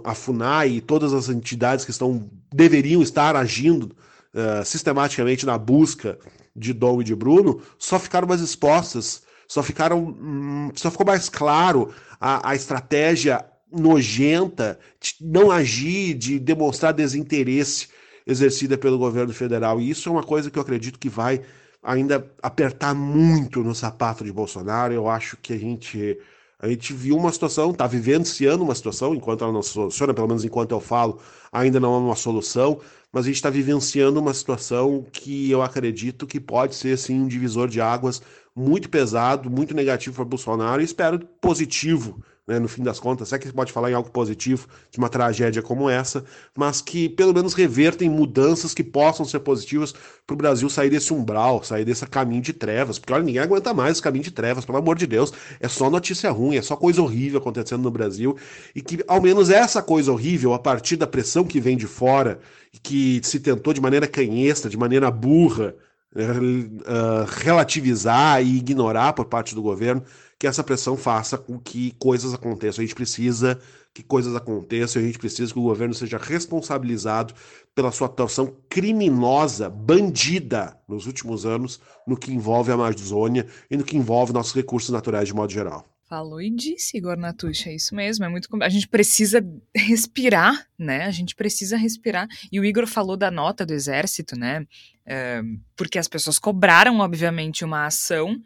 a 0.04 0.14
FUNAI 0.14 0.70
e 0.70 0.82
todas 0.82 1.14
as 1.14 1.30
entidades 1.30 1.86
que 1.86 1.92
estão 1.92 2.30
deveriam 2.54 3.02
estar 3.02 3.36
agindo 3.36 3.96
uh, 4.34 4.66
sistematicamente 4.66 5.46
na 5.46 5.58
busca 5.58 6.20
de 6.54 6.74
Dom 6.74 7.02
e 7.02 7.06
de 7.06 7.16
Bruno, 7.16 7.62
só 7.80 7.98
ficaram 7.98 8.28
mais 8.28 8.42
expostas, 8.42 9.24
só 9.48 9.64
ficaram, 9.64 10.04
hum, 10.04 10.72
só 10.76 10.92
ficou 10.92 11.06
mais 11.06 11.30
claro 11.30 11.94
a, 12.20 12.50
a 12.50 12.56
estratégia 12.56 13.46
nojenta 13.72 14.78
de 15.00 15.16
não 15.22 15.50
agir, 15.50 16.14
de 16.16 16.38
demonstrar 16.38 16.94
desinteresse 16.94 17.88
exercida 18.26 18.78
pelo 18.78 18.98
governo 18.98 19.34
federal. 19.34 19.80
E 19.80 19.90
isso 19.90 20.10
é 20.10 20.12
uma 20.12 20.24
coisa 20.24 20.50
que 20.50 20.58
eu 20.58 20.62
acredito 20.62 21.00
que 21.00 21.10
vai 21.10 21.42
ainda 21.84 22.30
apertar 22.42 22.94
muito 22.94 23.64
no 23.64 23.74
sapato 23.74 24.24
de 24.24 24.32
Bolsonaro. 24.32 24.94
Eu 24.94 25.08
acho 25.08 25.38
que 25.38 25.54
a 25.54 25.58
gente 25.58 26.18
a 26.62 26.68
gente 26.68 26.94
viu 26.94 27.18
uma 27.18 27.32
situação, 27.32 27.72
está 27.72 27.88
vivenciando 27.88 28.64
uma 28.64 28.76
situação, 28.76 29.16
enquanto 29.16 29.44
ela 29.44 29.52
não 29.52 29.64
se 29.64 29.72
soluciona, 29.72 30.14
pelo 30.14 30.28
menos 30.28 30.46
enquanto 30.46 30.74
eu 30.74 30.80
falo, 30.80 31.20
ainda 31.52 31.80
não 31.80 31.96
há 31.96 31.98
uma 31.98 32.16
solução, 32.16 32.80
mas 33.12 33.26
a 33.26 33.28
gente 33.30 33.38
está 33.38 33.50
vivenciando 33.50 34.20
uma 34.20 34.32
situação 34.32 35.04
que 35.12 35.50
eu 35.50 35.64
acredito 35.64 36.28
que 36.28 36.40
pode 36.40 36.76
ser 36.76 37.00
sim 37.00 37.20
um 37.20 37.28
divisor 37.28 37.68
de 37.68 37.82
águas 37.82 38.22
muito 38.56 38.90
pesado, 38.90 39.50
muito 39.50 39.74
negativo 39.74 40.16
para 40.16 40.26
Bolsonaro 40.26 40.82
e 40.82 40.86
espero 40.86 41.20
positivo 41.42 42.22
né, 42.52 42.60
no 42.60 42.68
fim 42.68 42.84
das 42.84 43.00
contas, 43.00 43.32
é 43.32 43.40
que 43.40 43.52
pode 43.52 43.72
falar 43.72 43.90
em 43.90 43.94
algo 43.94 44.10
positivo 44.10 44.68
de 44.92 44.98
uma 44.98 45.08
tragédia 45.08 45.62
como 45.62 45.90
essa, 45.90 46.24
mas 46.56 46.82
que 46.82 47.08
pelo 47.08 47.34
menos 47.34 47.54
revertem 47.54 48.10
mudanças 48.10 48.74
que 48.74 48.84
possam 48.84 49.26
ser 49.26 49.40
positivas 49.40 49.94
para 50.28 50.34
o 50.34 50.38
Brasil 50.38 50.70
sair 50.70 50.90
desse 50.90 51.14
umbral, 51.14 51.64
sair 51.64 51.86
desse 51.86 52.06
caminho 52.06 52.42
de 52.42 52.52
trevas, 52.52 53.00
porque 53.00 53.14
olha, 53.14 53.24
ninguém 53.24 53.42
aguenta 53.42 53.74
mais 53.74 53.94
esse 53.94 54.02
caminho 54.02 54.24
de 54.24 54.32
trevas, 54.32 54.66
pelo 54.66 54.78
amor 54.78 54.98
de 54.98 55.08
Deus, 55.08 55.32
é 55.60 55.68
só 55.68 55.90
notícia 55.90 56.30
ruim, 56.30 56.58
é 56.58 56.62
só 56.62 56.76
coisa 56.76 57.02
horrível 57.02 57.40
acontecendo 57.40 57.82
no 57.84 57.92
Brasil, 57.92 58.36
e 58.76 58.82
que 58.82 59.04
ao 59.08 59.22
menos 59.22 59.50
essa 59.50 59.82
coisa 59.82 60.12
horrível, 60.12 60.54
a 60.54 60.60
partir 60.60 60.98
da 60.98 61.08
pressão 61.08 61.46
que 61.46 61.60
vem 61.60 61.78
de 61.78 61.88
fora, 61.88 62.40
que 62.84 63.22
se 63.24 63.40
tentou 63.40 63.74
de 63.74 63.80
maneira 63.82 64.08
canhesta, 64.08 64.70
de 64.70 64.78
maneira 64.78 65.10
burra, 65.10 65.74
uh, 66.16 67.26
relativizar 67.42 68.44
e 68.44 68.58
ignorar 68.58 69.14
por 69.14 69.26
parte 69.26 69.56
do 69.56 69.62
governo, 69.62 70.04
que 70.42 70.48
essa 70.48 70.64
pressão 70.64 70.98
faça 70.98 71.38
com 71.38 71.60
que 71.60 71.92
coisas 72.00 72.34
aconteçam. 72.34 72.82
A 72.82 72.86
gente 72.88 72.96
precisa 72.96 73.62
que 73.94 74.02
coisas 74.02 74.36
aconteçam, 74.36 75.00
a 75.00 75.06
gente 75.06 75.20
precisa 75.20 75.54
que 75.54 75.60
o 75.60 75.62
governo 75.62 75.94
seja 75.94 76.18
responsabilizado 76.18 77.36
pela 77.76 77.92
sua 77.92 78.08
atuação 78.08 78.58
criminosa, 78.68 79.70
bandida 79.70 80.76
nos 80.88 81.06
últimos 81.06 81.46
anos 81.46 81.80
no 82.08 82.18
que 82.18 82.34
envolve 82.34 82.72
a 82.72 82.74
Amazônia 82.74 83.46
e 83.70 83.78
no 83.78 83.84
que 83.84 83.96
envolve 83.96 84.34
nossos 84.34 84.56
recursos 84.56 84.90
naturais 84.90 85.28
de 85.28 85.34
modo 85.36 85.54
geral. 85.54 85.86
Falou 86.10 86.42
e 86.42 86.50
disse, 86.50 86.98
Igor 86.98 87.18
Natucha, 87.18 87.70
é 87.70 87.76
isso 87.76 87.94
mesmo, 87.94 88.26
é 88.26 88.28
muito 88.28 88.50
a 88.64 88.70
gente 88.70 88.88
precisa 88.88 89.48
respirar, 89.76 90.66
né? 90.76 91.06
A 91.06 91.12
gente 91.12 91.36
precisa 91.36 91.78
respirar. 91.78 92.28
E 92.52 92.60
o 92.60 92.66
Igor 92.66 92.88
falou 92.88 93.16
da 93.16 93.30
nota 93.30 93.64
do 93.64 93.74
exército, 93.74 94.36
né? 94.36 94.66
É, 95.06 95.44
porque 95.76 96.00
as 96.00 96.08
pessoas 96.08 96.40
cobraram, 96.40 96.98
obviamente, 96.98 97.64
uma 97.64 97.86
ação 97.86 98.42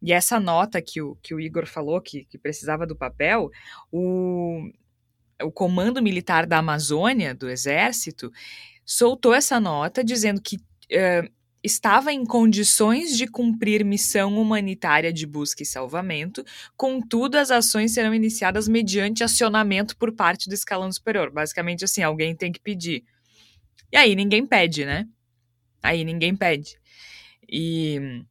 e 0.00 0.12
essa 0.12 0.38
nota 0.38 0.80
que 0.80 1.02
o, 1.02 1.16
que 1.16 1.34
o 1.34 1.40
Igor 1.40 1.66
falou, 1.66 2.00
que, 2.00 2.24
que 2.24 2.38
precisava 2.38 2.86
do 2.86 2.96
papel, 2.96 3.50
o, 3.90 4.70
o 5.42 5.50
Comando 5.50 6.02
Militar 6.02 6.46
da 6.46 6.58
Amazônia, 6.58 7.34
do 7.34 7.48
Exército, 7.48 8.30
soltou 8.84 9.34
essa 9.34 9.58
nota 9.58 10.04
dizendo 10.04 10.40
que 10.40 10.56
uh, 10.56 11.28
estava 11.62 12.12
em 12.12 12.24
condições 12.24 13.16
de 13.16 13.26
cumprir 13.26 13.84
missão 13.84 14.40
humanitária 14.40 15.12
de 15.12 15.26
busca 15.26 15.62
e 15.62 15.66
salvamento, 15.66 16.44
contudo, 16.76 17.36
as 17.36 17.50
ações 17.50 17.92
serão 17.92 18.14
iniciadas 18.14 18.68
mediante 18.68 19.24
acionamento 19.24 19.96
por 19.96 20.14
parte 20.14 20.48
do 20.48 20.54
escalão 20.54 20.90
superior. 20.92 21.30
Basicamente, 21.30 21.84
assim, 21.84 22.02
alguém 22.02 22.36
tem 22.36 22.52
que 22.52 22.60
pedir. 22.60 23.04
E 23.92 23.96
aí 23.96 24.14
ninguém 24.14 24.46
pede, 24.46 24.84
né? 24.84 25.06
Aí 25.82 26.04
ninguém 26.04 26.36
pede. 26.36 26.78
E 27.48 28.24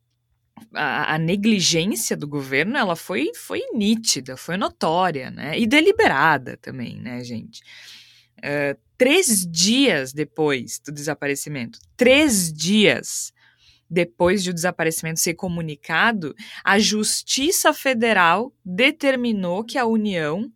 a, 0.74 1.16
a, 1.16 1.18
negligência 1.18 2.16
do 2.16 2.28
governo 2.28 2.78
ela 2.78 2.96
foi, 2.96 3.32
foi 3.36 3.62
nítida, 3.74 4.38
foi 4.38 4.58
notória, 4.58 5.32
né? 5.32 5.58
E 5.58 5.66
deliberada 5.66 6.58
também, 6.58 7.00
né, 7.00 7.24
gente? 7.24 7.62
Uh, 8.40 8.80
três 8.98 9.46
dias 9.50 10.14
depois 10.14 10.80
do 10.80 10.92
desaparecimento, 10.92 11.80
três 11.96 12.52
dias 12.52 13.34
depois 13.90 14.44
de 14.44 14.50
o 14.50 14.54
desaparecimento 14.54 15.20
ser 15.20 15.34
comunicado, 15.34 16.36
a 16.64 16.78
Justiça 16.78 17.74
Federal 17.74 18.54
determinou 18.64 19.64
que 19.64 19.78
a 19.78 19.86
União, 19.86 20.52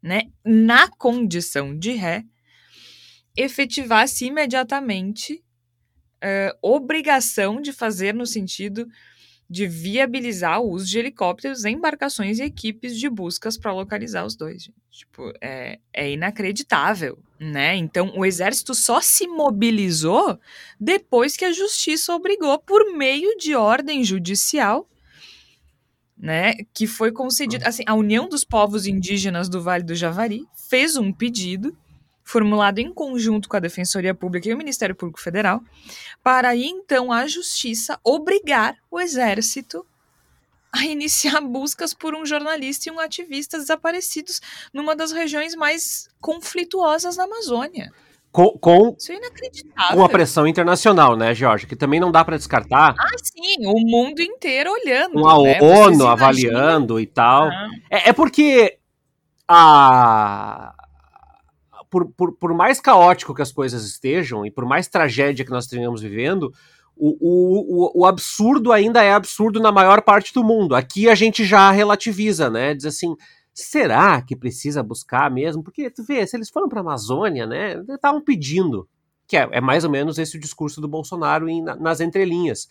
né, 0.00 0.30
na 0.44 0.88
condição 0.88 1.76
de 1.76 1.92
ré, 1.92 2.24
efetivasse 3.36 4.26
imediatamente 4.26 5.42
uh, 6.22 6.56
obrigação 6.62 7.60
de 7.60 7.72
fazer 7.72 8.14
no 8.14 8.26
sentido 8.26 8.86
de 9.52 9.66
viabilizar 9.66 10.62
o 10.62 10.70
uso 10.70 10.86
de 10.86 10.98
helicópteros, 10.98 11.66
embarcações 11.66 12.38
e 12.38 12.44
equipes 12.44 12.98
de 12.98 13.06
buscas 13.10 13.58
para 13.58 13.70
localizar 13.70 14.24
os 14.24 14.34
dois. 14.34 14.62
Gente. 14.62 14.74
Tipo, 14.90 15.30
é, 15.42 15.78
é 15.92 16.10
inacreditável, 16.10 17.18
né? 17.38 17.76
Então, 17.76 18.14
o 18.16 18.24
exército 18.24 18.74
só 18.74 19.02
se 19.02 19.26
mobilizou 19.26 20.40
depois 20.80 21.36
que 21.36 21.44
a 21.44 21.52
justiça 21.52 22.14
obrigou 22.14 22.58
por 22.58 22.96
meio 22.96 23.36
de 23.36 23.54
ordem 23.54 24.02
judicial 24.02 24.88
né, 26.16 26.54
que 26.72 26.86
foi 26.86 27.10
concedida, 27.10 27.66
assim, 27.66 27.82
a 27.84 27.94
União 27.94 28.28
dos 28.28 28.44
Povos 28.44 28.86
Indígenas 28.86 29.48
do 29.48 29.60
Vale 29.60 29.82
do 29.82 29.92
Javari 29.92 30.46
fez 30.70 30.96
um 30.96 31.12
pedido 31.12 31.76
formulado 32.32 32.78
em 32.78 32.90
conjunto 32.92 33.46
com 33.46 33.56
a 33.58 33.60
Defensoria 33.60 34.14
Pública 34.14 34.48
e 34.48 34.54
o 34.54 34.56
Ministério 34.56 34.96
Público 34.96 35.20
Federal, 35.20 35.62
para 36.22 36.48
aí 36.48 36.64
então 36.64 37.12
a 37.12 37.26
Justiça 37.26 38.00
obrigar 38.02 38.74
o 38.90 38.98
Exército 38.98 39.84
a 40.72 40.84
iniciar 40.86 41.42
buscas 41.42 41.92
por 41.92 42.14
um 42.14 42.24
jornalista 42.24 42.88
e 42.88 42.92
um 42.92 42.98
ativista 42.98 43.58
desaparecidos 43.58 44.40
numa 44.72 44.96
das 44.96 45.12
regiões 45.12 45.54
mais 45.54 46.08
conflituosas 46.20 47.16
da 47.16 47.24
Amazônia. 47.24 47.92
Com, 48.30 48.48
com, 48.52 48.96
Isso 48.98 49.12
é 49.12 49.16
inacreditável. 49.16 49.98
com 49.98 50.02
a 50.02 50.08
pressão 50.08 50.46
internacional, 50.46 51.14
né, 51.14 51.34
Jorge? 51.34 51.66
Que 51.66 51.76
também 51.76 52.00
não 52.00 52.10
dá 52.10 52.24
para 52.24 52.38
descartar. 52.38 52.94
Ah, 52.98 53.18
sim, 53.22 53.66
o 53.66 53.78
mundo 53.80 54.22
inteiro 54.22 54.72
olhando. 54.72 55.20
Com 55.20 55.28
a 55.28 55.42
né? 55.42 55.60
ONU 55.60 56.06
avaliando 56.06 56.98
e 56.98 57.04
tal. 57.04 57.50
Ah. 57.50 57.68
É, 57.90 58.08
é 58.08 58.12
porque 58.14 58.78
a, 59.46 60.72
por, 61.92 62.10
por, 62.12 62.32
por 62.32 62.54
mais 62.54 62.80
caótico 62.80 63.34
que 63.34 63.42
as 63.42 63.52
coisas 63.52 63.84
estejam 63.84 64.46
e 64.46 64.50
por 64.50 64.64
mais 64.64 64.88
tragédia 64.88 65.44
que 65.44 65.50
nós 65.50 65.66
tenhamos 65.66 66.00
vivendo, 66.00 66.50
o, 66.96 67.18
o, 67.20 68.00
o, 68.00 68.06
absurdo 68.06 68.72
ainda 68.72 69.02
é 69.02 69.12
absurdo 69.12 69.60
na 69.60 69.70
maior 69.70 70.00
parte 70.00 70.32
do 70.32 70.42
mundo. 70.42 70.74
Aqui 70.74 71.06
a 71.10 71.14
gente 71.14 71.44
já 71.44 71.70
relativiza, 71.70 72.48
né? 72.48 72.74
Diz 72.74 72.86
assim, 72.86 73.14
será 73.52 74.22
que 74.22 74.34
precisa 74.34 74.82
buscar 74.82 75.30
mesmo? 75.30 75.62
Porque 75.62 75.90
tu 75.90 76.02
vê, 76.02 76.26
se 76.26 76.34
eles 76.34 76.48
foram 76.48 76.66
para 76.66 76.80
a 76.80 76.82
Amazônia, 76.82 77.46
né? 77.46 77.74
Estavam 77.90 78.22
pedindo 78.22 78.88
que 79.26 79.36
é, 79.36 79.46
é 79.52 79.60
mais 79.60 79.84
ou 79.84 79.90
menos 79.90 80.16
esse 80.18 80.38
o 80.38 80.40
discurso 80.40 80.80
do 80.80 80.88
Bolsonaro 80.88 81.46
em, 81.46 81.62
nas 81.62 82.00
entrelinhas. 82.00 82.68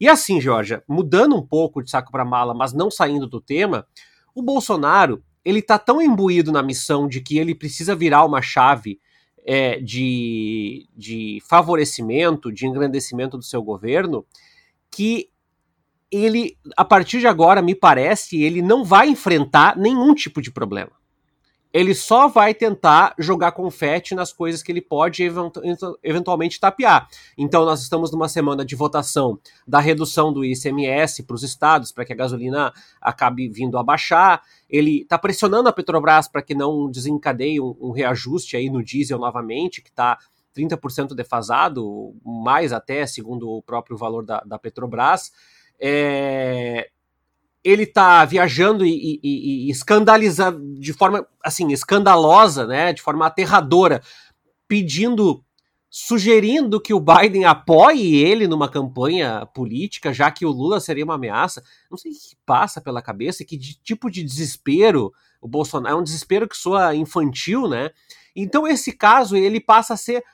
E 0.00 0.08
assim, 0.08 0.40
Georgia, 0.40 0.82
mudando 0.88 1.36
um 1.36 1.46
pouco 1.46 1.82
de 1.82 1.90
saco 1.90 2.10
para 2.10 2.24
mala, 2.24 2.54
mas 2.54 2.72
não 2.72 2.90
saindo 2.90 3.26
do 3.26 3.40
tema, 3.40 3.86
o 4.34 4.42
Bolsonaro 4.42 5.22
ele 5.44 5.58
está 5.58 5.78
tão 5.78 6.00
imbuído 6.00 6.52
na 6.52 6.62
missão 6.62 7.08
de 7.08 7.20
que 7.20 7.38
ele 7.38 7.54
precisa 7.54 7.94
virar 7.94 8.24
uma 8.24 8.40
chave 8.40 9.00
é, 9.44 9.80
de, 9.80 10.88
de 10.96 11.42
favorecimento, 11.48 12.52
de 12.52 12.66
engrandecimento 12.66 13.36
do 13.36 13.42
seu 13.42 13.62
governo, 13.62 14.24
que 14.90 15.28
ele, 16.10 16.56
a 16.76 16.84
partir 16.84 17.20
de 17.20 17.26
agora, 17.26 17.62
me 17.62 17.74
parece, 17.74 18.42
ele 18.42 18.60
não 18.60 18.84
vai 18.84 19.08
enfrentar 19.08 19.76
nenhum 19.76 20.14
tipo 20.14 20.40
de 20.40 20.50
problema. 20.50 20.92
Ele 21.72 21.94
só 21.94 22.28
vai 22.28 22.52
tentar 22.52 23.14
jogar 23.18 23.52
confete 23.52 24.14
nas 24.14 24.32
coisas 24.32 24.62
que 24.62 24.70
ele 24.70 24.82
pode 24.82 25.22
eventualmente 26.02 26.60
tapear. 26.60 27.08
Então, 27.36 27.64
nós 27.64 27.80
estamos 27.82 28.12
numa 28.12 28.28
semana 28.28 28.64
de 28.64 28.76
votação 28.76 29.38
da 29.66 29.80
redução 29.80 30.32
do 30.32 30.44
ICMS 30.44 31.22
para 31.22 31.34
os 31.34 31.42
estados, 31.42 31.90
para 31.90 32.04
que 32.04 32.12
a 32.12 32.16
gasolina 32.16 32.72
acabe 33.00 33.48
vindo 33.48 33.78
a 33.78 33.82
baixar. 33.82 34.42
Ele 34.68 35.02
está 35.02 35.18
pressionando 35.18 35.68
a 35.68 35.72
Petrobras 35.72 36.28
para 36.28 36.42
que 36.42 36.54
não 36.54 36.90
desencadeie 36.90 37.60
um, 37.60 37.74
um 37.80 37.90
reajuste 37.90 38.56
aí 38.56 38.68
no 38.68 38.84
diesel 38.84 39.18
novamente, 39.18 39.80
que 39.80 39.88
está 39.88 40.18
30% 40.54 41.14
defasado, 41.14 42.14
mais 42.22 42.72
até, 42.72 43.06
segundo 43.06 43.48
o 43.48 43.62
próprio 43.62 43.96
valor 43.96 44.24
da, 44.24 44.40
da 44.40 44.58
Petrobras 44.58 45.32
é, 45.84 46.90
ele 47.64 47.86
tá 47.86 48.24
viajando 48.24 48.84
e, 48.84 49.20
e, 49.22 49.66
e 49.66 49.70
escandalizando 49.70 50.74
de 50.78 50.92
forma 50.92 51.26
assim 51.42 51.70
escandalosa, 51.72 52.66
né, 52.66 52.92
de 52.92 53.00
forma 53.00 53.26
aterradora, 53.26 54.02
pedindo, 54.66 55.44
sugerindo 55.88 56.80
que 56.80 56.92
o 56.92 57.00
Biden 57.00 57.44
apoie 57.44 58.16
ele 58.16 58.48
numa 58.48 58.68
campanha 58.68 59.46
política, 59.46 60.12
já 60.12 60.30
que 60.30 60.44
o 60.44 60.50
Lula 60.50 60.80
seria 60.80 61.04
uma 61.04 61.14
ameaça. 61.14 61.62
Não 61.90 61.96
sei 61.96 62.10
o 62.10 62.14
que 62.14 62.36
passa 62.44 62.80
pela 62.80 63.02
cabeça, 63.02 63.44
que 63.44 63.56
de, 63.56 63.80
tipo 63.80 64.10
de 64.10 64.24
desespero 64.24 65.12
o 65.40 65.48
Bolsonaro 65.48 65.96
é 65.96 65.98
um 65.98 66.04
desespero 66.04 66.48
que 66.48 66.56
soa 66.56 66.94
infantil, 66.94 67.68
né? 67.68 67.90
Então 68.34 68.66
esse 68.66 68.92
caso 68.92 69.36
ele 69.36 69.60
passa 69.60 69.94
a 69.94 69.96
ser 69.96 70.24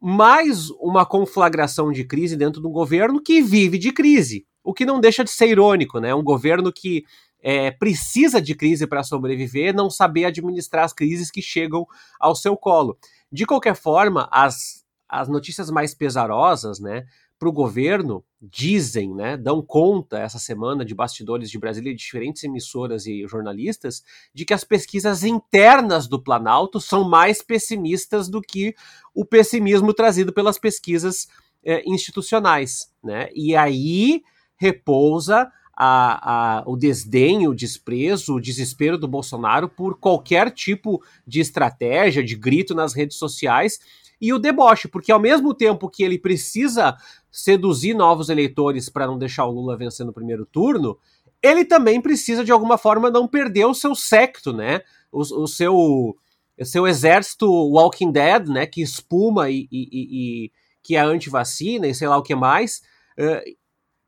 mais 0.00 0.70
uma 0.70 1.04
conflagração 1.04 1.92
de 1.92 2.04
crise 2.04 2.36
dentro 2.36 2.60
de 2.60 2.66
um 2.66 2.72
governo 2.72 3.20
que 3.22 3.42
vive 3.42 3.76
de 3.78 3.92
crise 3.92 4.46
o 4.70 4.74
que 4.74 4.86
não 4.86 5.00
deixa 5.00 5.24
de 5.24 5.30
ser 5.30 5.48
irônico, 5.48 5.98
né? 5.98 6.14
Um 6.14 6.22
governo 6.22 6.72
que 6.72 7.04
é, 7.42 7.72
precisa 7.72 8.40
de 8.40 8.54
crise 8.54 8.86
para 8.86 9.02
sobreviver, 9.02 9.74
não 9.74 9.90
saber 9.90 10.26
administrar 10.26 10.84
as 10.84 10.92
crises 10.92 11.30
que 11.30 11.42
chegam 11.42 11.86
ao 12.20 12.36
seu 12.36 12.56
colo. 12.56 12.96
De 13.32 13.44
qualquer 13.44 13.74
forma, 13.74 14.28
as, 14.30 14.84
as 15.08 15.28
notícias 15.28 15.70
mais 15.70 15.92
pesarosas, 15.92 16.78
né, 16.78 17.04
para 17.36 17.48
o 17.48 17.52
governo 17.52 18.22
dizem, 18.40 19.14
né, 19.14 19.36
dão 19.36 19.62
conta 19.62 20.18
essa 20.18 20.38
semana 20.38 20.84
de 20.84 20.94
bastidores 20.94 21.50
de 21.50 21.58
Brasília, 21.58 21.92
de 21.92 21.98
diferentes 21.98 22.44
emissoras 22.44 23.06
e 23.06 23.26
jornalistas, 23.26 24.04
de 24.32 24.44
que 24.44 24.54
as 24.54 24.62
pesquisas 24.62 25.24
internas 25.24 26.06
do 26.06 26.22
Planalto 26.22 26.80
são 26.80 27.02
mais 27.02 27.42
pessimistas 27.42 28.28
do 28.28 28.40
que 28.40 28.74
o 29.14 29.24
pessimismo 29.24 29.92
trazido 29.94 30.32
pelas 30.32 30.58
pesquisas 30.58 31.26
é, 31.64 31.82
institucionais, 31.86 32.92
né? 33.02 33.28
E 33.34 33.54
aí 33.56 34.22
repousa 34.60 35.50
a, 35.74 36.58
a, 36.58 36.62
o 36.66 36.76
desdém, 36.76 37.48
o 37.48 37.54
desprezo, 37.54 38.34
o 38.34 38.40
desespero 38.40 38.98
do 38.98 39.08
Bolsonaro 39.08 39.66
por 39.66 39.98
qualquer 39.98 40.50
tipo 40.50 41.02
de 41.26 41.40
estratégia, 41.40 42.22
de 42.22 42.36
grito 42.36 42.74
nas 42.74 42.92
redes 42.92 43.16
sociais 43.16 43.80
e 44.20 44.34
o 44.34 44.38
deboche, 44.38 44.86
porque 44.86 45.10
ao 45.10 45.18
mesmo 45.18 45.54
tempo 45.54 45.88
que 45.88 46.02
ele 46.02 46.18
precisa 46.18 46.94
seduzir 47.32 47.94
novos 47.94 48.28
eleitores 48.28 48.90
para 48.90 49.06
não 49.06 49.16
deixar 49.16 49.46
o 49.46 49.50
Lula 49.50 49.78
vencer 49.78 50.04
no 50.04 50.12
primeiro 50.12 50.44
turno, 50.44 50.98
ele 51.42 51.64
também 51.64 51.98
precisa 51.98 52.44
de 52.44 52.52
alguma 52.52 52.76
forma 52.76 53.10
não 53.10 53.26
perder 53.26 53.64
o 53.64 53.72
seu 53.72 53.94
secto, 53.94 54.52
né? 54.52 54.82
O, 55.10 55.20
o 55.20 55.46
seu 55.46 55.74
o 55.74 56.64
seu 56.64 56.86
exército 56.86 57.50
Walking 57.50 58.12
Dead, 58.12 58.46
né? 58.48 58.66
Que 58.66 58.82
espuma 58.82 59.48
e, 59.48 59.66
e, 59.72 59.88
e 59.90 60.52
que 60.82 60.94
é 60.94 61.00
anti-vacina 61.00 61.86
e 61.86 61.94
sei 61.94 62.06
lá 62.06 62.18
o 62.18 62.22
que 62.22 62.34
mais. 62.34 62.82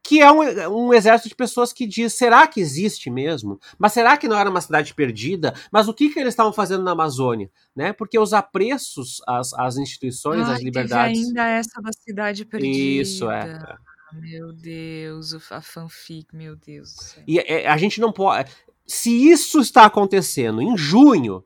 Que 0.03 0.21
é 0.21 0.31
um, 0.33 0.41
um, 0.69 0.93
exército 0.93 1.29
de 1.29 1.37
pessoas 1.37 1.73
que 1.73 1.87
diz: 1.87 2.15
será 2.15 2.47
que 2.47 2.61
existe 2.61 3.09
mesmo? 3.09 3.61
Mas 3.79 3.93
será 3.93 4.17
que 4.17 4.27
não 4.27 4.37
era 4.37 4.51
uma 4.51 4.61
cidade 4.61 4.93
perdida? 4.95 5.55
Mas 5.71 5.87
o 5.87 5.95
que, 5.95 6.11
que 6.11 6.19
eles 6.19 6.33
estavam 6.33 6.53
fazendo 6.53 6.83
na 6.83 6.91
Amazônia? 6.91 7.51
Né? 7.75 7.93
Porque 7.93 8.19
os 8.19 8.33
apreços 8.33 9.23
às, 9.27 9.53
às 9.55 9.77
instituições, 9.77 10.43
Ai, 10.49 10.55
às 10.55 10.63
liberdades. 10.63 11.19
Teve 11.19 11.29
ainda 11.29 11.49
essa 11.49 11.81
da 11.81 11.93
cidade 11.93 12.45
perdida. 12.45 13.03
Isso, 13.03 13.31
é. 13.31 13.49
é. 13.49 13.93
Meu 14.13 14.53
Deus, 14.53 15.35
a 15.51 15.63
fanfic, 15.63 16.35
meu 16.37 16.55
Deus. 16.55 17.17
E 17.27 17.39
é, 17.39 17.67
a 17.67 17.77
gente 17.77 18.01
não 18.01 18.13
pode. 18.13 18.51
Se 18.87 19.31
isso 19.31 19.61
está 19.61 19.87
acontecendo 19.87 20.61
em 20.61 20.77
junho, 20.77 21.43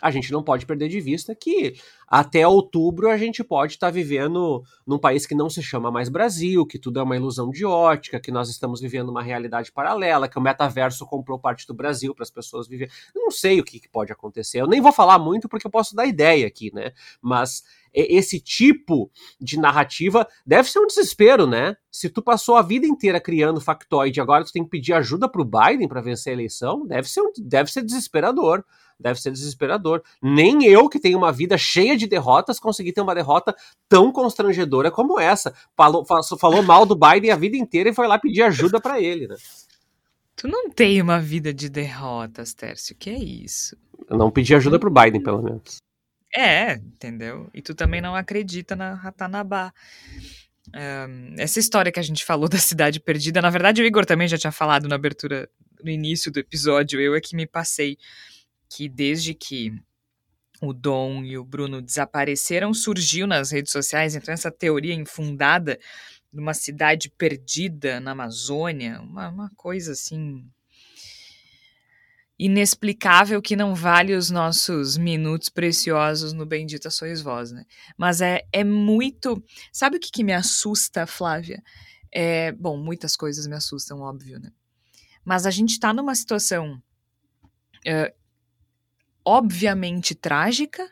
a 0.00 0.10
gente 0.10 0.32
não 0.32 0.42
pode 0.42 0.66
perder 0.66 0.88
de 0.88 1.00
vista 1.00 1.34
que 1.34 1.76
até 2.08 2.46
outubro 2.46 3.10
a 3.10 3.18
gente 3.18 3.44
pode 3.44 3.74
estar 3.74 3.88
tá 3.88 3.90
vivendo 3.90 4.62
num 4.86 4.98
país 4.98 5.26
que 5.26 5.34
não 5.34 5.50
se 5.50 5.62
chama 5.62 5.90
mais 5.90 6.08
Brasil, 6.08 6.66
que 6.66 6.78
tudo 6.78 7.00
é 7.00 7.02
uma 7.02 7.16
ilusão 7.16 7.50
de 7.50 7.64
ótica, 7.64 8.18
que 8.18 8.30
nós 8.30 8.48
estamos 8.48 8.80
vivendo 8.80 9.10
uma 9.10 9.22
realidade 9.22 9.70
paralela, 9.70 10.28
que 10.28 10.38
o 10.38 10.42
metaverso 10.42 11.04
comprou 11.06 11.38
parte 11.38 11.66
do 11.66 11.74
Brasil 11.74 12.14
para 12.14 12.22
as 12.22 12.30
pessoas 12.30 12.66
viverem. 12.66 12.92
Eu 13.14 13.22
não 13.22 13.30
sei 13.30 13.60
o 13.60 13.64
que, 13.64 13.78
que, 13.78 13.88
pode 13.88 14.10
acontecer. 14.10 14.60
Eu 14.60 14.66
nem 14.66 14.80
vou 14.80 14.92
falar 14.92 15.18
muito 15.18 15.48
porque 15.48 15.66
eu 15.66 15.70
posso 15.70 15.94
dar 15.94 16.06
ideia 16.06 16.46
aqui, 16.46 16.72
né? 16.74 16.92
Mas 17.20 17.62
esse 17.92 18.40
tipo 18.40 19.10
de 19.40 19.58
narrativa 19.58 20.26
deve 20.46 20.70
ser 20.70 20.78
um 20.78 20.86
desespero, 20.86 21.46
né? 21.46 21.76
Se 21.90 22.08
tu 22.08 22.22
passou 22.22 22.56
a 22.56 22.62
vida 22.62 22.86
inteira 22.86 23.20
criando 23.20 23.60
factoide, 23.60 24.20
agora 24.20 24.44
tu 24.44 24.52
tem 24.52 24.62
que 24.62 24.70
pedir 24.70 24.92
ajuda 24.92 25.28
para 25.28 25.42
o 25.42 25.44
Biden 25.44 25.88
para 25.88 26.00
vencer 26.00 26.30
a 26.30 26.34
eleição, 26.34 26.86
deve 26.86 27.08
ser, 27.08 27.20
um, 27.20 27.32
deve 27.38 27.70
ser 27.70 27.82
desesperador 27.82 28.64
deve 28.98 29.20
ser 29.20 29.30
desesperador. 29.30 30.02
Nem 30.20 30.64
eu, 30.64 30.88
que 30.88 30.98
tenho 30.98 31.18
uma 31.18 31.30
vida 31.30 31.56
cheia 31.56 31.96
de 31.98 32.06
derrotas, 32.06 32.58
consegui 32.58 32.92
ter 32.92 33.00
uma 33.00 33.14
derrota 33.14 33.54
tão 33.88 34.10
constrangedora 34.12 34.90
como 34.90 35.20
essa. 35.20 35.52
Falou, 35.76 36.04
falou 36.38 36.62
mal 36.62 36.86
do 36.86 36.96
Biden 36.96 37.30
a 37.30 37.36
vida 37.36 37.56
inteira 37.56 37.90
e 37.90 37.94
foi 37.94 38.06
lá 38.06 38.18
pedir 38.18 38.42
ajuda 38.42 38.80
para 38.80 39.00
ele, 39.00 39.28
né? 39.28 39.36
Tu 40.36 40.46
não 40.46 40.70
tem 40.70 41.02
uma 41.02 41.20
vida 41.20 41.52
de 41.52 41.68
derrotas, 41.68 42.54
Tércio. 42.54 42.94
Que 42.96 43.10
é 43.10 43.18
isso? 43.18 43.76
Eu 44.08 44.16
não 44.16 44.30
pedi 44.30 44.54
ajuda 44.54 44.78
pro 44.78 44.90
Biden, 44.90 45.20
pelo 45.20 45.42
menos. 45.42 45.78
É, 46.34 46.74
entendeu? 46.74 47.50
E 47.52 47.60
tu 47.60 47.74
também 47.74 48.00
não 48.00 48.14
acredita 48.14 48.76
na 48.76 48.94
Ratanabá. 48.94 49.72
Um, 50.68 51.34
essa 51.38 51.58
história 51.58 51.90
que 51.90 51.98
a 51.98 52.02
gente 52.02 52.24
falou 52.24 52.48
da 52.48 52.58
cidade 52.58 53.00
perdida, 53.00 53.42
na 53.42 53.50
verdade 53.50 53.82
o 53.82 53.86
Igor 53.86 54.04
também 54.04 54.28
já 54.28 54.38
tinha 54.38 54.52
falado 54.52 54.86
na 54.86 54.94
abertura, 54.94 55.48
no 55.82 55.90
início 55.90 56.30
do 56.30 56.38
episódio, 56.38 57.00
eu 57.00 57.14
é 57.14 57.20
que 57.20 57.34
me 57.34 57.46
passei 57.46 57.96
que 58.68 58.88
desde 58.88 59.34
que 59.34 59.72
o 60.60 60.72
Dom 60.72 61.24
e 61.24 61.38
o 61.38 61.44
Bruno 61.44 61.80
desapareceram, 61.80 62.74
surgiu 62.74 63.26
nas 63.26 63.50
redes 63.50 63.72
sociais, 63.72 64.14
então 64.14 64.32
essa 64.32 64.50
teoria 64.50 64.94
infundada 64.94 65.78
de 66.32 66.40
uma 66.40 66.54
cidade 66.54 67.10
perdida 67.10 68.00
na 68.00 68.10
Amazônia, 68.12 69.00
uma, 69.00 69.28
uma 69.28 69.50
coisa 69.56 69.92
assim 69.92 70.44
inexplicável 72.38 73.42
que 73.42 73.56
não 73.56 73.74
vale 73.74 74.14
os 74.14 74.30
nossos 74.30 74.96
minutos 74.96 75.48
preciosos 75.48 76.32
no 76.32 76.46
Bendita 76.46 76.88
Sois 76.88 77.20
Vós, 77.20 77.50
né? 77.50 77.64
Mas 77.96 78.20
é, 78.20 78.46
é 78.52 78.62
muito... 78.62 79.42
Sabe 79.72 79.96
o 79.96 80.00
que, 80.00 80.10
que 80.10 80.22
me 80.22 80.32
assusta, 80.32 81.04
Flávia? 81.04 81.60
É, 82.12 82.52
bom, 82.52 82.76
muitas 82.76 83.16
coisas 83.16 83.46
me 83.48 83.56
assustam, 83.56 84.00
óbvio, 84.00 84.38
né? 84.38 84.52
Mas 85.24 85.46
a 85.46 85.50
gente 85.50 85.72
está 85.72 85.92
numa 85.92 86.14
situação 86.14 86.80
uh, 87.86 88.17
obviamente 89.28 90.14
trágica, 90.14 90.90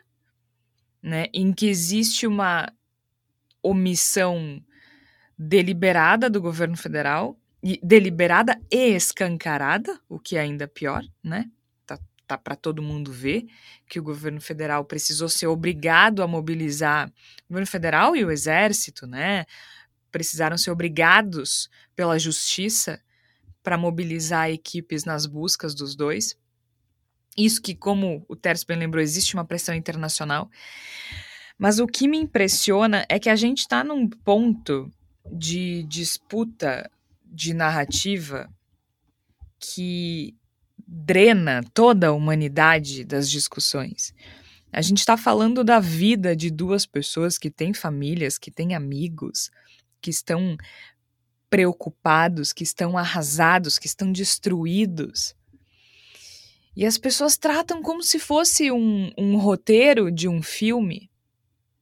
né, 1.01 1.25
em 1.33 1.51
que 1.51 1.67
existe 1.67 2.27
uma 2.27 2.71
omissão 3.63 4.63
deliberada 5.35 6.29
do 6.29 6.39
governo 6.39 6.77
federal, 6.77 7.35
e 7.63 7.79
deliberada 7.81 8.61
e 8.71 8.95
escancarada, 8.95 9.99
o 10.07 10.19
que 10.19 10.37
é 10.37 10.41
ainda 10.41 10.67
pior, 10.67 11.03
né? 11.23 11.49
Tá, 11.83 11.97
tá 12.27 12.37
para 12.37 12.55
todo 12.55 12.79
mundo 12.79 13.11
ver 13.11 13.47
que 13.89 13.99
o 13.99 14.03
governo 14.03 14.39
federal 14.39 14.85
precisou 14.85 15.27
ser 15.27 15.47
obrigado 15.47 16.21
a 16.21 16.27
mobilizar 16.27 17.09
o 17.45 17.49
governo 17.49 17.65
federal 17.65 18.15
e 18.15 18.23
o 18.23 18.29
exército, 18.29 19.07
né? 19.07 19.45
Precisaram 20.11 20.59
ser 20.59 20.69
obrigados 20.69 21.71
pela 21.95 22.19
justiça 22.19 23.01
para 23.63 23.79
mobilizar 23.79 24.51
equipes 24.51 25.05
nas 25.05 25.25
buscas 25.25 25.73
dos 25.73 25.95
dois. 25.95 26.37
Isso 27.37 27.61
que, 27.61 27.75
como 27.75 28.25
o 28.27 28.35
Tércio 28.35 28.65
bem 28.67 28.77
lembrou, 28.77 29.01
existe 29.01 29.35
uma 29.35 29.45
pressão 29.45 29.75
internacional. 29.75 30.49
Mas 31.57 31.79
o 31.79 31.87
que 31.87 32.07
me 32.07 32.17
impressiona 32.17 33.05
é 33.07 33.19
que 33.19 33.29
a 33.29 33.35
gente 33.35 33.59
está 33.59 33.83
num 33.83 34.07
ponto 34.09 34.91
de 35.31 35.83
disputa 35.83 36.89
de 37.25 37.53
narrativa 37.53 38.49
que 39.59 40.35
drena 40.87 41.61
toda 41.73 42.07
a 42.07 42.11
humanidade 42.11 43.03
das 43.03 43.29
discussões. 43.29 44.13
A 44.71 44.81
gente 44.81 44.99
está 44.99 45.17
falando 45.17 45.63
da 45.63 45.79
vida 45.79 46.35
de 46.35 46.49
duas 46.51 46.85
pessoas 46.85 47.37
que 47.37 47.49
têm 47.49 47.73
famílias, 47.73 48.37
que 48.37 48.51
têm 48.51 48.75
amigos, 48.75 49.49
que 50.01 50.09
estão 50.09 50.57
preocupados, 51.49 52.53
que 52.53 52.63
estão 52.63 52.97
arrasados, 52.97 53.79
que 53.79 53.87
estão 53.87 54.11
destruídos. 54.11 55.35
E 56.77 56.85
as 56.85 56.95
pessoas 56.95 57.37
tratam 57.37 57.81
como 57.81 58.03
se 58.03 58.19
fosse 58.19 58.71
um, 58.71 59.11
um 59.17 59.35
roteiro 59.35 60.11
de 60.11 60.27
um 60.27 60.43
filme, 60.43 61.09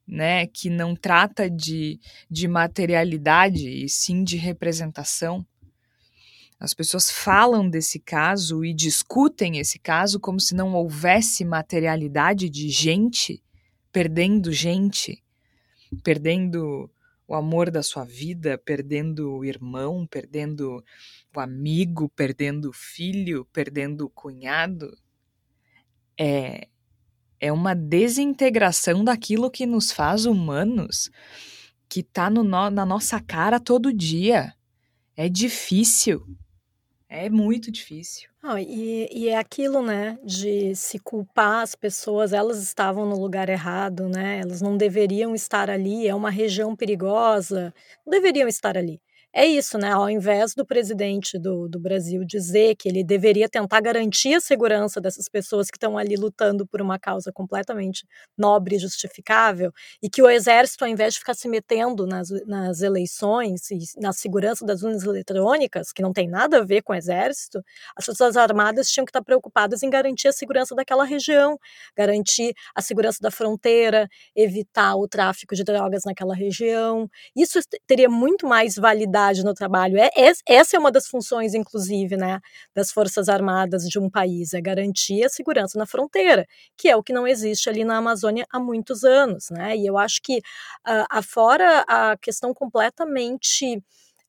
né? 0.08 0.48
Que 0.48 0.70
não 0.70 0.96
trata 0.96 1.50
de, 1.50 2.00
de 2.32 2.48
materialidade 2.48 3.68
e 3.68 3.90
sim 3.90 4.24
de 4.24 4.38
representação. 4.38 5.46
As 6.58 6.74
pessoas 6.74 7.12
falam 7.12 7.70
desse 7.70 8.00
caso 8.00 8.64
e 8.64 8.74
discutem 8.74 9.58
esse 9.58 9.78
caso 9.80 10.18
como 10.18 10.40
se 10.40 10.56
não 10.56 10.74
houvesse 10.74 11.44
materialidade 11.44 12.50
de 12.50 12.70
gente 12.70 13.44
perdendo 13.92 14.50
gente, 14.50 15.22
perdendo 16.06 16.90
o 17.28 17.34
amor 17.34 17.72
da 17.72 17.82
sua 17.82 18.04
vida, 18.04 18.58
perdendo 18.58 19.32
o 19.32 19.44
irmão, 19.44 20.06
perdendo 20.06 20.84
o 21.36 21.40
amigo, 21.40 22.10
perdendo 22.10 22.70
o 22.70 22.74
filho, 22.74 23.46
perdendo 23.52 24.06
o 24.06 24.10
cunhado. 24.10 24.96
É, 26.18 26.68
é 27.40 27.52
uma 27.52 27.74
desintegração 27.74 29.04
daquilo 29.04 29.52
que 29.52 29.66
nos 29.66 29.92
faz 29.92 30.26
humanos, 30.26 31.10
que 31.90 32.02
está 32.02 32.30
no, 32.30 32.44
na 32.44 32.86
nossa 32.86 33.20
cara 33.20 33.60
todo 33.60 33.94
dia. 33.94 34.54
É 35.18 35.28
difícil. 35.28 36.26
É 37.18 37.30
muito 37.30 37.72
difícil. 37.72 38.30
Ah, 38.44 38.62
e, 38.62 39.08
e, 39.12 39.30
é 39.30 39.38
aquilo, 39.38 39.82
né, 39.82 40.20
de 40.24 40.76
se 40.76 41.00
culpar 41.00 41.64
as 41.64 41.74
pessoas, 41.74 42.34
elas 42.34 42.62
estavam 42.62 43.06
no 43.06 43.18
lugar 43.20 43.48
errado, 43.50 44.10
né, 44.10 44.40
elas 44.40 44.62
não 44.62 44.76
deveriam 44.78 45.34
estar 45.34 45.70
ali, 45.70 46.08
é 46.08 46.14
uma 46.14 46.30
região 46.30 46.76
perigosa, 46.76 47.74
não 48.06 48.12
deveriam 48.12 48.48
estar 48.48 48.78
ali 48.78 49.02
é 49.38 49.46
isso, 49.46 49.78
né? 49.78 49.92
Ao 49.92 50.10
invés 50.10 50.54
do 50.56 50.66
presidente 50.66 51.38
do, 51.38 51.68
do 51.68 51.78
Brasil 51.78 52.24
dizer 52.24 52.74
que 52.78 52.88
ele 52.88 53.04
deveria 53.04 53.50
tentar 53.50 53.82
garantir 53.82 54.34
a 54.34 54.40
segurança 54.40 55.02
dessas 55.02 55.28
pessoas 55.28 55.70
que 55.70 55.76
estão 55.76 55.98
ali 55.98 56.16
lutando 56.16 56.66
por 56.66 56.82
uma 56.82 56.98
causa 56.98 57.34
completamente 57.34 58.08
nobre 58.38 58.78
e 58.78 58.80
justificável, 58.80 59.74
e 60.02 60.10
que 60.10 60.22
o 60.22 60.30
exército, 60.30 60.86
ao 60.86 60.90
invés 60.90 61.16
de 61.16 61.20
ficar 61.20 61.34
se 61.34 61.50
metendo 61.50 62.08
nas, 62.08 62.30
nas 62.48 62.82
eleições 62.82 63.70
e 63.72 63.80
na 64.00 64.14
segurança 64.14 64.66
das 64.66 64.84
urnas 64.84 65.04
eletrônicas, 65.04 65.92
que 65.92 66.02
não 66.02 66.14
tem 66.14 66.30
nada 66.30 66.60
a 66.60 66.64
ver 66.64 66.82
com 66.82 66.94
o 66.94 66.96
exército, 66.96 67.62
as 67.98 68.06
Forças 68.06 68.38
Armadas 68.38 68.90
tinham 68.90 69.04
que 69.06 69.10
estar 69.10 69.22
preocupadas 69.22 69.84
em 69.84 69.90
garantir 69.90 70.30
a 70.30 70.32
segurança 70.32 70.74
daquela 70.74 71.04
região, 71.04 71.60
garantir 71.94 72.54
a 72.74 72.82
segurança 72.82 73.20
da 73.22 73.30
fronteira, 73.30 74.08
evitar 74.34 74.96
o 74.96 75.10
tráfico 75.10 75.56
de 75.56 75.64
drogas 75.66 76.04
naquela 76.06 76.34
região. 76.34 77.10
Isso 77.36 77.60
teria 77.86 78.10
muito 78.10 78.48
mais 78.48 78.76
validade 78.76 79.25
no 79.44 79.54
trabalho. 79.54 79.98
É, 79.98 80.10
é, 80.16 80.32
essa 80.48 80.76
é 80.76 80.80
uma 80.80 80.92
das 80.92 81.08
funções, 81.08 81.54
inclusive, 81.54 82.18
né, 82.18 82.40
das 82.74 82.92
Forças 82.92 83.30
Armadas 83.30 83.84
de 83.90 84.00
um 84.00 84.10
país, 84.10 84.54
é 84.54 84.62
garantir 84.62 85.24
a 85.24 85.30
segurança 85.30 85.78
na 85.78 85.86
fronteira, 85.86 86.46
que 86.78 86.90
é 86.90 86.96
o 86.96 87.04
que 87.04 87.14
não 87.14 87.28
existe 87.28 87.70
ali 87.70 87.84
na 87.84 87.98
Amazônia 87.98 88.46
há 88.52 88.60
muitos 88.60 89.04
anos. 89.04 89.50
Né? 89.50 89.76
E 89.78 89.86
eu 89.86 89.98
acho 89.98 90.22
que, 90.22 90.38
uh, 90.38 91.06
afora 91.10 91.84
a 91.88 92.18
questão 92.18 92.54
completamente 92.54 93.82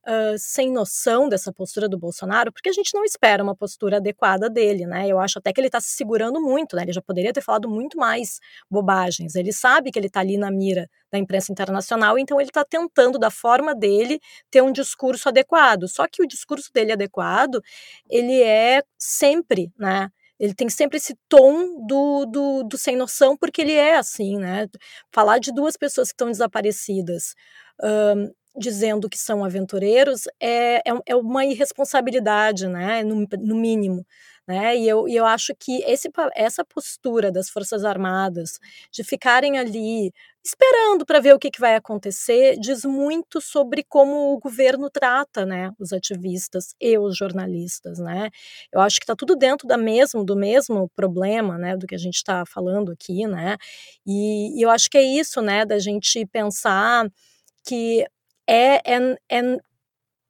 uh, 0.06 0.38
sem 0.38 0.70
noção 0.72 1.28
dessa 1.28 1.52
postura 1.52 1.88
do 1.88 1.98
Bolsonaro, 1.98 2.52
porque 2.52 2.68
a 2.68 2.72
gente 2.72 2.94
não 2.94 3.04
espera 3.04 3.42
uma 3.42 3.54
postura 3.56 3.96
adequada 3.96 4.48
dele, 4.48 4.86
né? 4.86 5.08
Eu 5.08 5.18
acho 5.18 5.38
até 5.38 5.52
que 5.52 5.60
ele 5.60 5.68
está 5.68 5.80
se 5.80 5.90
segurando 5.90 6.40
muito, 6.40 6.76
né? 6.76 6.82
Ele 6.82 6.92
já 6.92 7.02
poderia 7.02 7.32
ter 7.32 7.42
falado 7.42 7.68
muito 7.68 7.98
mais 7.98 8.38
bobagens. 8.70 9.34
Ele 9.34 9.52
sabe 9.52 9.90
que 9.90 9.98
ele 9.98 10.06
está 10.06 10.20
ali 10.20 10.38
na 10.38 10.50
mira 10.50 10.88
da 11.10 11.18
imprensa 11.18 11.50
internacional, 11.52 12.18
então 12.18 12.40
ele 12.40 12.50
está 12.50 12.64
tentando, 12.64 13.18
da 13.18 13.30
forma 13.30 13.74
dele, 13.74 14.20
ter 14.50 14.62
um 14.62 14.72
discurso 14.72 15.28
adequado. 15.28 15.88
Só 15.88 16.06
que 16.06 16.22
o 16.22 16.26
discurso 16.26 16.70
dele 16.72 16.92
adequado, 16.92 17.60
ele 18.08 18.42
é 18.42 18.82
sempre, 18.98 19.72
né? 19.78 20.08
Ele 20.38 20.54
tem 20.54 20.68
sempre 20.68 20.98
esse 20.98 21.16
tom 21.28 21.86
do, 21.86 22.26
do, 22.26 22.62
do, 22.64 22.76
sem 22.76 22.94
noção, 22.94 23.36
porque 23.36 23.62
ele 23.62 23.72
é 23.72 23.96
assim, 23.96 24.36
né? 24.36 24.68
Falar 25.10 25.38
de 25.38 25.52
duas 25.52 25.76
pessoas 25.76 26.08
que 26.08 26.14
estão 26.14 26.30
desaparecidas. 26.30 27.34
Um, 27.82 28.30
dizendo 28.58 29.08
que 29.08 29.18
são 29.18 29.44
aventureiros 29.44 30.22
é, 30.40 30.76
é, 30.76 30.82
é 31.06 31.16
uma 31.16 31.44
irresponsabilidade, 31.44 32.66
né, 32.66 33.02
no, 33.02 33.26
no 33.38 33.56
mínimo. 33.56 34.04
Né? 34.48 34.76
E, 34.76 34.88
eu, 34.88 35.08
e 35.08 35.16
eu 35.16 35.26
acho 35.26 35.52
que 35.58 35.82
esse, 35.82 36.08
essa 36.34 36.64
postura 36.64 37.32
das 37.32 37.50
Forças 37.50 37.84
Armadas 37.84 38.60
de 38.92 39.02
ficarem 39.02 39.58
ali 39.58 40.12
esperando 40.44 41.04
para 41.04 41.18
ver 41.18 41.34
o 41.34 41.38
que, 41.38 41.50
que, 41.50 41.58
vai 41.58 41.74
acontecer 41.74 42.56
diz 42.60 42.84
muito 42.84 43.40
sobre 43.40 43.82
como 43.82 44.32
o 44.32 44.38
governo 44.38 44.88
trata 44.88 45.44
né, 45.44 45.72
os 45.80 45.92
ativistas 45.92 46.76
e 46.80 46.96
os 46.96 47.16
jornalistas. 47.16 47.98
Né? 47.98 48.30
Eu 48.72 48.80
acho 48.80 49.00
que 49.00 49.04
está 49.04 49.16
tudo 49.16 49.34
dentro 49.34 49.66
da 49.66 49.76
mesmo, 49.76 50.24
do 50.24 50.36
mesmo 50.36 50.88
problema 50.94 51.58
né, 51.58 51.76
do 51.76 51.84
que 51.84 51.96
a 51.96 51.98
gente 51.98 52.14
está 52.14 52.46
falando 52.46 52.92
aqui. 52.92 53.26
Né? 53.26 53.56
E, 54.06 54.56
e 54.60 54.62
eu 54.62 54.70
acho 54.70 54.88
que 54.88 54.96
é 54.96 55.02
isso, 55.02 55.42
né, 55.42 55.64
da 55.66 55.80
gente 55.80 56.24
pensar 56.26 57.10
que 57.66 58.06
é, 58.48 58.76
é, 58.96 59.16
é 59.30 59.58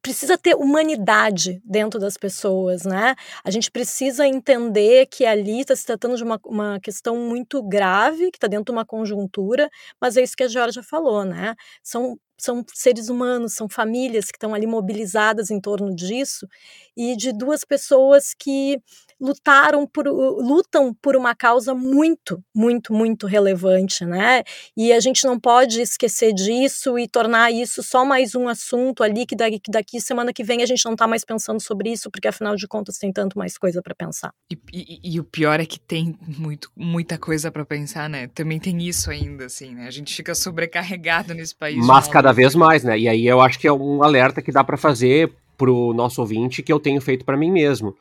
precisa 0.01 0.37
ter 0.37 0.55
humanidade 0.55 1.61
dentro 1.65 1.99
das 1.99 2.17
pessoas, 2.17 2.83
né? 2.85 3.15
A 3.43 3.51
gente 3.51 3.69
precisa 3.71 4.25
entender 4.25 5.07
que 5.07 5.25
ali 5.25 5.61
está 5.61 5.75
se 5.75 5.85
tratando 5.85 6.15
de 6.15 6.23
uma, 6.23 6.39
uma 6.45 6.79
questão 6.79 7.17
muito 7.17 7.61
grave, 7.63 8.31
que 8.31 8.37
está 8.37 8.47
dentro 8.47 8.65
de 8.65 8.71
uma 8.71 8.85
conjuntura, 8.85 9.69
mas 10.01 10.15
é 10.17 10.23
isso 10.23 10.35
que 10.37 10.43
a 10.43 10.47
Georgia 10.47 10.83
falou, 10.83 11.25
né? 11.25 11.55
São 11.83 12.17
são 12.39 12.63
seres 12.71 13.09
humanos, 13.09 13.55
são 13.55 13.67
famílias 13.67 14.25
que 14.27 14.37
estão 14.37 14.53
ali 14.53 14.67
mobilizadas 14.67 15.49
em 15.49 15.59
torno 15.59 15.93
disso, 15.95 16.47
e 16.95 17.15
de 17.17 17.33
duas 17.33 17.65
pessoas 17.65 18.33
que 18.37 18.79
lutaram 19.19 19.87
por, 19.87 20.07
lutam 20.07 20.93
por 21.01 21.15
uma 21.15 21.35
causa 21.35 21.73
muito, 21.73 22.43
muito, 22.55 22.93
muito 22.93 23.27
relevante, 23.27 24.05
né? 24.05 24.43
E 24.75 24.93
a 24.93 24.99
gente 24.99 25.25
não 25.25 25.39
pode 25.39 25.81
esquecer 25.81 26.33
disso 26.33 26.97
e 26.97 27.07
tornar 27.07 27.51
isso 27.51 27.81
só 27.81 28.05
mais 28.05 28.35
um 28.35 28.47
assunto 28.47 29.03
ali 29.03 29.25
que 29.25 29.35
daqui, 29.35 29.59
que 29.59 29.71
daqui 29.71 29.99
semana 29.99 30.31
que 30.31 30.43
vem 30.43 30.61
a 30.61 30.65
gente 30.65 30.85
não 30.85 30.93
está 30.93 31.07
mais 31.07 31.25
pensando 31.25 31.59
sobre 31.59 31.91
isso, 31.91 32.11
porque 32.11 32.27
afinal 32.27 32.55
de 32.55 32.67
contas 32.67 32.97
tem 32.97 33.11
tanto 33.11 33.37
mais 33.37 33.57
coisa 33.57 33.81
para 33.81 33.95
pensar. 33.95 34.31
E, 34.51 34.57
e, 34.71 35.15
e, 35.15 35.19
o 35.19 35.23
pior 35.23 35.59
é 35.59 35.65
que 35.65 35.79
tem 35.79 36.15
muito, 36.25 36.71
muita 36.75 37.17
coisa 37.17 37.51
para 37.51 37.65
pensar, 37.65 38.09
né? 38.09 38.27
Também 38.27 38.59
tem 38.59 38.81
isso 38.83 39.09
ainda, 39.09 39.45
assim, 39.45 39.73
né? 39.73 39.87
A 39.87 39.91
gente 39.91 40.15
fica 40.15 40.35
sobrecarregado 40.35 41.33
nesse 41.33 41.55
país. 41.55 41.85
Mas 41.85 42.07
cada 42.07 42.31
vez 42.31 42.53
mais, 42.55 42.83
né? 42.83 42.97
E 42.97 43.07
aí 43.07 43.25
eu 43.25 43.41
acho 43.41 43.59
que 43.59 43.67
é 43.67 43.73
um 43.73 44.03
alerta 44.03 44.41
que 44.41 44.51
dá 44.51 44.63
para 44.63 44.77
fazer 44.77 45.33
pro 45.57 45.93
nosso 45.93 46.21
ouvinte 46.21 46.61
que 46.61 46.71
eu 46.71 46.79
tenho 46.79 47.01
feito 47.01 47.25
para 47.25 47.35
mim 47.35 47.51
mesmo. 47.51 47.95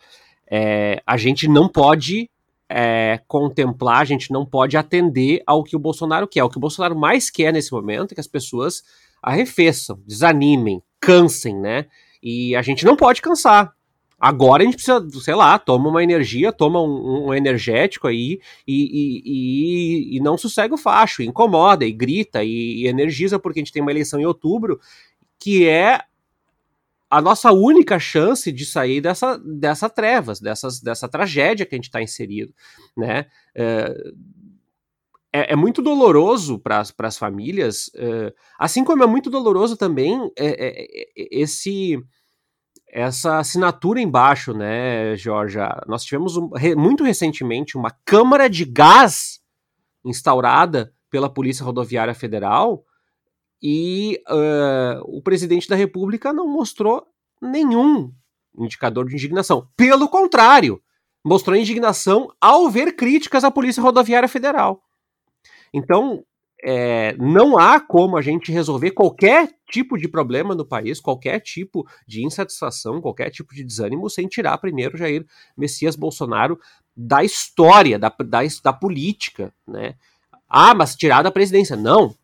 É, 0.51 1.03
a 1.07 1.17
gente 1.17 1.49
não 1.49 1.69
pode 1.69 2.31
é, 2.69 3.21
contemplar, 3.27 4.01
a 4.01 4.05
gente 4.05 4.31
não 4.33 4.45
pode 4.45 4.77
atender 4.77 5.43
ao 5.47 5.63
que 5.63 5.77
o 5.77 5.79
Bolsonaro 5.79 6.27
quer. 6.27 6.45
O 6.45 6.51
que 6.51 6.59
o 6.59 6.61
Bolsonaro 6.61 6.97
mais 6.97 7.31
quer 7.31 7.53
nesse 7.53 7.73
momento 7.73 8.13
é 8.13 8.15
que 8.15 8.21
as 8.21 8.27
pessoas 8.27 8.83
arrefeçam, 9.23 10.01
desanimem, 10.07 10.83
cansem, 11.01 11.59
né? 11.59 11.87
E 12.23 12.55
a 12.57 12.63
gente 12.63 12.85
não 12.85 12.97
pode 12.97 13.23
cansar. 13.23 13.73
Agora 14.19 14.63
a 14.63 14.67
gente 14.67 14.77
precisa, 14.77 15.07
sei 15.21 15.35
lá, 15.35 15.59
toma 15.59 15.91
uma 15.91 16.03
energia, 16.03 16.51
toma 16.51 16.81
um, 16.81 17.27
um 17.27 17.35
energético 17.35 18.09
aí 18.09 18.41
e, 18.67 18.75
e, 18.75 19.23
e, 19.27 20.17
e, 20.17 20.21
não 20.21 20.39
sossega 20.39 20.75
o 20.75 20.79
facho, 20.79 21.23
incomoda 21.23 21.85
e 21.85 21.93
grita 21.93 22.43
e, 22.43 22.83
e 22.83 22.87
energiza, 22.87 23.39
porque 23.39 23.61
a 23.61 23.63
gente 23.63 23.73
tem 23.73 23.83
uma 23.83 23.91
eleição 23.91 24.19
em 24.19 24.25
outubro 24.25 24.81
que 25.39 25.69
é 25.69 26.01
a 27.09 27.21
nossa 27.21 27.53
única 27.53 27.99
chance 27.99 28.51
de 28.51 28.67
sair 28.67 29.01
dessa, 29.01 29.39
dessa 29.39 29.89
trevas, 29.89 30.41
dessas, 30.41 30.81
dessa 30.81 31.09
tragédia 31.09 31.65
que 31.65 31.75
a 31.75 31.79
gente 31.79 31.85
está 31.85 32.03
inserido, 32.03 32.53
né? 32.97 33.27
É, 33.55 33.95
é, 35.33 35.53
é 35.53 35.57
muito 35.57 35.83
doloroso 35.83 36.59
para 36.59 36.81
as 36.81 37.19
famílias, 37.19 37.91
é, 37.95 38.33
assim 38.59 38.83
como 38.83 39.03
é 39.03 39.07
muito 39.07 39.29
doloroso 39.29 39.77
também 39.77 40.33
é, 40.37 40.69
é, 40.69 40.87
esse 41.31 41.99
essa 42.89 43.39
assinatura 43.39 44.01
embaixo, 44.01 44.55
né, 44.55 45.15
Georgia? 45.17 45.69
Nós 45.87 46.03
tivemos 46.03 46.37
um, 46.39 46.51
muito 46.79 47.05
recentemente 47.05 47.77
uma 47.77 47.91
câmara 48.07 48.49
de 48.49 48.65
gás 48.65 49.41
instaurada 50.03 50.95
pela 51.11 51.29
Polícia 51.29 51.65
Rodoviária 51.65 52.15
Federal 52.15 52.86
e 53.63 54.21
uh, 54.29 55.01
o 55.17 55.23
presidente 55.23 55.69
da 55.69 55.77
República 55.77 56.33
não 56.33 56.47
mostrou 56.47 57.07
nenhum 57.41 58.13
indicador 58.59 59.07
de 59.09 59.15
indignação. 59.15 59.69
Pelo 59.77 60.09
contrário, 60.09 60.81
mostrou 61.25 61.57
indignação 61.57 62.29
ao 62.41 62.71
ver 62.71 62.93
críticas 62.97 63.45
à 63.45 63.51
Polícia 63.51 63.83
Rodoviária 63.83 64.29
Federal. 64.29 64.83
Então, 65.73 66.25
é, 66.63 67.15
não 67.19 67.59
há 67.59 67.79
como 67.79 68.17
a 68.17 68.23
gente 68.23 68.51
resolver 68.51 68.93
qualquer 68.93 69.51
tipo 69.71 69.99
de 69.99 70.09
problema 70.09 70.55
no 70.55 70.65
país, 70.65 71.01
qualquer 71.01 71.41
tipo 71.41 71.87
de 72.07 72.25
insatisfação, 72.25 73.01
qualquer 73.01 73.31
tipo 73.31 73.55
de 73.55 73.63
desânimo, 73.63 74.09
sem 74.09 74.27
tirar 74.27 74.57
primeiro 74.59 74.97
Jair 74.97 75.27
Messias 75.57 75.97
Bolsonaro 75.97 76.59
da 76.97 77.23
história, 77.23 77.99
da, 77.99 78.09
da, 78.09 78.41
da 78.63 78.73
política, 78.73 79.53
né? 79.67 79.97
Ah, 80.49 80.75
mas 80.75 80.95
tirar 80.95 81.23
da 81.23 81.31
presidência. 81.31 81.77
Não. 81.77 82.15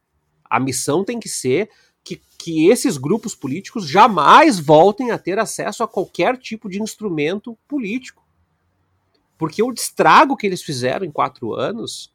A 0.53 0.61
missão 0.61 1.03
tem 1.03 1.19
que 1.19 1.31
ser 1.31 1.71
que, 2.05 2.21
que 2.37 2.69
esses 2.69 2.99
grupos 2.99 3.35
políticos 3.35 3.89
jamais 3.89 4.61
voltem 4.61 5.11
a 5.11 5.17
ter 5.17 5.39
acesso 5.39 5.83
a 5.83 5.89
qualquer 5.89 6.37
tipo 6.37 6.69
de 6.69 6.83
instrumento 6.83 7.57
político. 7.67 8.23
Porque 9.39 9.63
o 9.63 9.73
estrago 9.73 10.37
que 10.37 10.47
eles 10.47 10.63
fizeram 10.63 11.07
em 11.07 11.11
quatro 11.11 11.55
anos, 11.55 12.13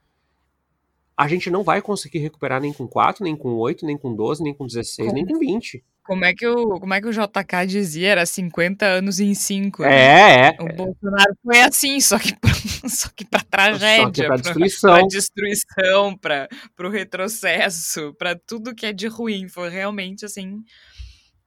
a 1.17 1.27
gente 1.27 1.49
não 1.49 1.63
vai 1.63 1.81
conseguir 1.81 2.19
recuperar 2.19 2.61
nem 2.61 2.71
com 2.71 2.87
quatro, 2.87 3.23
nem 3.23 3.35
com 3.35 3.55
oito, 3.55 3.87
nem 3.87 3.97
com 3.97 4.13
12, 4.13 4.43
nem 4.43 4.53
com 4.53 4.67
16, 4.67 5.11
nem 5.13 5.25
com 5.25 5.39
20. 5.39 5.83
Como 6.07 6.23
é 6.23 6.33
que 6.33 6.47
o, 6.47 6.79
como 6.79 6.93
é 6.93 7.01
que 7.01 7.07
o 7.07 7.11
JK 7.11 7.67
dizia? 7.67 8.11
Era 8.11 8.25
50 8.25 8.85
anos 8.85 9.19
em 9.19 9.33
5. 9.33 9.83
Né? 9.83 9.89
É, 9.89 10.47
é. 10.47 10.57
O 10.57 10.73
Bolsonaro 10.73 11.37
foi 11.43 11.59
assim, 11.59 11.99
só 11.99 12.17
que 12.17 12.33
pra, 12.39 12.49
só 12.87 13.09
que 13.13 13.25
pra 13.25 13.41
tragédia. 13.41 14.05
Só 14.05 14.11
que 14.11 14.25
pra 14.25 14.37
destruição. 14.37 14.89
Pra, 14.89 14.99
pra 14.99 15.07
destruição, 15.07 16.17
pra, 16.17 16.47
pro 16.77 16.89
retrocesso, 16.89 18.13
pra 18.17 18.35
tudo 18.35 18.73
que 18.73 18.85
é 18.85 18.93
de 18.93 19.07
ruim. 19.07 19.49
Foi 19.49 19.69
realmente, 19.69 20.23
assim, 20.23 20.63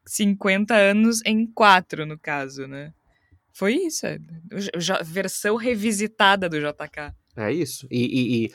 50 0.06 0.74
anos 0.74 1.22
em 1.24 1.46
4, 1.46 2.04
no 2.04 2.18
caso, 2.18 2.66
né? 2.66 2.92
Foi 3.54 3.72
isso. 3.74 4.06
É. 4.06 4.18
Versão 5.02 5.56
revisitada 5.56 6.50
do 6.50 6.60
JK. 6.60 7.14
É 7.34 7.50
isso. 7.50 7.86
e, 7.90 8.04
e, 8.04 8.44
e 8.44 8.50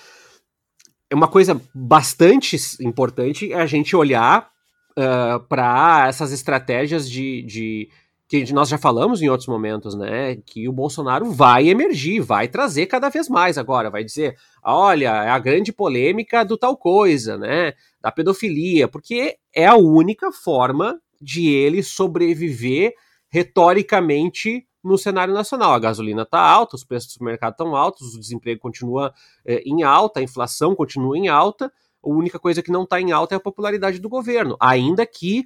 é 1.10 1.16
uma 1.16 1.28
coisa 1.28 1.60
bastante 1.74 2.58
importante 2.82 3.52
é 3.52 3.56
a 3.56 3.66
gente 3.66 3.96
olhar 3.96 4.50
uh, 4.98 5.02
ah, 5.36 5.40
para 5.40 6.08
essas 6.08 6.32
estratégias 6.32 7.10
de, 7.10 7.42
de 7.44 7.90
que 8.28 8.52
nós 8.54 8.70
já 8.70 8.78
falamos 8.78 9.22
em 9.22 9.30
outros 9.30 9.48
momentos, 9.48 9.96
né? 9.96 10.38
Que 10.46 10.68
o 10.68 10.74
Bolsonaro 10.74 11.32
vai 11.32 11.70
emergir, 11.70 12.22
vai 12.22 12.48
trazer 12.48 12.88
cada 12.88 13.10
vez 13.10 13.30
mais 13.30 13.58
agora, 13.58 13.90
vai 13.90 14.04
dizer, 14.04 14.36
olha, 14.64 15.10
é 15.24 15.30
a 15.30 15.40
grande 15.40 15.72
polêmica 15.72 16.44
do 16.44 16.58
tal 16.58 16.76
coisa, 16.76 17.38
né? 17.38 17.74
Da 18.02 18.12
pedofilia, 18.12 18.88
porque 18.88 19.38
é 19.54 19.66
a 19.66 19.76
única 19.76 20.32
forma 20.32 21.00
de 21.22 21.50
ele 21.50 21.84
sobreviver 21.84 22.94
retoricamente 23.30 24.66
no 24.84 24.98
cenário 24.98 25.34
nacional. 25.34 25.74
A 25.74 25.80
gasolina 25.80 26.22
está 26.22 26.40
alta, 26.40 26.76
os 26.76 26.84
preços 26.84 27.18
do 27.18 27.26
mercado 27.26 27.54
estão 27.54 27.76
altos, 27.76 28.16
o 28.16 28.20
desemprego 28.20 28.60
continua 28.60 29.14
eh, 29.46 29.62
em 29.66 29.84
alta, 29.84 30.20
a 30.20 30.24
inflação 30.24 30.76
continua 30.76 31.18
em 31.18 31.28
alta, 31.28 31.72
a 32.06 32.10
única 32.10 32.40
coisa 32.40 32.62
que 32.62 32.72
não 32.72 32.84
está 32.84 33.02
em 33.02 33.12
alta 33.12 33.36
é 33.36 33.38
a 33.38 33.42
popularidade 33.42 34.00
do 34.00 34.10
governo, 34.10 34.56
ainda 34.60 35.06
que 35.06 35.46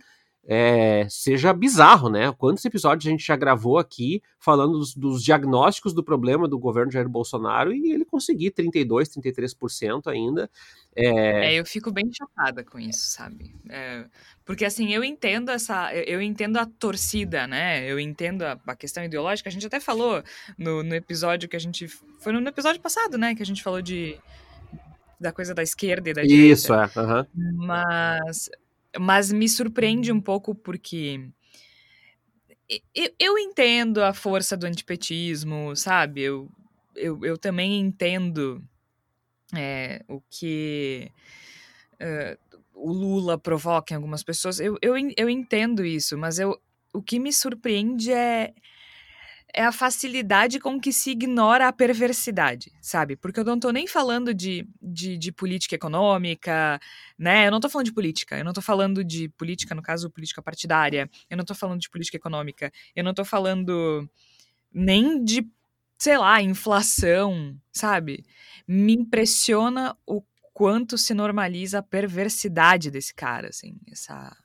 é, 0.51 1.05
seja 1.09 1.53
bizarro, 1.53 2.09
né? 2.09 2.31
Quantos 2.31 2.65
episódios 2.65 3.05
a 3.05 3.11
gente 3.11 3.23
já 3.23 3.35
gravou 3.35 3.77
aqui 3.77 4.19
falando 4.39 4.79
dos, 4.79 4.95
dos, 4.95 5.23
diagnósticos 5.23 5.93
do 5.93 6.03
problema 6.03 6.47
do 6.47 6.57
governo 6.57 6.91
Jair 6.91 7.07
Bolsonaro 7.07 7.71
e 7.71 7.91
ele 7.91 8.03
conseguir 8.03 8.49
32, 8.49 9.09
33% 9.09 10.07
ainda. 10.07 10.49
É... 10.95 11.53
é... 11.53 11.59
eu 11.59 11.63
fico 11.65 11.91
bem 11.91 12.09
chocada 12.11 12.63
com 12.63 12.79
isso, 12.79 13.11
sabe? 13.11 13.53
É, 13.69 14.05
porque 14.43 14.65
assim, 14.65 14.91
eu 14.91 15.03
entendo 15.03 15.51
essa. 15.51 15.93
Eu 15.93 16.19
entendo 16.19 16.57
a 16.57 16.65
torcida, 16.65 17.45
né? 17.45 17.85
Eu 17.85 17.99
entendo 17.99 18.41
a, 18.41 18.59
a 18.65 18.75
questão 18.75 19.03
ideológica. 19.03 19.49
A 19.49 19.51
gente 19.51 19.67
até 19.67 19.79
falou 19.79 20.23
no, 20.57 20.81
no 20.81 20.95
episódio 20.95 21.47
que 21.47 21.55
a 21.55 21.59
gente. 21.59 21.87
Foi 21.87 22.33
no 22.33 22.47
episódio 22.47 22.81
passado, 22.81 23.19
né? 23.19 23.35
Que 23.35 23.43
a 23.43 23.45
gente 23.45 23.61
falou 23.61 23.83
de 23.83 24.17
da 25.19 25.31
coisa 25.31 25.53
da 25.53 25.61
esquerda 25.61 26.09
e 26.09 26.13
da 26.13 26.21
direita. 26.21 26.53
Isso, 26.53 26.73
é. 26.73 26.85
Uhum. 26.85 27.25
Mas, 27.55 28.49
mas 28.97 29.31
me 29.31 29.49
surpreende 29.49 30.11
um 30.11 30.21
pouco 30.21 30.55
porque 30.55 31.29
eu, 32.93 33.11
eu 33.19 33.37
entendo 33.37 34.03
a 34.03 34.13
força 34.13 34.55
do 34.55 34.65
antipetismo, 34.65 35.75
sabe? 35.75 36.21
Eu, 36.21 36.49
eu, 36.95 37.25
eu 37.25 37.37
também 37.37 37.79
entendo 37.79 38.63
é, 39.55 40.03
o 40.07 40.21
que 40.29 41.11
uh, 41.95 42.57
o 42.73 42.91
Lula 42.91 43.37
provoca 43.37 43.93
em 43.93 43.97
algumas 43.97 44.23
pessoas. 44.23 44.59
Eu, 44.59 44.77
eu, 44.81 44.93
eu 45.17 45.29
entendo 45.29 45.83
isso, 45.83 46.17
mas 46.17 46.37
eu, 46.37 46.61
o 46.93 47.01
que 47.01 47.19
me 47.19 47.33
surpreende 47.33 48.11
é 48.11 48.53
é 49.53 49.63
a 49.63 49.71
facilidade 49.71 50.59
com 50.59 50.79
que 50.79 50.93
se 50.93 51.11
ignora 51.11 51.67
a 51.67 51.73
perversidade, 51.73 52.71
sabe? 52.81 53.15
Porque 53.15 53.39
eu 53.39 53.43
não 53.43 53.59
tô 53.59 53.71
nem 53.71 53.87
falando 53.87 54.33
de, 54.33 54.67
de, 54.81 55.17
de, 55.17 55.31
política 55.31 55.75
econômica, 55.75 56.79
né? 57.17 57.47
Eu 57.47 57.51
não 57.51 57.59
tô 57.59 57.69
falando 57.69 57.85
de 57.85 57.93
política, 57.93 58.37
eu 58.37 58.45
não 58.45 58.53
tô 58.53 58.61
falando 58.61 59.03
de 59.03 59.29
política, 59.29 59.73
no 59.73 59.81
caso, 59.81 60.09
política 60.09 60.41
partidária, 60.41 61.09
eu 61.29 61.37
não 61.37 61.43
tô 61.43 61.55
falando 61.55 61.79
de 61.79 61.89
política 61.89 62.17
econômica, 62.17 62.71
eu 62.95 63.03
não 63.03 63.13
tô 63.13 63.25
falando 63.25 64.07
nem 64.71 65.23
de, 65.23 65.47
sei 65.97 66.17
lá, 66.17 66.41
inflação, 66.41 67.57
sabe? 67.71 68.25
Me 68.67 68.93
impressiona 68.93 69.97
o 70.05 70.21
quanto 70.53 70.97
se 70.97 71.13
normaliza 71.13 71.79
a 71.79 71.83
perversidade 71.83 72.91
desse 72.91 73.13
cara, 73.13 73.49
assim, 73.49 73.77
essa 73.91 74.35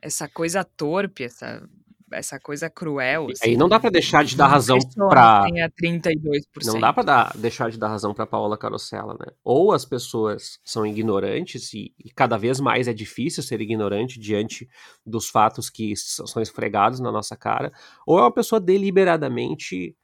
essa 0.00 0.28
coisa 0.28 0.62
torpe, 0.62 1.24
essa 1.24 1.66
essa 2.14 2.38
coisa 2.38 2.70
cruel. 2.70 3.28
Assim, 3.30 3.50
aí 3.50 3.56
não 3.56 3.68
dá 3.68 3.78
para 3.78 3.90
deixar 3.90 4.24
de 4.24 4.36
dar 4.36 4.46
razão 4.46 4.78
para 5.08 5.44
tenha 5.44 5.70
32%. 5.70 6.40
Não 6.66 6.80
dá 6.80 6.92
para 6.92 7.32
deixar 7.36 7.70
de 7.70 7.78
dar 7.78 7.88
razão 7.88 8.14
para 8.14 8.26
Paola 8.26 8.56
Carosella, 8.56 9.16
né? 9.18 9.26
Ou 9.42 9.72
as 9.72 9.84
pessoas 9.84 10.58
são 10.64 10.86
ignorantes 10.86 11.72
e, 11.74 11.92
e, 11.98 12.10
cada 12.10 12.36
vez 12.36 12.60
mais 12.60 12.88
é 12.88 12.92
difícil 12.92 13.42
ser 13.42 13.60
ignorante 13.60 14.18
diante 14.18 14.68
dos 15.04 15.28
fatos 15.28 15.68
que 15.68 15.94
são 15.96 16.42
esfregados 16.42 17.00
na 17.00 17.10
nossa 17.10 17.36
cara, 17.36 17.72
ou 18.06 18.18
é 18.18 18.22
uma 18.22 18.32
pessoa 18.32 18.60
deliberadamente 18.60 19.96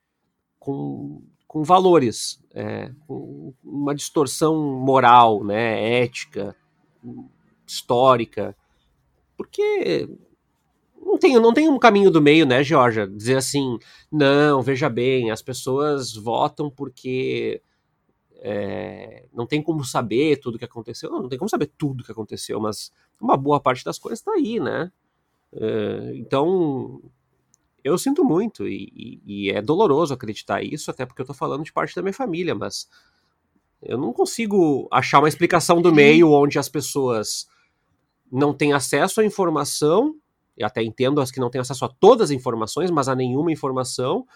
com, 0.58 1.22
com 1.46 1.62
valores, 1.62 2.42
é, 2.54 2.90
com 3.06 3.54
uma 3.64 3.94
distorção 3.94 4.56
moral, 4.78 5.42
né, 5.44 6.02
ética, 6.02 6.54
histórica, 7.66 8.54
porque 9.36 10.08
não 11.10 11.18
tem, 11.18 11.34
não 11.40 11.52
tem 11.52 11.68
um 11.68 11.78
caminho 11.78 12.10
do 12.10 12.22
meio, 12.22 12.46
né, 12.46 12.62
Georgia? 12.62 13.06
Dizer 13.06 13.36
assim, 13.36 13.78
não, 14.10 14.62
veja 14.62 14.88
bem, 14.88 15.30
as 15.30 15.42
pessoas 15.42 16.14
votam 16.14 16.70
porque 16.70 17.60
é, 18.36 19.26
não 19.32 19.46
tem 19.46 19.62
como 19.62 19.84
saber 19.84 20.36
tudo 20.38 20.58
que 20.58 20.64
aconteceu. 20.64 21.10
Não, 21.10 21.22
não 21.22 21.28
tem 21.28 21.38
como 21.38 21.48
saber 21.48 21.70
tudo 21.76 22.04
que 22.04 22.12
aconteceu, 22.12 22.60
mas 22.60 22.92
uma 23.20 23.36
boa 23.36 23.60
parte 23.60 23.84
das 23.84 23.98
coisas 23.98 24.20
está 24.20 24.32
aí, 24.32 24.60
né? 24.60 24.90
É, 25.52 26.12
então, 26.14 27.02
eu 27.82 27.98
sinto 27.98 28.24
muito 28.24 28.68
e, 28.68 28.92
e, 28.94 29.22
e, 29.26 29.50
é 29.50 29.60
doloroso 29.60 30.14
acreditar 30.14 30.62
isso, 30.62 30.90
até 30.90 31.04
porque 31.04 31.22
eu 31.22 31.26
tô 31.26 31.34
falando 31.34 31.64
de 31.64 31.72
parte 31.72 31.94
da 31.96 32.02
minha 32.02 32.14
família, 32.14 32.54
mas 32.54 32.88
eu 33.82 33.98
não 33.98 34.12
consigo 34.12 34.86
achar 34.92 35.18
uma 35.18 35.28
explicação 35.28 35.82
do 35.82 35.92
meio 35.92 36.30
onde 36.30 36.58
as 36.58 36.68
pessoas 36.68 37.48
não 38.30 38.54
têm 38.54 38.72
acesso 38.72 39.20
à 39.20 39.24
informação 39.24 40.14
eu 40.56 40.66
até 40.66 40.82
entendo 40.82 41.20
as 41.20 41.30
que 41.30 41.40
não 41.40 41.50
têm 41.50 41.60
acesso 41.60 41.84
a 41.84 41.88
todas 41.88 42.30
as 42.30 42.30
informações, 42.30 42.90
mas 42.90 43.08
a 43.08 43.14
nenhuma 43.14 43.52
informação, 43.52 44.26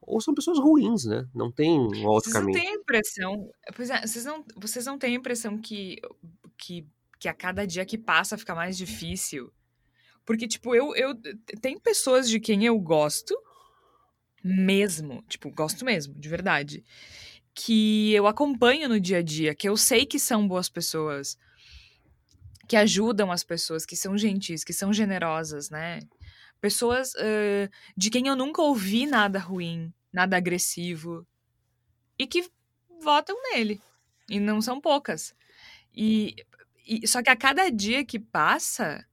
ou 0.00 0.20
são 0.20 0.34
pessoas 0.34 0.58
ruins, 0.58 1.04
né? 1.04 1.26
Não 1.34 1.50
tem 1.50 1.78
um 1.78 2.06
outro 2.06 2.30
vocês 2.30 2.32
caminho. 2.32 2.54
Vocês 2.54 2.64
não 2.64 2.70
têm 2.70 2.70
a 2.70 2.74
impressão, 2.74 3.50
pois 3.74 3.90
é, 3.90 4.06
vocês 4.06 4.24
não, 4.24 4.44
vocês 4.56 4.86
não 4.86 4.98
têm 4.98 5.14
a 5.14 5.18
impressão 5.18 5.58
que, 5.58 6.00
que, 6.56 6.86
que 7.18 7.28
a 7.28 7.34
cada 7.34 7.66
dia 7.66 7.84
que 7.84 7.98
passa 7.98 8.38
fica 8.38 8.54
mais 8.54 8.76
difícil? 8.76 9.52
Porque, 10.24 10.46
tipo, 10.46 10.74
eu, 10.74 10.94
eu. 10.94 11.14
Tem 11.60 11.78
pessoas 11.78 12.28
de 12.28 12.38
quem 12.38 12.64
eu 12.64 12.78
gosto, 12.78 13.36
mesmo, 14.42 15.22
tipo, 15.28 15.50
gosto 15.50 15.84
mesmo, 15.84 16.14
de 16.14 16.28
verdade, 16.28 16.84
que 17.54 18.12
eu 18.12 18.26
acompanho 18.26 18.88
no 18.88 19.00
dia 19.00 19.18
a 19.18 19.22
dia, 19.22 19.54
que 19.54 19.68
eu 19.68 19.76
sei 19.76 20.06
que 20.06 20.18
são 20.18 20.46
boas 20.46 20.68
pessoas, 20.68 21.38
que 22.68 22.76
ajudam 22.76 23.30
as 23.30 23.42
pessoas, 23.44 23.84
que 23.84 23.96
são 23.96 24.16
gentis, 24.16 24.64
que 24.64 24.72
são 24.72 24.92
generosas, 24.92 25.70
né? 25.70 26.00
Pessoas 26.60 27.12
uh, 27.14 27.68
de 27.96 28.08
quem 28.08 28.28
eu 28.28 28.36
nunca 28.36 28.62
ouvi 28.62 29.06
nada 29.06 29.38
ruim, 29.38 29.92
nada 30.12 30.36
agressivo, 30.36 31.26
e 32.18 32.26
que 32.26 32.48
votam 33.02 33.36
nele. 33.50 33.80
E 34.28 34.38
não 34.38 34.60
são 34.62 34.80
poucas. 34.80 35.34
E, 35.94 36.36
e 36.86 37.06
só 37.06 37.22
que 37.22 37.30
a 37.30 37.36
cada 37.36 37.68
dia 37.68 38.04
que 38.04 38.18
passa, 38.18 39.04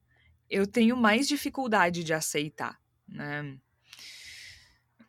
eu 0.50 0.66
tenho 0.68 0.96
mais 0.96 1.28
dificuldade 1.28 2.04
de 2.04 2.14
aceitar, 2.14 2.80
né? 3.08 3.58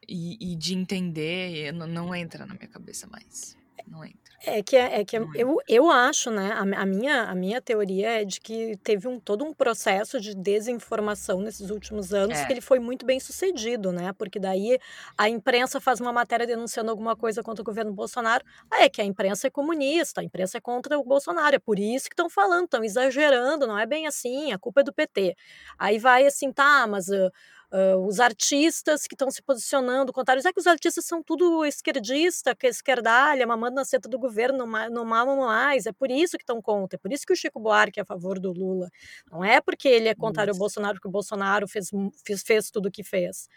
E, 0.09 0.53
e 0.53 0.57
de 0.57 0.75
entender, 0.75 1.73
não, 1.73 1.87
não 1.87 2.15
entra 2.15 2.45
na 2.45 2.55
minha 2.55 2.69
cabeça 2.69 3.07
mais. 3.07 3.57
Não 3.87 4.05
entra. 4.05 4.30
É 4.43 4.63
que, 4.63 4.75
é, 4.75 5.01
é 5.01 5.05
que 5.05 5.17
eu, 5.17 5.59
eu 5.69 5.91
acho, 5.91 6.31
né? 6.31 6.53
A, 6.53 6.83
a, 6.83 6.87
minha, 6.87 7.25
a 7.25 7.35
minha 7.35 7.61
teoria 7.61 8.23
é 8.23 8.25
de 8.25 8.41
que 8.41 8.75
teve 8.79 9.07
um, 9.07 9.21
todo 9.21 9.45
um 9.45 9.53
processo 9.53 10.19
de 10.19 10.35
desinformação 10.35 11.41
nesses 11.41 11.69
últimos 11.69 12.15
anos 12.15 12.39
é. 12.39 12.47
que 12.47 12.53
ele 12.53 12.63
foi 12.63 12.79
muito 12.79 13.05
bem 13.05 13.21
sucedido, 13.21 13.93
né? 13.93 14.15
Porque 14.15 14.41
daí 14.41 14.79
a 15.17 15.29
imprensa 15.29 15.79
faz 15.79 16.01
uma 16.01 16.11
matéria 16.11 16.47
denunciando 16.47 16.91
alguma 16.91 17.15
coisa 17.15 17.43
contra 17.43 17.61
o 17.61 17.65
governo 17.65 17.93
Bolsonaro. 17.93 18.43
Ah, 18.71 18.85
é 18.85 18.89
que 18.89 19.03
a 19.03 19.05
imprensa 19.05 19.47
é 19.47 19.51
comunista, 19.51 20.23
a 20.23 20.25
imprensa 20.25 20.57
é 20.57 20.61
contra 20.61 20.99
o 20.99 21.05
Bolsonaro. 21.05 21.57
É 21.57 21.59
por 21.59 21.79
isso 21.79 22.09
que 22.09 22.15
estão 22.15 22.31
falando, 22.31 22.65
estão 22.65 22.83
exagerando, 22.83 23.67
não 23.67 23.79
é 23.79 23.85
bem 23.85 24.07
assim, 24.07 24.53
a 24.53 24.59
culpa 24.59 24.81
é 24.81 24.85
do 24.85 24.93
PT. 24.93 25.37
Aí 25.79 25.99
vai 25.99 26.27
assim, 26.27 26.51
tá, 26.51 26.87
mas. 26.87 27.09
Uh, 27.09 27.31
Uh, 27.73 28.05
os 28.05 28.19
artistas 28.19 29.07
que 29.07 29.15
estão 29.15 29.31
se 29.31 29.41
posicionando 29.43 30.13
contrários. 30.13 30.45
É 30.45 30.53
que 30.53 30.59
os 30.59 30.67
artistas 30.67 31.05
são 31.05 31.23
tudo 31.23 31.65
esquerdista, 31.65 32.55
que 32.55 32.67
é 32.67 32.71
esquerdalha, 32.71 33.47
mamando 33.47 33.77
na 33.77 33.85
seta 33.85 34.09
do 34.09 34.19
governo, 34.19 34.67
não, 34.67 34.91
não 34.91 35.05
mamam 35.05 35.37
mais. 35.47 35.87
É 35.87 35.93
por 35.93 36.11
isso 36.11 36.37
que 36.37 36.43
estão 36.43 36.61
contra. 36.61 36.97
É 36.97 36.99
por 36.99 37.13
isso 37.13 37.25
que 37.25 37.33
o 37.33 37.37
Chico 37.37 37.61
Buarque 37.61 38.01
é 38.01 38.03
a 38.03 38.07
favor 38.07 38.41
do 38.41 38.53
Lula. 38.53 38.89
Não 39.31 39.45
é 39.45 39.61
porque 39.61 39.87
ele 39.87 40.09
é 40.09 40.15
contrário 40.15 40.53
ao 40.53 40.59
Bolsonaro, 40.59 40.95
porque 40.95 41.09
o 41.09 41.13
Bolsonaro 41.13 41.69
fez, 41.69 41.91
fez, 42.25 42.43
fez 42.43 42.71
tudo 42.71 42.87
o 42.87 42.91
que 42.91 43.05
fez. 43.05 43.49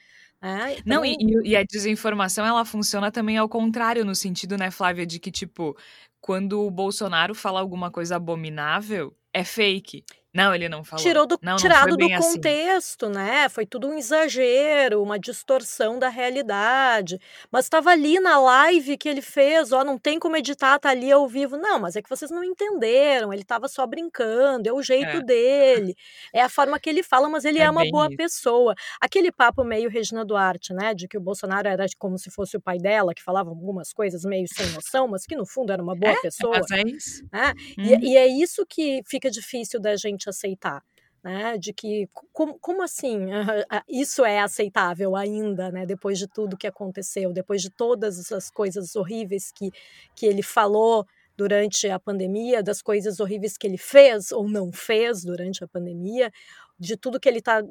É, 0.41 0.73
então... 0.73 0.83
Não, 0.85 1.05
e, 1.05 1.15
e, 1.43 1.55
a 1.55 1.63
desinformação 1.63 2.45
ela 2.45 2.65
funciona 2.65 3.09
também 3.09 3.37
ao 3.37 3.47
contrário, 3.49 4.05
no 4.05 4.13
sentido, 4.13 4.57
né, 4.57 4.69
Flávia, 4.69 5.05
de 5.05 5.17
que, 5.17 5.31
tipo, 5.31 5.75
quando 6.19 6.61
o 6.61 6.69
Bolsonaro 6.69 7.33
fala 7.33 7.59
alguma 7.59 7.89
coisa 7.89 8.17
abominável, 8.17 9.15
é 9.33 9.43
fake. 9.43 10.03
Não, 10.33 10.55
ele 10.55 10.67
não 10.67 10.83
falou. 10.83 11.03
Tirou 11.03 11.27
do, 11.27 11.37
não, 11.41 11.57
tirado 11.57 11.95
do 11.95 12.05
assim. 12.05 12.33
contexto, 12.33 13.07
né? 13.07 13.47
Foi 13.49 13.67
tudo 13.67 13.87
um 13.87 13.97
exagero, 13.97 15.03
uma 15.03 15.19
distorção 15.19 15.99
da 15.99 16.09
realidade. 16.09 17.19
Mas 17.51 17.65
estava 17.65 17.91
ali 17.91 18.19
na 18.19 18.39
live 18.39 18.97
que 18.97 19.07
ele 19.07 19.21
fez, 19.21 19.71
ó, 19.71 19.83
não 19.83 19.97
tem 19.97 20.17
como 20.17 20.35
editar, 20.35 20.79
tá 20.79 20.89
ali 20.89 21.11
ao 21.11 21.27
vivo. 21.27 21.55
Não, 21.55 21.79
mas 21.79 21.95
é 21.95 22.01
que 22.01 22.09
vocês 22.09 22.31
não 22.31 22.43
entenderam, 22.43 23.31
ele 23.31 23.43
estava 23.43 23.67
só 23.67 23.85
brincando, 23.85 24.67
é 24.67 24.73
o 24.73 24.81
jeito 24.81 25.17
é. 25.17 25.21
dele, 25.21 25.95
é 26.33 26.41
a 26.41 26.49
forma 26.49 26.79
que 26.79 26.89
ele 26.89 27.03
fala, 27.03 27.29
mas 27.29 27.45
ele 27.45 27.59
é, 27.59 27.65
é 27.65 27.69
uma 27.69 27.87
boa 27.91 28.07
isso. 28.07 28.17
pessoa. 28.17 28.73
Aquele 28.99 29.31
papo 29.31 29.63
meio 29.63 29.87
Regina 29.87 30.25
Duarte, 30.25 30.73
né? 30.73 30.95
De 30.95 31.07
que 31.07 31.17
o 31.17 31.21
Bolsonaro 31.21 31.67
era 31.67 31.85
como 31.99 32.17
se 32.17 32.31
fosse 32.31 32.57
o 32.57 32.61
pai 32.61 32.79
dela, 32.79 33.13
que 33.13 33.21
falava 33.21 33.49
algumas 33.49 33.93
coisas 33.93 34.25
meio 34.25 34.47
sem 34.47 34.65
noção, 34.71 35.07
mas 35.07 35.27
que 35.27 35.35
no 35.35 35.45
fundo 35.45 35.71
era 35.71 35.83
uma 35.83 35.95
boa 35.95 36.13
é, 36.13 36.21
pessoa. 36.21 36.57
Mas 36.59 36.71
é 36.71 36.81
isso. 36.87 37.23
Né? 37.31 37.53
Hum. 37.77 37.83
E, 37.83 38.13
e 38.13 38.17
é 38.17 38.25
isso 38.25 38.65
que 38.67 39.01
fica 39.05 39.29
difícil 39.29 39.79
da 39.79 39.95
gente 39.95 40.22
gente 40.23 40.29
aceitar. 40.29 40.83
Né, 41.23 41.57
de 41.57 41.71
que 41.71 42.09
como, 42.33 42.59
como 42.59 42.83
assim 42.83 43.27
isso 43.87 44.25
é 44.25 44.41
aceitável 44.41 45.15
ainda, 45.15 45.71
né, 45.71 45.85
depois 45.85 46.19
de 46.19 46.27
tudo 46.27 46.57
que 46.57 46.67
aconteceu, 46.67 47.31
depois 47.31 47.61
de 47.61 47.69
todas 47.69 48.19
essas 48.19 48.51
coisas 48.51 48.93
horríveis 48.97 49.49
que, 49.49 49.71
que 50.13 50.25
ele 50.25 50.43
falou 50.43 51.05
durante 51.37 51.87
a 51.87 51.97
pandemia, 51.97 52.61
das 52.61 52.81
coisas 52.81 53.21
horríveis 53.21 53.57
que 53.57 53.65
ele 53.65 53.77
fez 53.77 54.33
ou 54.33 54.49
não 54.49 54.69
fez 54.69 55.23
durante 55.23 55.63
a 55.63 55.67
pandemia, 55.67 56.29
de 56.77 56.97
tudo 56.97 57.21
que 57.21 57.29
ele 57.29 57.41
tá, 57.41 57.61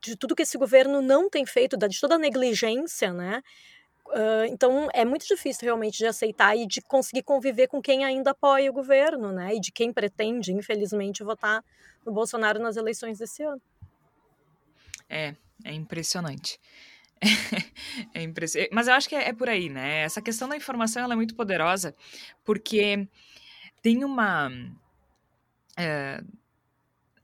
de 0.00 0.16
tudo 0.16 0.36
que 0.36 0.42
esse 0.42 0.56
governo 0.56 1.02
não 1.02 1.28
tem 1.28 1.44
feito, 1.44 1.76
de 1.76 2.00
toda 2.00 2.14
a 2.14 2.18
negligência, 2.18 3.12
né? 3.12 3.42
Uh, 4.10 4.44
então 4.50 4.88
é 4.92 5.04
muito 5.04 5.24
difícil 5.24 5.64
realmente 5.64 5.98
de 5.98 6.06
aceitar 6.06 6.56
e 6.56 6.66
de 6.66 6.80
conseguir 6.80 7.22
conviver 7.22 7.68
com 7.68 7.80
quem 7.80 8.04
ainda 8.04 8.32
apoia 8.32 8.68
o 8.68 8.74
governo, 8.74 9.30
né? 9.30 9.54
E 9.54 9.60
de 9.60 9.70
quem 9.70 9.92
pretende, 9.92 10.52
infelizmente, 10.52 11.22
votar 11.22 11.64
no 12.04 12.12
Bolsonaro 12.12 12.58
nas 12.58 12.76
eleições 12.76 13.18
desse 13.18 13.42
ano. 13.44 13.62
É, 15.08 15.34
é 15.64 15.72
impressionante. 15.72 16.58
é 18.14 18.22
impressionante. 18.22 18.74
Mas 18.74 18.88
eu 18.88 18.94
acho 18.94 19.08
que 19.08 19.14
é, 19.14 19.28
é, 19.28 19.32
por 19.32 19.48
aí, 19.48 19.68
né? 19.68 20.02
Essa 20.02 20.20
questão 20.20 20.48
da 20.48 20.56
informação 20.56 21.02
ela 21.02 21.14
é 21.14 21.16
muito 21.16 21.36
poderosa 21.36 21.94
porque 22.44 23.06
tem 23.80 24.04
uma. 24.04 24.50
É, 25.76 26.20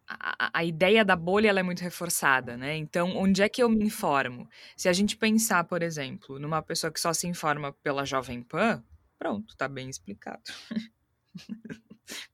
a, 0.09 0.61
a, 0.61 0.65
ideia 0.65 1.05
da 1.05 1.17
bolha 1.17 1.49
ela 1.49 1.61
é 1.61 1.63
muito 1.63 1.81
reforçada, 1.81 2.57
né? 2.57 2.77
Então, 2.77 3.17
onde 3.17 3.43
é 3.43 3.49
que 3.49 3.63
eu 3.63 3.69
me 3.69 3.85
informo? 3.85 4.49
Se 4.77 4.89
a 4.89 4.93
gente 4.93 5.17
pensar, 5.17 5.65
por 5.65 5.83
exemplo, 5.83 6.39
numa 6.39 6.63
pessoa 6.63 6.93
que 6.93 7.01
só 7.01 7.13
se 7.13 7.27
informa 7.27 7.73
pela 7.73 8.05
Jovem 8.05 8.43
Pan, 8.43 8.83
pronto, 9.19 9.57
tá 9.57 9.69
bem 9.69 9.89
explicado. 9.89 10.43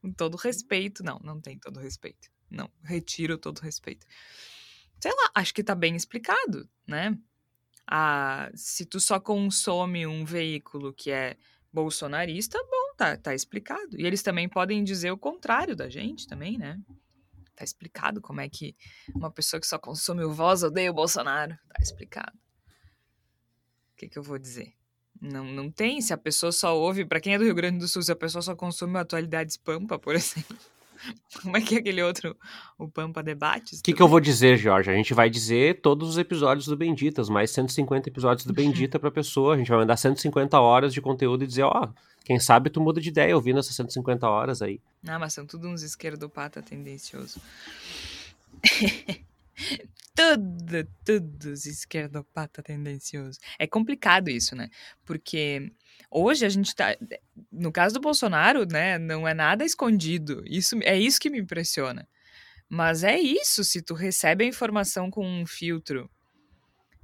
Com 0.02 0.12
todo 0.12 0.36
respeito, 0.36 1.02
não, 1.02 1.18
não 1.20 1.40
tem 1.40 1.58
todo 1.58 1.80
respeito. 1.80 2.28
Não, 2.50 2.70
retiro 2.84 3.38
todo 3.38 3.60
respeito. 3.60 4.06
Sei 5.00 5.10
lá, 5.10 5.30
acho 5.34 5.54
que 5.54 5.64
tá 5.64 5.74
bem 5.74 5.96
explicado, 5.96 6.68
né? 6.86 7.16
Ah, 7.86 8.50
se 8.54 8.84
tu 8.84 9.00
só 9.00 9.18
consome 9.18 10.06
um 10.06 10.24
veículo 10.24 10.92
que 10.92 11.10
é 11.10 11.36
bolsonarista, 11.72 12.58
bom, 12.70 12.94
tá, 12.96 13.16
tá 13.16 13.34
explicado. 13.34 13.98
E 13.98 14.06
eles 14.06 14.22
também 14.22 14.48
podem 14.48 14.84
dizer 14.84 15.10
o 15.10 15.18
contrário 15.18 15.74
da 15.74 15.88
gente 15.88 16.26
também, 16.26 16.58
né? 16.58 16.78
Tá 17.54 17.64
explicado 17.64 18.20
como 18.20 18.40
é 18.40 18.48
que 18.48 18.74
uma 19.14 19.30
pessoa 19.30 19.60
que 19.60 19.66
só 19.66 19.78
consome 19.78 20.24
o 20.24 20.32
voz 20.32 20.62
odeia 20.62 20.90
o 20.90 20.94
Bolsonaro. 20.94 21.56
Tá 21.68 21.82
explicado. 21.82 22.36
O 23.92 23.96
que, 23.96 24.08
que 24.08 24.18
eu 24.18 24.22
vou 24.22 24.38
dizer? 24.38 24.74
Não, 25.20 25.44
não 25.44 25.70
tem. 25.70 26.00
Se 26.00 26.12
a 26.12 26.18
pessoa 26.18 26.50
só 26.50 26.76
ouve, 26.76 27.04
para 27.04 27.20
quem 27.20 27.34
é 27.34 27.38
do 27.38 27.44
Rio 27.44 27.54
Grande 27.54 27.78
do 27.78 27.86
Sul, 27.86 28.02
se 28.02 28.10
a 28.10 28.16
pessoa 28.16 28.42
só 28.42 28.56
consome 28.56 28.98
atualidades 28.98 29.56
Pampa, 29.56 29.98
por 29.98 30.14
exemplo. 30.16 30.56
Como 31.42 31.56
é 31.56 31.60
que 31.60 31.74
é 31.74 31.78
aquele 31.78 32.02
outro, 32.02 32.36
o 32.78 32.88
Pampa 32.88 33.22
Debates? 33.22 33.80
O 33.80 33.82
que, 33.82 33.92
que 33.92 34.02
eu 34.02 34.08
vou 34.08 34.20
dizer, 34.20 34.56
Jorge? 34.56 34.90
A 34.90 34.94
gente 34.94 35.12
vai 35.12 35.28
dizer 35.28 35.80
todos 35.80 36.08
os 36.08 36.18
episódios 36.18 36.66
do 36.66 36.76
Benditas, 36.76 37.28
mais 37.28 37.50
150 37.50 38.08
episódios 38.08 38.46
do 38.46 38.52
Bendita 38.52 38.98
pra 38.98 39.10
pessoa. 39.10 39.54
A 39.54 39.58
gente 39.58 39.68
vai 39.68 39.78
mandar 39.78 39.96
150 39.96 40.60
horas 40.60 40.94
de 40.94 41.00
conteúdo 41.00 41.42
e 41.42 41.46
dizer, 41.46 41.64
ó, 41.64 41.72
oh, 41.84 41.88
quem 42.24 42.38
sabe 42.38 42.70
tu 42.70 42.80
muda 42.80 43.00
de 43.00 43.08
ideia 43.08 43.34
ouvindo 43.34 43.58
essas 43.58 43.74
150 43.74 44.28
horas 44.28 44.62
aí. 44.62 44.80
Não, 45.02 45.18
mas 45.18 45.34
são 45.34 45.46
tudo 45.46 45.68
uns 45.68 45.82
esquerdopata 45.82 46.62
tendencioso. 46.62 47.40
tudo, 50.14 50.88
tudo 51.04 51.52
os 51.52 51.66
esquerdopata 51.66 52.62
tendencioso. 52.62 53.38
É 53.58 53.66
complicado 53.66 54.28
isso, 54.28 54.54
né? 54.54 54.68
Porque 55.04 55.72
hoje 56.10 56.46
a 56.46 56.48
gente 56.48 56.74
tá. 56.74 56.96
No 57.50 57.72
caso 57.72 57.94
do 57.94 58.00
Bolsonaro, 58.00 58.66
né? 58.66 58.98
Não 58.98 59.26
é 59.26 59.34
nada 59.34 59.64
escondido. 59.64 60.42
Isso 60.46 60.78
é 60.82 60.98
isso 60.98 61.20
que 61.20 61.30
me 61.30 61.40
impressiona. 61.40 62.08
Mas 62.68 63.04
é 63.04 63.18
isso, 63.18 63.62
se 63.64 63.82
tu 63.82 63.92
recebe 63.92 64.44
a 64.44 64.48
informação 64.48 65.10
com 65.10 65.26
um 65.26 65.44
filtro 65.44 66.10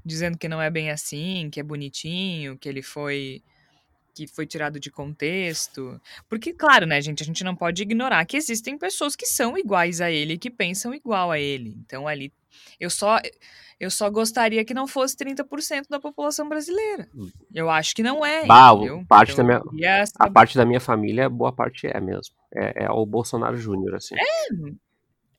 dizendo 0.02 0.38
que 0.38 0.48
não 0.48 0.62
é 0.62 0.70
bem 0.70 0.90
assim, 0.90 1.50
que 1.50 1.60
é 1.60 1.62
bonitinho, 1.62 2.56
que 2.56 2.66
ele 2.66 2.80
foi 2.80 3.42
que 4.26 4.34
foi 4.34 4.46
tirado 4.46 4.80
de 4.80 4.90
contexto. 4.90 6.00
Porque, 6.28 6.52
claro, 6.52 6.86
né, 6.86 7.00
gente, 7.00 7.22
a 7.22 7.26
gente 7.26 7.44
não 7.44 7.54
pode 7.54 7.82
ignorar 7.82 8.24
que 8.24 8.36
existem 8.36 8.76
pessoas 8.76 9.14
que 9.14 9.26
são 9.26 9.56
iguais 9.56 10.00
a 10.00 10.10
ele, 10.10 10.36
que 10.36 10.50
pensam 10.50 10.92
igual 10.92 11.30
a 11.30 11.38
ele. 11.38 11.76
Então, 11.84 12.08
ali, 12.08 12.32
eu 12.80 12.90
só. 12.90 13.20
Eu 13.80 13.92
só 13.92 14.10
gostaria 14.10 14.64
que 14.64 14.74
não 14.74 14.88
fosse 14.88 15.16
30% 15.16 15.84
da 15.88 16.00
população 16.00 16.48
brasileira. 16.48 17.08
Eu 17.54 17.70
acho 17.70 17.94
que 17.94 18.02
não 18.02 18.26
é. 18.26 18.44
Bah, 18.44 18.72
parte 19.08 19.34
então, 19.34 19.46
da 19.46 19.62
minha, 19.70 20.04
a 20.18 20.28
parte 20.28 20.56
da 20.56 20.66
minha 20.66 20.80
família, 20.80 21.28
boa 21.28 21.52
parte 21.52 21.86
é 21.86 22.00
mesmo. 22.00 22.34
É, 22.52 22.86
é 22.86 22.90
o 22.90 23.06
Bolsonaro 23.06 23.56
Júnior, 23.56 23.94
assim. 23.94 24.16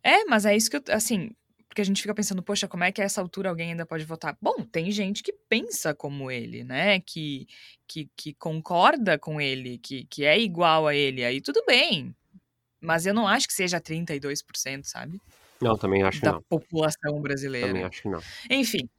É, 0.03 0.19
é, 0.21 0.23
mas 0.23 0.45
é 0.45 0.55
isso 0.55 0.71
que 0.71 0.77
eu. 0.77 0.83
Assim, 0.95 1.31
porque 1.69 1.81
a 1.81 1.85
gente 1.85 2.01
fica 2.01 2.15
pensando, 2.15 2.41
poxa, 2.41 2.67
como 2.67 2.83
é 2.83 2.91
que 2.91 2.99
a 2.99 3.05
essa 3.05 3.21
altura 3.21 3.49
alguém 3.49 3.71
ainda 3.71 3.85
pode 3.85 4.03
votar? 4.03 4.35
Bom, 4.41 4.65
tem 4.65 4.89
gente 4.89 5.21
que 5.21 5.31
pensa 5.31 5.93
como 5.93 6.31
ele, 6.31 6.63
né? 6.63 6.99
Que, 6.99 7.47
que, 7.87 8.09
que 8.17 8.33
concorda 8.33 9.19
com 9.19 9.39
ele, 9.39 9.77
que, 9.77 10.03
que 10.05 10.25
é 10.25 10.37
igual 10.37 10.87
a 10.87 10.95
ele. 10.95 11.23
Aí 11.23 11.39
tudo 11.39 11.63
bem. 11.67 12.13
Mas 12.81 13.05
eu 13.05 13.13
não 13.13 13.27
acho 13.27 13.47
que 13.47 13.53
seja 13.53 13.79
32%, 13.79 14.83
sabe? 14.85 15.21
Não, 15.61 15.77
também 15.77 16.03
acho 16.03 16.21
da 16.21 16.33
não. 16.33 16.41
população 16.43 17.21
brasileira. 17.21 17.67
Também 17.67 17.83
acho 17.83 18.01
que 18.01 18.07
não. 18.07 18.21
Enfim, 18.49 18.89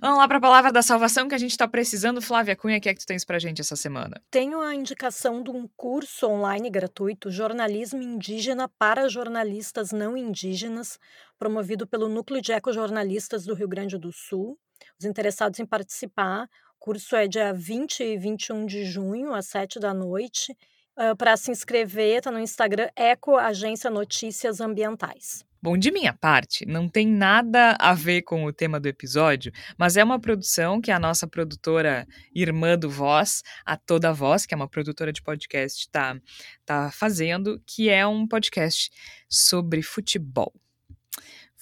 vamos 0.00 0.18
lá 0.18 0.26
para 0.26 0.38
a 0.38 0.40
palavra 0.40 0.72
da 0.72 0.82
salvação 0.82 1.28
que 1.28 1.34
a 1.36 1.38
gente 1.38 1.52
está 1.52 1.68
precisando. 1.68 2.20
Flávia 2.20 2.56
Cunha, 2.56 2.78
o 2.78 2.80
que 2.80 2.88
é 2.88 2.94
que 2.94 3.00
tu 3.00 3.06
tens 3.06 3.24
para 3.24 3.38
gente 3.38 3.60
essa 3.60 3.76
semana? 3.76 4.20
Tenho 4.28 4.60
a 4.60 4.74
indicação 4.74 5.42
de 5.42 5.50
um 5.50 5.68
curso 5.76 6.26
online 6.26 6.68
gratuito, 6.68 7.30
Jornalismo 7.30 8.02
Indígena 8.02 8.68
para 8.68 9.08
Jornalistas 9.08 9.92
Não 9.92 10.16
Indígenas, 10.16 10.98
promovido 11.40 11.86
pelo 11.86 12.06
Núcleo 12.06 12.42
de 12.42 12.52
Ecojornalistas 12.52 13.46
do 13.46 13.54
Rio 13.54 13.66
Grande 13.66 13.96
do 13.96 14.12
Sul. 14.12 14.58
Os 14.98 15.06
interessados 15.06 15.58
em 15.58 15.64
participar, 15.64 16.44
o 16.44 16.78
curso 16.78 17.16
é 17.16 17.26
dia 17.26 17.50
20 17.54 18.02
e 18.02 18.18
21 18.18 18.66
de 18.66 18.84
junho, 18.84 19.32
às 19.32 19.46
7 19.46 19.80
da 19.80 19.94
noite. 19.94 20.52
Uh, 20.98 21.16
para 21.16 21.34
se 21.38 21.50
inscrever, 21.50 22.18
está 22.18 22.30
no 22.30 22.38
Instagram 22.38 22.90
Eco 22.94 23.38
Agência 23.38 23.88
Notícias 23.88 24.60
Ambientais. 24.60 25.42
Bom, 25.62 25.78
de 25.78 25.90
minha 25.90 26.12
parte, 26.12 26.66
não 26.66 26.86
tem 26.86 27.06
nada 27.06 27.74
a 27.80 27.94
ver 27.94 28.20
com 28.22 28.44
o 28.44 28.52
tema 28.52 28.78
do 28.78 28.86
episódio, 28.86 29.50
mas 29.78 29.96
é 29.96 30.04
uma 30.04 30.20
produção 30.20 30.78
que 30.78 30.90
a 30.90 30.98
nossa 30.98 31.26
produtora 31.26 32.06
irmã 32.34 32.76
do 32.76 32.90
Voz, 32.90 33.42
a 33.64 33.78
Toda 33.78 34.12
Voz, 34.12 34.44
que 34.44 34.52
é 34.52 34.56
uma 34.56 34.68
produtora 34.68 35.10
de 35.10 35.22
podcast, 35.22 35.80
está 35.80 36.18
tá 36.66 36.90
fazendo, 36.92 37.62
que 37.66 37.88
é 37.88 38.06
um 38.06 38.26
podcast 38.26 38.90
sobre 39.28 39.82
futebol. 39.82 40.52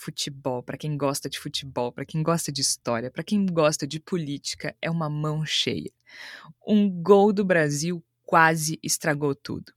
Futebol, 0.01 0.63
para 0.63 0.79
quem 0.79 0.97
gosta 0.97 1.29
de 1.29 1.41
futebol, 1.41 1.91
para 1.91 2.05
quem 2.05 2.23
gosta 2.23 2.53
de 2.53 2.61
história, 2.61 3.11
para 3.11 3.25
quem 3.25 3.45
gosta 3.45 3.85
de 3.85 3.99
política, 3.99 4.73
é 4.81 4.89
uma 4.89 5.11
mão 5.11 5.45
cheia. 5.45 5.91
Um 6.65 6.89
gol 6.89 7.33
do 7.33 7.45
Brasil 7.45 8.01
quase 8.25 8.79
estragou 8.81 9.35
tudo. 9.35 9.73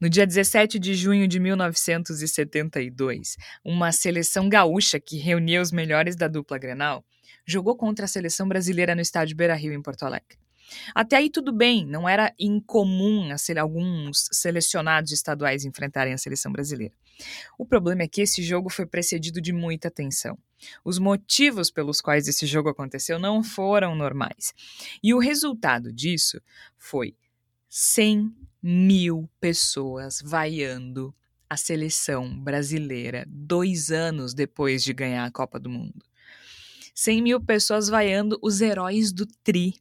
No 0.00 0.10
dia 0.10 0.26
17 0.26 0.76
de 0.76 0.92
junho 0.96 1.28
de 1.28 1.38
1972, 1.38 3.36
uma 3.64 3.92
seleção 3.92 4.48
gaúcha 4.48 4.98
que 4.98 5.18
reunia 5.18 5.62
os 5.62 5.70
melhores 5.70 6.16
da 6.16 6.26
dupla 6.26 6.58
Grenal 6.58 7.04
jogou 7.46 7.76
contra 7.76 8.06
a 8.06 8.08
seleção 8.08 8.48
brasileira 8.48 8.96
no 8.96 9.00
estádio 9.00 9.36
Beira-Rio 9.36 9.72
em 9.72 9.80
Porto 9.80 10.02
Alegre. 10.02 10.36
Até 10.94 11.16
aí 11.16 11.30
tudo 11.30 11.52
bem, 11.52 11.86
não 11.86 12.08
era 12.08 12.34
incomum 12.38 13.30
alguns 13.56 14.28
selecionados 14.32 15.12
estaduais 15.12 15.64
enfrentarem 15.64 16.12
a 16.12 16.18
seleção 16.18 16.50
brasileira. 16.50 16.94
O 17.58 17.64
problema 17.64 18.02
é 18.02 18.08
que 18.08 18.20
esse 18.20 18.42
jogo 18.42 18.68
foi 18.68 18.86
precedido 18.86 19.40
de 19.40 19.52
muita 19.52 19.90
tensão. 19.90 20.38
Os 20.84 20.98
motivos 20.98 21.70
pelos 21.70 22.00
quais 22.00 22.28
esse 22.28 22.46
jogo 22.46 22.68
aconteceu 22.68 23.18
não 23.18 23.42
foram 23.42 23.94
normais. 23.94 24.52
E 25.02 25.14
o 25.14 25.18
resultado 25.18 25.92
disso 25.92 26.40
foi 26.76 27.14
100 27.68 28.34
mil 28.62 29.28
pessoas 29.40 30.20
vaiando 30.22 31.14
a 31.48 31.56
seleção 31.56 32.38
brasileira 32.38 33.24
dois 33.28 33.90
anos 33.90 34.34
depois 34.34 34.84
de 34.84 34.92
ganhar 34.92 35.24
a 35.24 35.30
Copa 35.30 35.58
do 35.58 35.68
Mundo. 35.68 36.04
100 36.94 37.22
mil 37.22 37.40
pessoas 37.40 37.88
vaiando 37.88 38.38
os 38.42 38.60
heróis 38.60 39.12
do 39.12 39.26
Tri. 39.26 39.74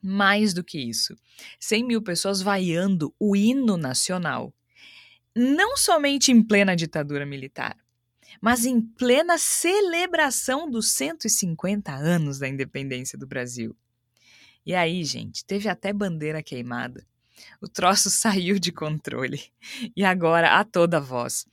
Mais 0.00 0.54
do 0.54 0.62
que 0.62 0.78
isso, 0.78 1.16
100 1.58 1.84
mil 1.84 2.00
pessoas 2.00 2.40
vaiando 2.40 3.12
o 3.18 3.34
hino 3.34 3.76
nacional. 3.76 4.54
Não 5.40 5.76
somente 5.76 6.32
em 6.32 6.42
plena 6.42 6.74
ditadura 6.74 7.24
militar, 7.24 7.76
mas 8.40 8.66
em 8.66 8.80
plena 8.80 9.38
celebração 9.38 10.68
dos 10.68 10.90
150 10.90 11.92
anos 11.92 12.40
da 12.40 12.48
independência 12.48 13.16
do 13.16 13.24
Brasil. 13.24 13.76
E 14.66 14.74
aí, 14.74 15.04
gente, 15.04 15.44
teve 15.44 15.68
até 15.68 15.92
bandeira 15.92 16.42
queimada. 16.42 17.06
O 17.60 17.68
troço 17.68 18.10
saiu 18.10 18.58
de 18.58 18.72
controle. 18.72 19.40
E 19.94 20.04
agora, 20.04 20.58
a 20.58 20.64
toda 20.64 21.00
voz, 21.00 21.46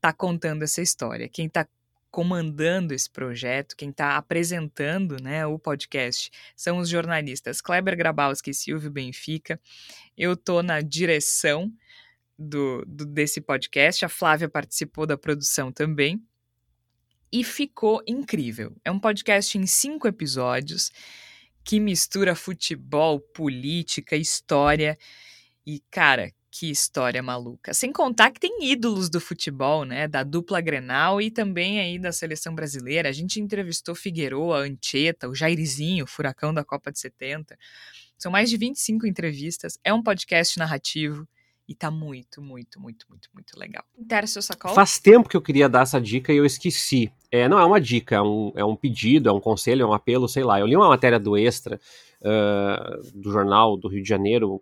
tá 0.00 0.12
contando 0.12 0.64
essa 0.64 0.82
história. 0.82 1.28
Quem 1.28 1.48
tá 1.48 1.64
comandando 2.10 2.92
esse 2.92 3.08
projeto, 3.08 3.76
quem 3.76 3.90
está 3.90 4.16
apresentando 4.16 5.22
né, 5.22 5.46
o 5.46 5.60
podcast, 5.60 6.28
são 6.56 6.78
os 6.78 6.88
jornalistas 6.88 7.60
Kleber 7.60 7.96
Grabowski 7.96 8.50
e 8.50 8.54
Silvio 8.54 8.90
Benfica. 8.90 9.60
Eu 10.18 10.32
estou 10.32 10.60
na 10.60 10.80
direção 10.80 11.72
do, 12.38 12.84
do, 12.86 13.06
desse 13.06 13.40
podcast, 13.40 14.04
a 14.04 14.08
Flávia 14.08 14.48
participou 14.48 15.06
da 15.06 15.16
produção 15.16 15.72
também. 15.72 16.22
E 17.30 17.42
ficou 17.42 18.02
incrível. 18.06 18.76
É 18.84 18.90
um 18.90 19.00
podcast 19.00 19.56
em 19.56 19.66
cinco 19.66 20.06
episódios 20.06 20.90
que 21.64 21.80
mistura 21.80 22.34
futebol, 22.34 23.20
política, 23.20 24.16
história. 24.16 24.98
E, 25.66 25.80
cara, 25.90 26.32
que 26.52 26.70
história 26.70 27.22
maluca. 27.22 27.72
Sem 27.72 27.90
contar 27.90 28.30
que 28.30 28.38
tem 28.38 28.70
ídolos 28.70 29.08
do 29.08 29.18
futebol, 29.18 29.86
né? 29.86 30.06
Da 30.06 30.22
dupla 30.22 30.60
Grenal 30.60 31.20
e 31.20 31.30
também 31.30 31.80
aí 31.80 31.98
da 31.98 32.12
seleção 32.12 32.54
brasileira. 32.54 33.08
A 33.08 33.12
gente 33.12 33.40
entrevistou 33.40 33.94
Figueroa, 33.94 34.58
Ancheta, 34.58 35.28
o 35.28 35.34
Jairzinho, 35.34 36.06
furacão 36.06 36.52
da 36.52 36.62
Copa 36.62 36.92
de 36.92 37.00
70. 37.00 37.56
São 38.18 38.30
mais 38.30 38.50
de 38.50 38.58
25 38.58 39.06
entrevistas. 39.06 39.78
É 39.82 39.94
um 39.94 40.02
podcast 40.02 40.58
narrativo. 40.58 41.26
E 41.72 41.74
tá 41.74 41.90
muito, 41.90 42.42
muito, 42.42 42.78
muito, 42.78 43.06
muito, 43.08 43.30
muito 43.32 43.58
legal. 43.58 43.82
Interessa 43.98 44.42
sacola? 44.42 44.74
Faz 44.74 44.98
tempo 44.98 45.26
que 45.26 45.34
eu 45.34 45.40
queria 45.40 45.70
dar 45.70 45.84
essa 45.84 45.98
dica 45.98 46.30
e 46.30 46.36
eu 46.36 46.44
esqueci. 46.44 47.10
É, 47.30 47.48
não 47.48 47.58
é 47.58 47.64
uma 47.64 47.80
dica, 47.80 48.16
é 48.16 48.20
um, 48.20 48.52
é 48.54 48.62
um 48.62 48.76
pedido, 48.76 49.30
é 49.30 49.32
um 49.32 49.40
conselho, 49.40 49.82
é 49.82 49.86
um 49.86 49.94
apelo, 49.94 50.28
sei 50.28 50.44
lá. 50.44 50.60
Eu 50.60 50.66
li 50.66 50.76
uma 50.76 50.90
matéria 50.90 51.18
do 51.18 51.34
Extra, 51.34 51.80
uh, 52.20 53.18
do 53.18 53.32
jornal 53.32 53.74
do 53.74 53.88
Rio 53.88 54.02
de 54.02 54.08
Janeiro, 54.10 54.60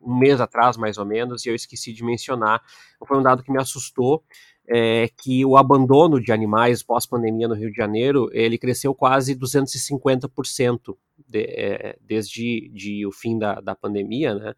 um 0.00 0.16
mês 0.16 0.40
atrás, 0.40 0.76
mais 0.76 0.98
ou 0.98 1.04
menos, 1.04 1.44
e 1.44 1.48
eu 1.48 1.54
esqueci 1.56 1.92
de 1.92 2.04
mencionar. 2.04 2.62
Foi 3.08 3.18
um 3.18 3.24
dado 3.24 3.42
que 3.42 3.50
me 3.50 3.60
assustou. 3.60 4.22
É, 4.68 5.08
que 5.20 5.44
o 5.44 5.56
abandono 5.56 6.20
de 6.20 6.30
animais 6.30 6.84
pós-pandemia 6.84 7.48
no 7.48 7.54
Rio 7.54 7.68
de 7.68 7.76
Janeiro 7.76 8.30
ele 8.32 8.56
cresceu 8.56 8.94
quase 8.94 9.34
250% 9.34 10.96
de, 11.26 11.40
é, 11.40 11.98
desde 12.00 12.70
de 12.72 13.04
o 13.04 13.10
fim 13.10 13.36
da, 13.36 13.60
da 13.60 13.74
pandemia, 13.74 14.36
né? 14.36 14.54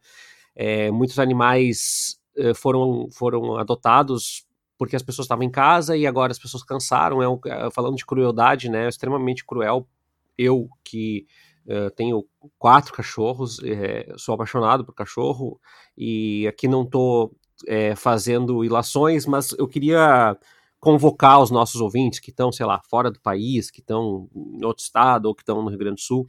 É, 0.55 0.91
muitos 0.91 1.19
animais 1.19 2.19
é, 2.37 2.55
foram, 2.55 3.09
foram 3.11 3.57
adotados 3.57 4.47
porque 4.79 4.97
as 4.97 5.03
pessoas 5.03 5.27
estavam 5.27 5.45
em 5.45 5.51
casa 5.51 5.97
e 5.97 6.07
agora 6.07 6.33
as 6.33 6.39
pessoas 6.39 6.63
cansaram. 6.63 7.23
É, 7.23 7.67
é 7.67 7.71
falando 7.71 7.97
de 7.97 8.05
crueldade, 8.05 8.69
né? 8.69 8.87
É 8.87 8.89
extremamente 8.89 9.45
cruel. 9.45 9.89
Eu 10.37 10.69
que 10.83 11.27
uh, 11.67 11.91
tenho 11.95 12.25
quatro 12.59 12.93
cachorros, 12.93 13.61
é, 13.63 14.13
sou 14.17 14.35
apaixonado 14.35 14.85
por 14.85 14.93
cachorro 14.93 15.61
e 15.97 16.47
aqui 16.49 16.67
não 16.67 16.83
estou 16.83 17.35
é, 17.67 17.95
fazendo 17.95 18.65
ilações, 18.65 19.27
mas 19.27 19.53
eu 19.59 19.69
queria 19.69 20.37
convocar 20.81 21.41
os 21.41 21.51
nossos 21.51 21.81
ouvintes 21.81 22.19
que 22.19 22.31
estão, 22.31 22.53
sei 22.53 22.67
lá, 22.67 22.81
fora 22.91 23.11
do 23.11 23.21
país, 23.21 23.71
que 23.71 23.81
estão 23.81 24.29
em 24.35 24.65
outro 24.65 24.83
estado 24.83 25.27
ou 25.27 25.35
que 25.35 25.43
estão 25.43 25.63
no 25.63 25.69
Rio 25.71 25.79
Grande 25.79 25.95
do 25.95 26.01
Sul, 26.01 26.27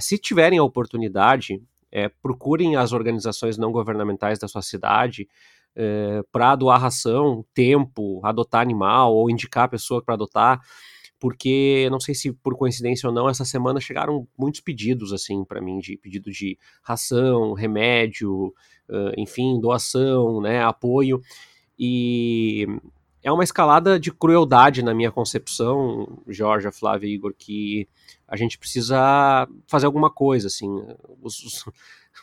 se 0.00 0.16
tiverem 0.16 0.58
a 0.58 0.64
oportunidade, 0.64 1.62
é, 1.96 2.10
procurem 2.10 2.76
as 2.76 2.92
organizações 2.92 3.56
não 3.56 3.72
governamentais 3.72 4.38
da 4.38 4.46
sua 4.46 4.60
cidade 4.60 5.26
é, 5.74 6.22
para 6.30 6.54
doar 6.54 6.78
ração, 6.78 7.42
tempo, 7.54 8.20
adotar 8.22 8.60
animal 8.60 9.14
ou 9.14 9.30
indicar 9.30 9.64
a 9.64 9.68
pessoa 9.68 10.02
para 10.02 10.12
adotar, 10.12 10.60
porque 11.18 11.88
não 11.90 11.98
sei 11.98 12.14
se 12.14 12.34
por 12.34 12.54
coincidência 12.54 13.08
ou 13.08 13.14
não, 13.14 13.30
essa 13.30 13.46
semana 13.46 13.80
chegaram 13.80 14.28
muitos 14.36 14.60
pedidos 14.60 15.10
assim 15.10 15.42
para 15.42 15.58
mim 15.58 15.78
de 15.78 15.96
pedido 15.96 16.30
de 16.30 16.58
ração, 16.82 17.54
remédio, 17.54 18.48
uh, 18.90 19.12
enfim, 19.16 19.58
doação, 19.58 20.42
né, 20.42 20.62
apoio. 20.62 21.22
E 21.78 22.66
é 23.26 23.32
uma 23.32 23.42
escalada 23.42 23.98
de 23.98 24.12
crueldade 24.12 24.84
na 24.84 24.94
minha 24.94 25.10
concepção, 25.10 26.06
Jorge, 26.28 26.70
Flávia 26.70 27.08
e 27.08 27.14
Igor, 27.14 27.34
que 27.36 27.88
a 28.28 28.36
gente 28.36 28.56
precisa 28.56 29.48
fazer 29.66 29.84
alguma 29.84 30.08
coisa, 30.08 30.46
assim, 30.46 30.68
os, 31.20 31.42
os, 31.42 31.64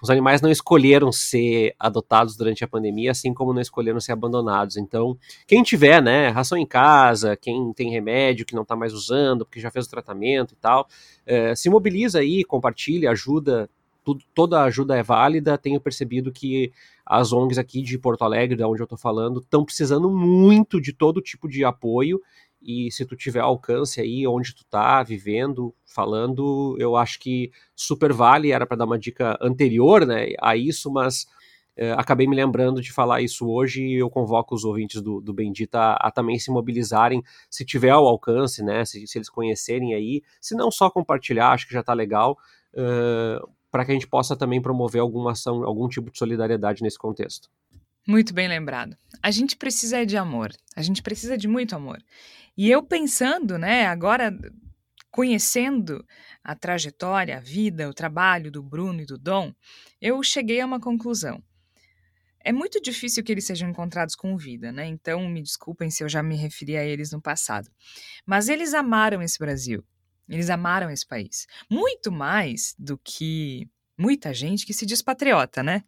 os, 0.01 0.09
animais 0.09 0.41
não 0.41 0.49
escolheram 0.49 1.11
ser 1.11 1.75
adotados 1.77 2.37
durante 2.37 2.63
a 2.63 2.69
pandemia, 2.69 3.11
assim 3.11 3.33
como 3.33 3.53
não 3.53 3.59
escolheram 3.59 3.99
ser 3.99 4.13
abandonados, 4.13 4.77
então, 4.77 5.17
quem 5.45 5.61
tiver, 5.61 6.01
né, 6.01 6.29
ração 6.29 6.57
em 6.57 6.65
casa, 6.65 7.35
quem 7.35 7.73
tem 7.73 7.91
remédio 7.91 8.45
que 8.45 8.55
não 8.55 8.63
está 8.63 8.73
mais 8.73 8.93
usando, 8.93 9.43
porque 9.43 9.59
já 9.59 9.69
fez 9.69 9.85
o 9.85 9.89
tratamento 9.89 10.53
e 10.53 10.55
tal, 10.55 10.87
é, 11.25 11.53
se 11.53 11.69
mobiliza 11.69 12.19
aí, 12.19 12.45
compartilha, 12.45 13.11
ajuda, 13.11 13.69
tudo, 14.03 14.23
toda 14.33 14.63
ajuda 14.63 14.97
é 14.97 15.03
válida, 15.03 15.57
tenho 15.57 15.79
percebido 15.79 16.31
que 16.31 16.71
as 17.05 17.33
ONGs 17.33 17.57
aqui 17.57 17.81
de 17.81 17.97
Porto 17.97 18.23
Alegre, 18.23 18.55
de 18.55 18.63
onde 18.63 18.81
eu 18.81 18.85
estou 18.85 18.97
falando, 18.97 19.39
estão 19.39 19.65
precisando 19.65 20.09
muito 20.09 20.79
de 20.81 20.93
todo 20.93 21.21
tipo 21.21 21.47
de 21.47 21.63
apoio. 21.63 22.19
E 22.61 22.89
se 22.91 23.05
tu 23.05 23.15
tiver 23.15 23.41
alcance 23.41 23.99
aí 23.99 24.25
onde 24.25 24.55
tu 24.55 24.63
tá 24.65 25.03
vivendo, 25.03 25.75
falando, 25.85 26.77
eu 26.79 26.95
acho 26.95 27.19
que 27.19 27.51
super 27.75 28.13
vale, 28.13 28.51
era 28.51 28.65
para 28.65 28.77
dar 28.77 28.85
uma 28.85 28.97
dica 28.97 29.37
anterior, 29.41 30.05
né, 30.05 30.29
a 30.39 30.55
isso, 30.55 30.89
mas 30.89 31.27
é, 31.75 31.91
acabei 31.91 32.25
me 32.27 32.35
lembrando 32.35 32.81
de 32.81 32.93
falar 32.93 33.21
isso 33.21 33.49
hoje 33.49 33.83
e 33.83 33.95
eu 33.95 34.09
convoco 34.09 34.55
os 34.55 34.63
ouvintes 34.63 35.01
do, 35.01 35.19
do 35.19 35.33
Bendita 35.33 35.79
a, 35.79 36.07
a, 36.07 36.11
também 36.11 36.39
se 36.39 36.51
mobilizarem, 36.51 37.21
se 37.49 37.65
tiver 37.65 37.95
o 37.95 38.07
alcance, 38.07 38.63
né, 38.63 38.85
se, 38.85 39.05
se, 39.07 39.17
eles 39.17 39.29
conhecerem 39.29 39.93
aí, 39.93 40.21
se 40.39 40.55
não 40.55 40.71
só 40.71 40.89
compartilhar, 40.89 41.51
acho 41.51 41.67
que 41.67 41.73
já 41.73 41.83
tá 41.83 41.93
legal, 41.93 42.37
uh, 42.75 43.49
para 43.73 43.83
que 43.83 43.89
a 43.89 43.95
gente 43.95 44.05
possa 44.05 44.35
também 44.35 44.61
promover 44.61 45.01
alguma 45.01 45.31
ação, 45.31 45.63
algum 45.63 45.89
tipo 45.89 46.11
de 46.11 46.17
solidariedade 46.19 46.83
nesse 46.83 46.99
contexto. 46.99 47.49
Muito 48.07 48.31
bem 48.31 48.47
lembrado. 48.47 48.95
A 49.19 49.31
gente 49.31 49.57
precisa 49.57 50.05
de 50.05 50.15
amor. 50.15 50.51
A 50.75 50.83
gente 50.83 51.01
precisa 51.01 51.35
de 51.35 51.47
muito 51.47 51.75
amor. 51.75 51.97
E 52.55 52.69
eu 52.69 52.83
pensando, 52.83 53.57
né, 53.57 53.87
agora 53.87 54.31
conhecendo 55.09 56.05
a 56.43 56.55
trajetória, 56.55 57.37
a 57.37 57.39
vida, 57.39 57.89
o 57.89 57.93
trabalho 57.95 58.51
do 58.51 58.61
Bruno 58.61 59.01
e 59.01 59.07
do 59.07 59.17
Dom, 59.17 59.51
eu 59.99 60.21
cheguei 60.21 60.61
a 60.61 60.67
uma 60.67 60.79
conclusão. 60.79 61.41
É 62.45 62.51
muito 62.51 62.79
difícil 62.79 63.23
que 63.23 63.31
eles 63.31 63.47
sejam 63.47 63.67
encontrados 63.67 64.15
com 64.15 64.37
vida, 64.37 64.71
né? 64.71 64.85
Então 64.85 65.27
me 65.27 65.41
desculpem 65.41 65.89
se 65.89 66.03
eu 66.03 66.09
já 66.09 66.21
me 66.21 66.35
referi 66.35 66.77
a 66.77 66.85
eles 66.85 67.11
no 67.11 67.19
passado. 67.19 67.71
Mas 68.23 68.49
eles 68.49 68.75
amaram 68.75 69.19
esse 69.19 69.39
Brasil. 69.39 69.83
Eles 70.27 70.49
amaram 70.49 70.89
esse 70.89 71.05
país. 71.05 71.47
Muito 71.69 72.11
mais 72.11 72.75
do 72.77 72.97
que 72.97 73.67
muita 73.97 74.33
gente 74.33 74.65
que 74.65 74.73
se 74.73 74.85
diz 74.85 75.01
patriota, 75.01 75.61
né? 75.61 75.83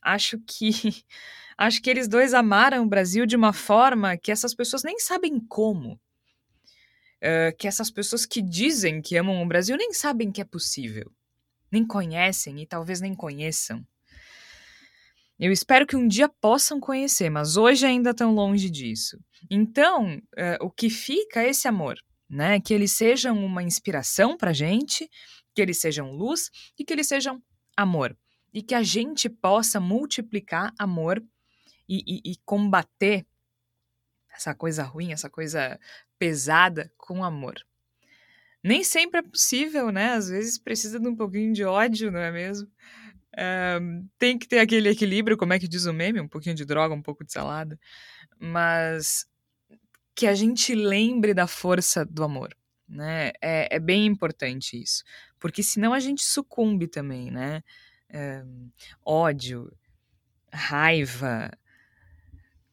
Acho 0.00 0.38
que 0.40 0.70
acho 1.56 1.80
que 1.82 1.90
eles 1.90 2.08
dois 2.08 2.34
amaram 2.34 2.84
o 2.84 2.88
Brasil 2.88 3.26
de 3.26 3.36
uma 3.36 3.52
forma 3.52 4.16
que 4.16 4.32
essas 4.32 4.54
pessoas 4.54 4.82
nem 4.82 4.98
sabem 4.98 5.38
como. 5.38 6.00
Uh, 7.22 7.56
que 7.58 7.66
essas 7.66 7.90
pessoas 7.90 8.26
que 8.26 8.42
dizem 8.42 9.00
que 9.00 9.16
amam 9.16 9.42
o 9.42 9.46
Brasil 9.46 9.76
nem 9.78 9.92
sabem 9.94 10.30
que 10.30 10.40
é 10.40 10.44
possível. 10.44 11.10
Nem 11.70 11.86
conhecem 11.86 12.60
e 12.60 12.66
talvez 12.66 13.00
nem 13.00 13.14
conheçam. 13.14 13.84
Eu 15.38 15.50
espero 15.50 15.86
que 15.86 15.96
um 15.96 16.06
dia 16.06 16.28
possam 16.28 16.78
conhecer, 16.78 17.28
mas 17.28 17.56
hoje 17.56 17.84
ainda 17.84 18.10
estão 18.10 18.34
longe 18.34 18.70
disso. 18.70 19.18
Então, 19.50 20.16
uh, 20.16 20.64
o 20.64 20.70
que 20.70 20.88
fica 20.88 21.42
é 21.42 21.50
esse 21.50 21.66
amor, 21.66 21.96
né? 22.34 22.60
Que 22.60 22.74
eles 22.74 22.92
sejam 22.92 23.44
uma 23.44 23.62
inspiração 23.62 24.36
para 24.36 24.52
gente, 24.52 25.08
que 25.54 25.62
eles 25.62 25.80
sejam 25.80 26.10
luz 26.10 26.50
e 26.78 26.84
que 26.84 26.92
eles 26.92 27.06
sejam 27.06 27.40
amor 27.76 28.16
e 28.52 28.62
que 28.62 28.74
a 28.74 28.82
gente 28.82 29.28
possa 29.28 29.80
multiplicar 29.80 30.72
amor 30.78 31.22
e, 31.88 32.02
e, 32.06 32.32
e 32.32 32.36
combater 32.44 33.26
essa 34.32 34.54
coisa 34.54 34.82
ruim, 34.82 35.12
essa 35.12 35.30
coisa 35.30 35.78
pesada 36.18 36.92
com 36.96 37.24
amor. 37.24 37.54
Nem 38.62 38.82
sempre 38.82 39.20
é 39.20 39.22
possível, 39.22 39.90
né? 39.90 40.12
Às 40.12 40.28
vezes 40.28 40.58
precisa 40.58 40.98
de 40.98 41.06
um 41.06 41.14
pouquinho 41.14 41.52
de 41.52 41.64
ódio, 41.64 42.10
não 42.10 42.20
é 42.20 42.32
mesmo? 42.32 42.68
tem 44.16 44.38
que 44.38 44.46
ter 44.46 44.60
aquele 44.60 44.88
equilíbrio, 44.88 45.36
como 45.36 45.52
é 45.52 45.58
que 45.58 45.66
diz 45.66 45.86
o 45.86 45.92
meme? 45.92 46.20
Um 46.20 46.28
pouquinho 46.28 46.54
de 46.54 46.64
droga, 46.64 46.94
um 46.94 47.02
pouco 47.02 47.24
de 47.24 47.32
salada. 47.32 47.76
Mas 48.38 49.26
que 50.14 50.26
a 50.26 50.34
gente 50.34 50.74
lembre 50.74 51.34
da 51.34 51.46
força 51.46 52.04
do 52.04 52.22
amor, 52.22 52.56
né? 52.88 53.32
É, 53.40 53.76
é 53.76 53.78
bem 53.78 54.06
importante 54.06 54.80
isso. 54.80 55.02
Porque 55.38 55.62
senão 55.62 55.92
a 55.92 56.00
gente 56.00 56.22
sucumbe 56.22 56.86
também, 56.86 57.30
né? 57.30 57.62
ódio, 59.04 59.72
raiva, 60.52 61.50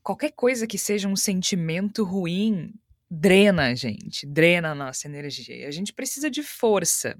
qualquer 0.04 0.32
coisa 0.32 0.68
que 0.68 0.78
seja 0.78 1.08
um 1.08 1.16
sentimento 1.16 2.04
ruim 2.04 2.74
drena 3.10 3.68
a 3.68 3.76
gente, 3.76 4.26
drena 4.26 4.72
a 4.72 4.76
nossa 4.76 5.08
energia. 5.08 5.68
A 5.68 5.72
gente 5.72 5.92
precisa 5.94 6.30
de 6.30 6.42
força. 6.42 7.18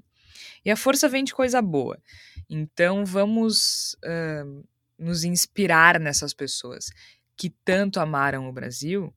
E 0.64 0.70
a 0.70 0.76
força 0.76 1.08
vem 1.08 1.22
de 1.22 1.34
coisa 1.34 1.60
boa. 1.60 2.00
Então 2.48 3.04
vamos 3.04 3.94
uh, 4.04 4.64
nos 4.98 5.24
inspirar 5.24 6.00
nessas 6.00 6.32
pessoas 6.32 6.90
que 7.36 7.50
tanto 7.64 8.00
amaram 8.00 8.48
o 8.48 8.52
Brasil 8.52 9.12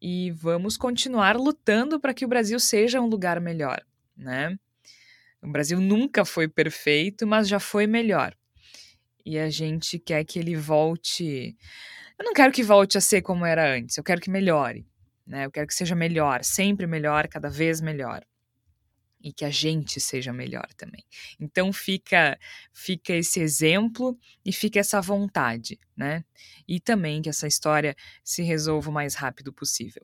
e 0.00 0.30
vamos 0.30 0.76
continuar 0.76 1.36
lutando 1.36 1.98
para 1.98 2.14
que 2.14 2.24
o 2.24 2.28
Brasil 2.28 2.58
seja 2.60 3.00
um 3.00 3.06
lugar 3.06 3.40
melhor, 3.40 3.82
né? 4.16 4.56
O 5.42 5.48
Brasil 5.48 5.80
nunca 5.80 6.24
foi 6.24 6.48
perfeito, 6.48 7.26
mas 7.26 7.48
já 7.48 7.60
foi 7.60 7.86
melhor. 7.86 8.34
E 9.24 9.38
a 9.38 9.48
gente 9.50 9.98
quer 9.98 10.24
que 10.24 10.38
ele 10.38 10.56
volte. 10.56 11.56
Eu 12.18 12.24
não 12.24 12.32
quero 12.32 12.52
que 12.52 12.62
volte 12.62 12.98
a 12.98 13.00
ser 13.00 13.22
como 13.22 13.44
era 13.44 13.76
antes, 13.76 13.96
eu 13.96 14.04
quero 14.04 14.20
que 14.20 14.30
melhore. 14.30 14.86
Né? 15.26 15.44
Eu 15.44 15.50
quero 15.50 15.66
que 15.66 15.74
seja 15.74 15.94
melhor, 15.94 16.42
sempre 16.42 16.86
melhor, 16.86 17.28
cada 17.28 17.50
vez 17.50 17.80
melhor. 17.80 18.24
E 19.28 19.32
que 19.32 19.44
a 19.44 19.50
gente 19.50 20.00
seja 20.00 20.32
melhor 20.32 20.66
também. 20.74 21.04
Então 21.38 21.70
fica 21.70 22.38
fica 22.72 23.12
esse 23.12 23.40
exemplo 23.40 24.18
e 24.42 24.54
fica 24.54 24.80
essa 24.80 25.02
vontade, 25.02 25.78
né? 25.94 26.24
E 26.66 26.80
também 26.80 27.20
que 27.20 27.28
essa 27.28 27.46
história 27.46 27.94
se 28.24 28.42
resolva 28.42 28.88
o 28.88 28.92
mais 28.92 29.14
rápido 29.14 29.52
possível. 29.52 30.02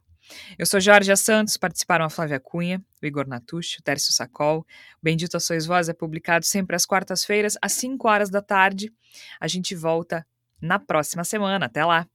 Eu 0.58 0.66
sou 0.66 0.78
Jorge 0.78 1.16
Santos, 1.16 1.56
participaram 1.56 2.04
a 2.04 2.10
Flávia 2.10 2.38
Cunha, 2.38 2.84
o 3.02 3.06
Igor 3.06 3.26
Natucci, 3.26 3.78
o 3.78 3.82
Tércio 3.82 4.12
Sacol. 4.12 4.58
O 4.60 4.64
Bendito 5.02 5.38
a 5.38 5.40
Sois 5.40 5.64
Voz 5.64 5.88
é 5.88 5.94
publicado 5.94 6.44
sempre 6.44 6.76
às 6.76 6.84
quartas-feiras, 6.84 7.56
às 7.62 7.72
5 7.72 8.06
horas 8.06 8.28
da 8.28 8.42
tarde. 8.42 8.92
A 9.40 9.48
gente 9.48 9.74
volta 9.74 10.26
na 10.60 10.78
próxima 10.78 11.24
semana. 11.24 11.64
Até 11.64 11.82
lá! 11.82 12.06